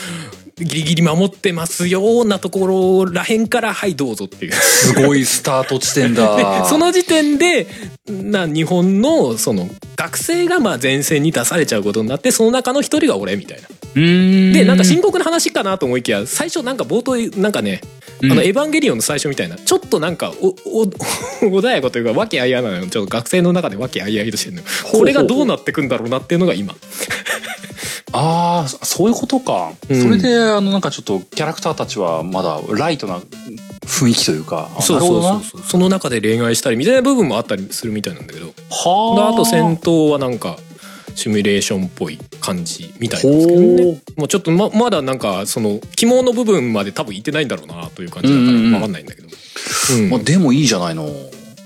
[0.59, 2.67] ギリギリ守ってますようなとこ
[3.05, 4.51] ろらへんからはいどうぞっていう。
[4.53, 6.65] すごいスタート地点 でだ。
[6.65, 7.67] その時点で
[8.07, 13.67] な日本のその学生がまあ前線に出されちゃうことになってその中の一人が俺みたいな。
[13.95, 14.53] うーん。
[14.53, 20.47] でなんか深刻な話かなと思いきや最初なんか冒頭なんかね、うんあのエヴァンゲリオンの最初みたいなちょっとなんかお
[20.81, 20.83] お
[21.41, 26.75] 穏やかというか和気あいあいなのよちょっと学生の中で和気あいあいとしてるのこれがどうなってくんだろうなっていうのが今
[28.11, 29.73] ああ、そういうことか。
[29.89, 33.19] うんそれで、あの、なんかちょっとキャラクターたちはまだライトな
[33.85, 34.69] 雰囲気というか。
[34.77, 39.33] あそうそうそうそうその中で恋愛したりみたいな部分もあったりするみたいなんだけどではあ。
[39.33, 40.57] あと戦闘はなんか
[41.15, 44.19] シミュレーションっぽい感じみたいなんですけどほねう。
[44.19, 49.27] もうちょっとままだなんかその肝の部分まで多分いってないんだろうなという感じだかうんうんうんら分かんないんだけど、
[49.93, 51.09] うんまあ、でもいいじゃないの。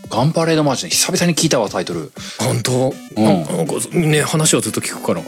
[0.09, 2.11] ガンパレードマーチね、久々に聞いたわ、タイトル。
[2.37, 5.21] 本当、うんなんかね話はずっと聞くから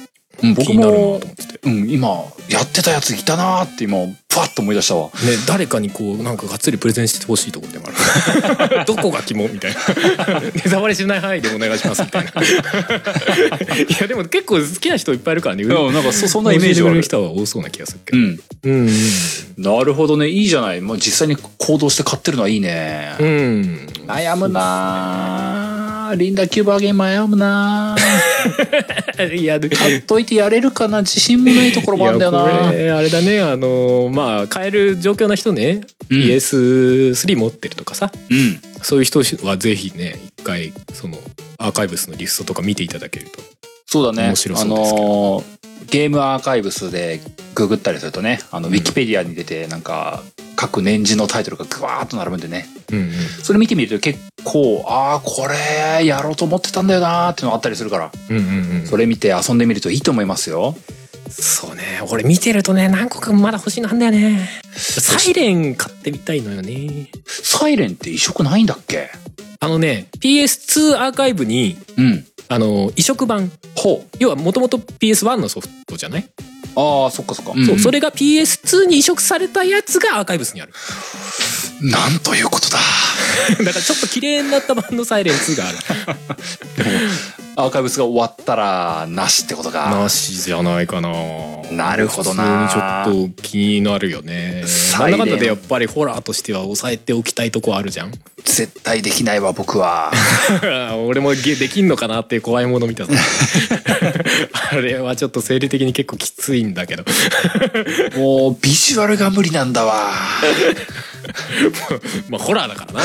[0.44, 1.44] うん、僕気になるなとも思、ってて。
[1.44, 2.08] ね、うん、今、
[2.50, 3.98] やってたやついたなーって今、
[4.36, 5.10] パッと思い出したわ。
[5.48, 12.46] 誰かにこうなんかがっつりプレゼンしてほしいところでもある どこが肝みたいな ネタバレしない範囲でお願いしますみたいな い
[14.02, 17.02] やでも結構好きな人いっぱいいるからねうん、なんかそ、そんなイメージはある。
[17.02, 18.40] 人は多そうな気がするけどうん。
[18.64, 18.90] うん
[19.58, 20.28] なるほどね。
[20.28, 20.82] いいじゃない。
[20.82, 23.16] もう実際に行動して買ってるのはいいね。
[23.20, 27.96] うん、うん、悩むなーリンダキューバーゲーム悩むな
[29.44, 31.02] やで買っといてやれるかな？
[31.02, 33.42] 自信もないところもあるんだよいやこなれあれだね。
[33.42, 36.22] あのまあ買える状況な人ね、うん。
[36.22, 38.12] PS3 持ってるとかさ。
[38.30, 38.60] うん。
[38.82, 41.18] そういう人はぜひね一回その
[41.58, 43.40] アーカイブスのリストとか見ていただけると
[43.86, 44.28] そうだね。
[44.28, 45.04] 面白あそうですけど。
[45.06, 47.22] のーゲームアーカイブスで
[47.54, 50.24] ググったりするとね、あの、ウィキペディアに出て、なんか、
[50.56, 52.66] 各年次のタイトルがグワーッと並ぶんでね。
[52.92, 53.12] うんうん。
[53.44, 58.44] それ見てみると結構、ああ、これ、やろうと思ってたんだよなーっていうのがあったりするから、うんうん
[58.82, 58.88] うん。
[58.88, 60.76] それ見て遊んでみるといいと思いますよ。
[61.30, 61.84] そうね。
[62.10, 64.48] 俺見てるとね何個かまだ欲しいのあんだよね。
[64.78, 67.10] サイレン買ってみたいのよね。
[67.26, 69.10] サイレンって移植ないんだっけ？
[69.60, 72.26] あのね PS2 アーカイブにうん。
[72.48, 74.18] あの移植版ほう。
[74.20, 76.28] 要はもともと PS1 のソフトじゃない、
[76.76, 77.54] ああ、そっかそっか。
[77.66, 78.00] そうそれ。
[78.00, 80.74] れが PS2 に移植されたやつがアーカイブスにある
[81.82, 82.80] なんということだ。
[83.60, 85.78] だからちょっと綺麗になった版のサイレン2がある
[87.58, 89.90] アーカイブスが終わったらなしってことか。
[89.90, 91.10] なしじゃないかな。
[91.72, 92.68] なるほどな。
[92.68, 94.64] 普通にちょっと気になるよね。
[94.66, 98.12] サイレンなんだかんだでやっぱりホラーとしては抑えておきたいとこあるじゃん。
[98.44, 100.12] 絶対できないわ僕は。
[101.08, 103.14] 俺もゲできんのかなっていう怖いもの見たさ
[104.72, 107.06] あれはちょっと生理的に結構きついんだけど。
[108.18, 110.12] もうビジュアルが無理なんだわ。
[112.30, 113.00] まあホラーだからな。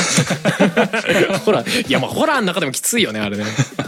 [1.39, 1.87] ホラー。
[1.87, 3.45] いやまあホラーの中でもきついよねあれね。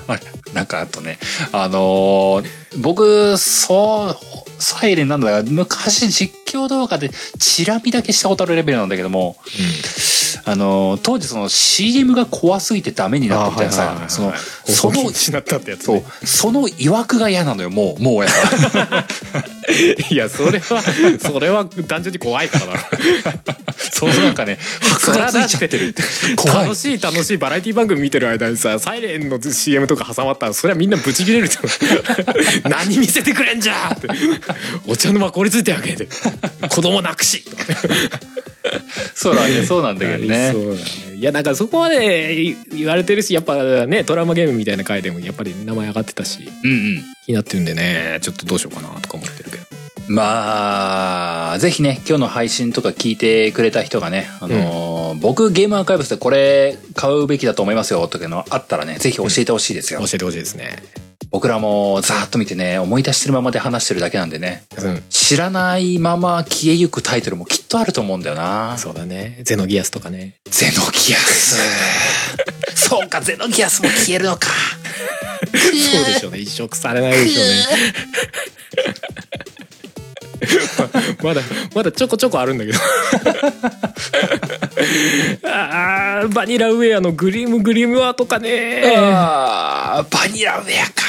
[0.08, 0.22] あれ
[0.54, 1.18] なんかあとね
[1.52, 4.16] あのー僕そ
[4.48, 7.10] うサイレンなんだが昔実況動画で
[7.40, 9.36] チラ見だけしたことあるレベルなんだけども、
[10.46, 14.34] あのー当時その CM が怖すぎてダメになったみたいなさその
[14.66, 15.96] そそのの失ったってやつ、そう。
[15.98, 19.06] ね、その曰くが嫌なのよもうもうやだ
[20.10, 20.82] いやそれは
[21.20, 22.80] それは単純に怖いからだろ
[23.92, 24.58] そうなんかね
[25.08, 25.96] はだっがついちゃってる
[26.46, 27.38] 楽しい楽しい。
[27.38, 31.62] バラエティ番組見てる間にさサイレンの CM とか挟まったらそれはみんなブチ切れるじゃ
[32.63, 33.90] ん何見せてくれんじゃ。
[33.90, 34.08] んって
[34.88, 36.08] お茶の間凍りついてあげて
[36.70, 37.44] 子供泣くし。
[39.16, 40.52] そうなんだそうなんだけどね。
[40.54, 47.04] そうだねいやなんかそこまで言われてるしやっぱねトラウマゲームみたいな回でもやっぱり名前上がってたしうんうん。
[47.26, 49.64] 気になってるんでねちょっとどうしようかなとか思ってるけど
[50.08, 60.00] まあ、ぜひね、今日の配信とか聞いてくれた人がね、あのー僕ゲームアーカイブスでこれ買うべきだと思いますよとかいうのあったらね、ぜひ教えてほしいですよ。
[60.02, 60.78] 教えてほしいですね。
[61.30, 65.04] 僕らもざーっと見てね、思い出してるままで話してるだけなんでね、うん。
[65.10, 68.78] 知らないまま消えゆくタイトルもきっとあると思うんだよな。
[68.78, 69.40] そうだね。
[69.44, 70.36] ゼノギアスとかね。
[70.50, 71.58] ゼノギアス。
[72.76, 74.48] そうか、ゼノギアスも消えるのか。
[75.54, 76.40] そうでしょうね。
[76.40, 77.54] 移植されないでしょうね
[81.22, 81.42] ままだ
[81.76, 82.80] まだちょこちょこあるんだけど
[85.46, 91.04] あーバニラウェアのグリームグリームワーとかねバニラウェアか。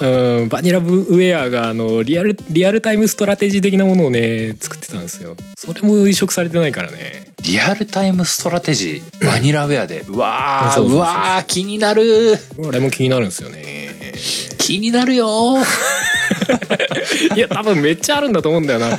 [0.00, 10.04] うんバニラウェアがあのリアルリアルタイムストラテジー的なものをね作ってたんですよそれも移植されてないからねリアルタイムストラテジー、バニラウェアで。
[10.08, 12.36] うわうわー、気になる。
[12.56, 14.12] これも気になるんですよね
[14.58, 15.56] 気になるよ。
[17.36, 18.98] いや多分めっちゃあるんだと思うんだよな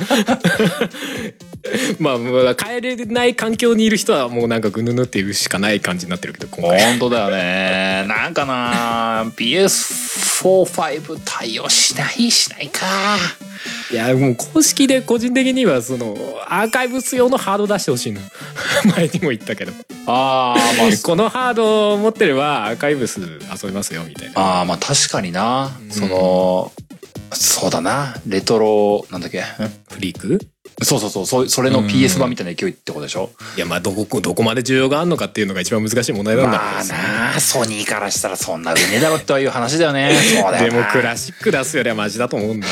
[1.98, 8.04] まあまあ帰れない環境にいる人はもうなんかぐぬぬっていうしかない感じになってるけど今回 本当だよね。
[8.08, 12.86] なんかな PS4、5対応しないしないか。
[13.92, 16.16] いやもう公式で個人的にはその
[16.48, 18.20] アーカイブス用のハード出してほしいの
[18.96, 19.72] 前にも言ったけど
[20.06, 25.70] あー、まあ、このハードを持ってればアーカイブス遊びますよみたいなあーまあ確かにな。
[25.90, 26.72] その、
[27.34, 28.14] そうだな。
[28.26, 29.40] レトロ、なんだっけ？
[29.40, 29.42] ん？
[29.90, 30.38] フリーク？
[30.82, 31.26] そうそうそう。
[31.26, 33.30] そそれの PS 版みたいな勢いってことでしょ？
[33.56, 36.84] いやまあどこどこまで需要があるのかっていうのが一番難しい問題なんだまあ
[37.34, 40.12] なソニーからしたらそんな売れねえだろという話だよね。
[40.40, 42.66] そうだよなでもクラシック出すよりはマジだと思うんだ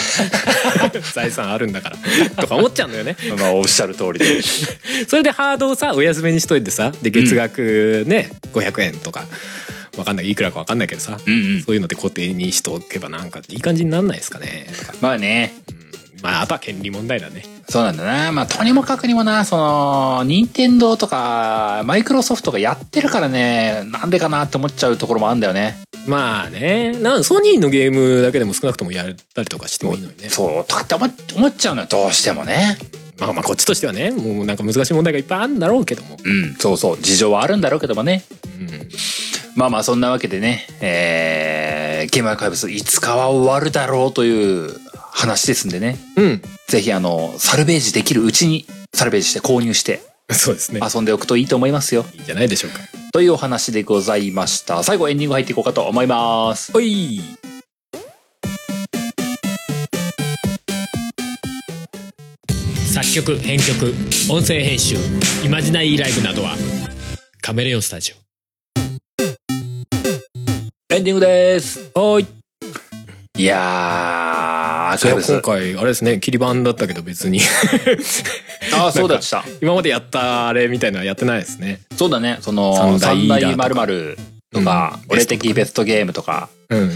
[1.14, 1.96] 財産あるんだから
[2.42, 4.42] とか思っちゃうんだよね まあおっしゃる通りで。
[5.06, 9.26] それでハードをさお休みにしといてさで月額ね、500円とか
[9.96, 11.62] わかんないいくらかわかんないけどさ、うんうん。
[11.62, 14.66] そういうので固定にしとけばなんかいい感じになんないですかね
[15.00, 15.52] まあね。
[16.22, 18.32] まああとは権利問題だねそうなんだな。
[18.32, 25.76] まあ、とにもかくにもな、その、任天堂とか、マイクロソフトがやってるからね、なんでかなって思っちゃうところもあるんだよね。
[26.06, 32.78] まあねなんソニーのゲームだけでも少なくともやったりとかしてもいいのにねそう、とかって思っ思っちゃうのよ、どうしてもね。
[33.18, 38.24] まあまあこっちとしてはねもうなんか難しい問題がいっぱいあるんだろうけども、うん、そうそう、事情はあるんだろうけどもね。
[38.58, 38.88] うん、
[39.60, 44.74] まあまあ、そんなわけでね、えー、ゲームアーカイブスいつかは終わるだろうという
[45.12, 45.98] 話ですんでね。
[46.16, 48.64] うん、ぜひ、あの、サルベージできるうちに、
[48.94, 50.00] サルベージして購入して
[50.30, 52.06] そうですね遊んでおくといいと思いますよ。
[52.14, 52.78] いいんじゃないでしょうか
[53.12, 54.82] というお話でございました。
[54.82, 56.72] 最後エンディング入っていこうかと思います。
[56.74, 57.20] おい
[62.86, 63.94] 作曲編曲
[64.30, 64.96] 音声編集
[65.44, 66.56] イマジナリーライブなどは
[67.42, 68.14] カメレオンスタジ
[70.90, 71.90] エンディングです。
[71.94, 72.26] オはい
[73.38, 73.60] いやー、
[74.92, 75.42] アーカイブス今。
[75.42, 77.40] 回あれですね切り板だったけど別に
[78.76, 79.44] ああ、そうだした。
[79.62, 82.38] 今までやったあれみたいなのはやってないですねそうだね。
[82.40, 84.18] その、三三大大だとか〇〇
[84.52, 86.90] とか、うん俺的ベストゲームとか、うんうん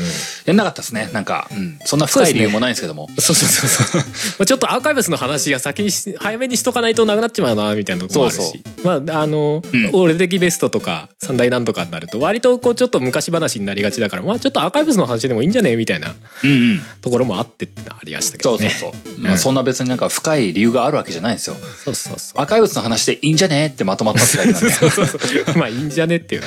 [0.47, 1.09] やんなかったですね。
[1.13, 1.79] なんか、うん。
[1.85, 3.09] そんな深い理由もないんですけども。
[3.19, 4.03] そうそうそうそう
[4.39, 16.81] まあちょっとアーカイブスの話が先にし早めにしとかないとなくなっちまうなみたいなところもあるしそうまああの、うん俺的ベストとか三大なんとかになると割とこうちょっと昔話になりがちだからまあちょっとアーカイブスの話でもいいんじゃねみたいなうんうん。
[17.01, 19.21] ところもあってってありましたけどねそうそうそう。
[19.21, 21.57] まあそんな別になんか深い理由があるわけじゃないんですよ。
[21.57, 24.71] そうそうそうアーカイブスの話でいいんじゃねってまとまったってだけなんで。
[24.71, 26.43] そうそうそうまあいいんじゃねっていう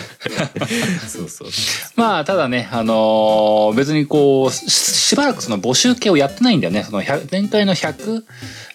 [1.07, 1.47] そうそう
[1.95, 6.83] まあ、ただね、あのー別にこう、しばらくその募集系をやってないんだよね。
[6.83, 8.27] その100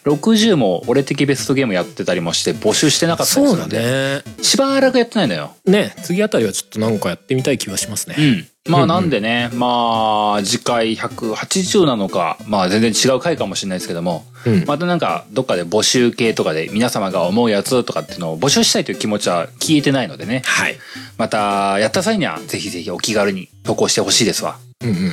[0.04, 3.78] 160も俺的ベストゲームやってたりもして募集してなかったりすそうだるんで。
[3.78, 5.54] ねしばらくやってないのよ。
[5.64, 8.48] ね次あたりはちょっとなんかやってみたい気はしますねうん。
[8.72, 20.76] まあうんうんなんでね、まあ次回180なのか、まあ全然違う回かもしれないですけども、うんまたなんかどっかで募集系とかで皆様が思うやつとかっていうのを募集したいという気持ちは消えてないのでね、はい
[21.18, 24.58] またやった際にはぜひぜひお気軽に投稿してほしいですわ。
[24.82, 25.12] うんうん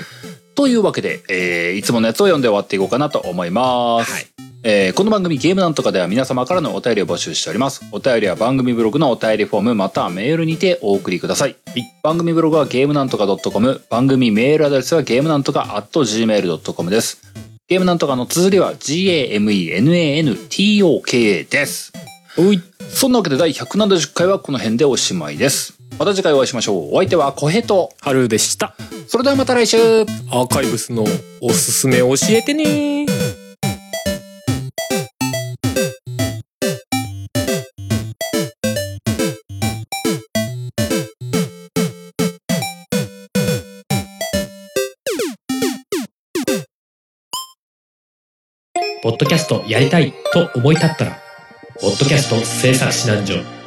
[0.60, 4.12] というわけで、えーいつものやつを読んで終わっていこうかなと思います。
[4.12, 4.28] はい
[4.64, 7.80] えーこの番組ゲームなんとかでは皆様からのお便りを募集しております。
[7.94, 11.56] お便りは番組ブログのお便りフォームまたはメールにてお送りください。
[12.04, 17.22] 番組ブログはゲームなんとか .com、番組メールアドレスはゲームなんとか .gmail.com です。
[17.70, 21.94] ゲームなんとかの綴りは GAMENANTOK です。
[22.90, 25.79] そんなわけで第170回はこの辺でおしまいです。
[25.98, 26.94] また次回お会いしましょう。
[26.94, 28.76] お相手は小平と、春でした。
[29.08, 29.78] それではまた来週。
[30.30, 31.06] アーカイブスの
[31.42, 33.06] おすすめ教えてね。
[49.02, 51.18] ポッドキャストやりたいと思い立ったら、
[51.82, 53.59] ポッドキャスト制作指南所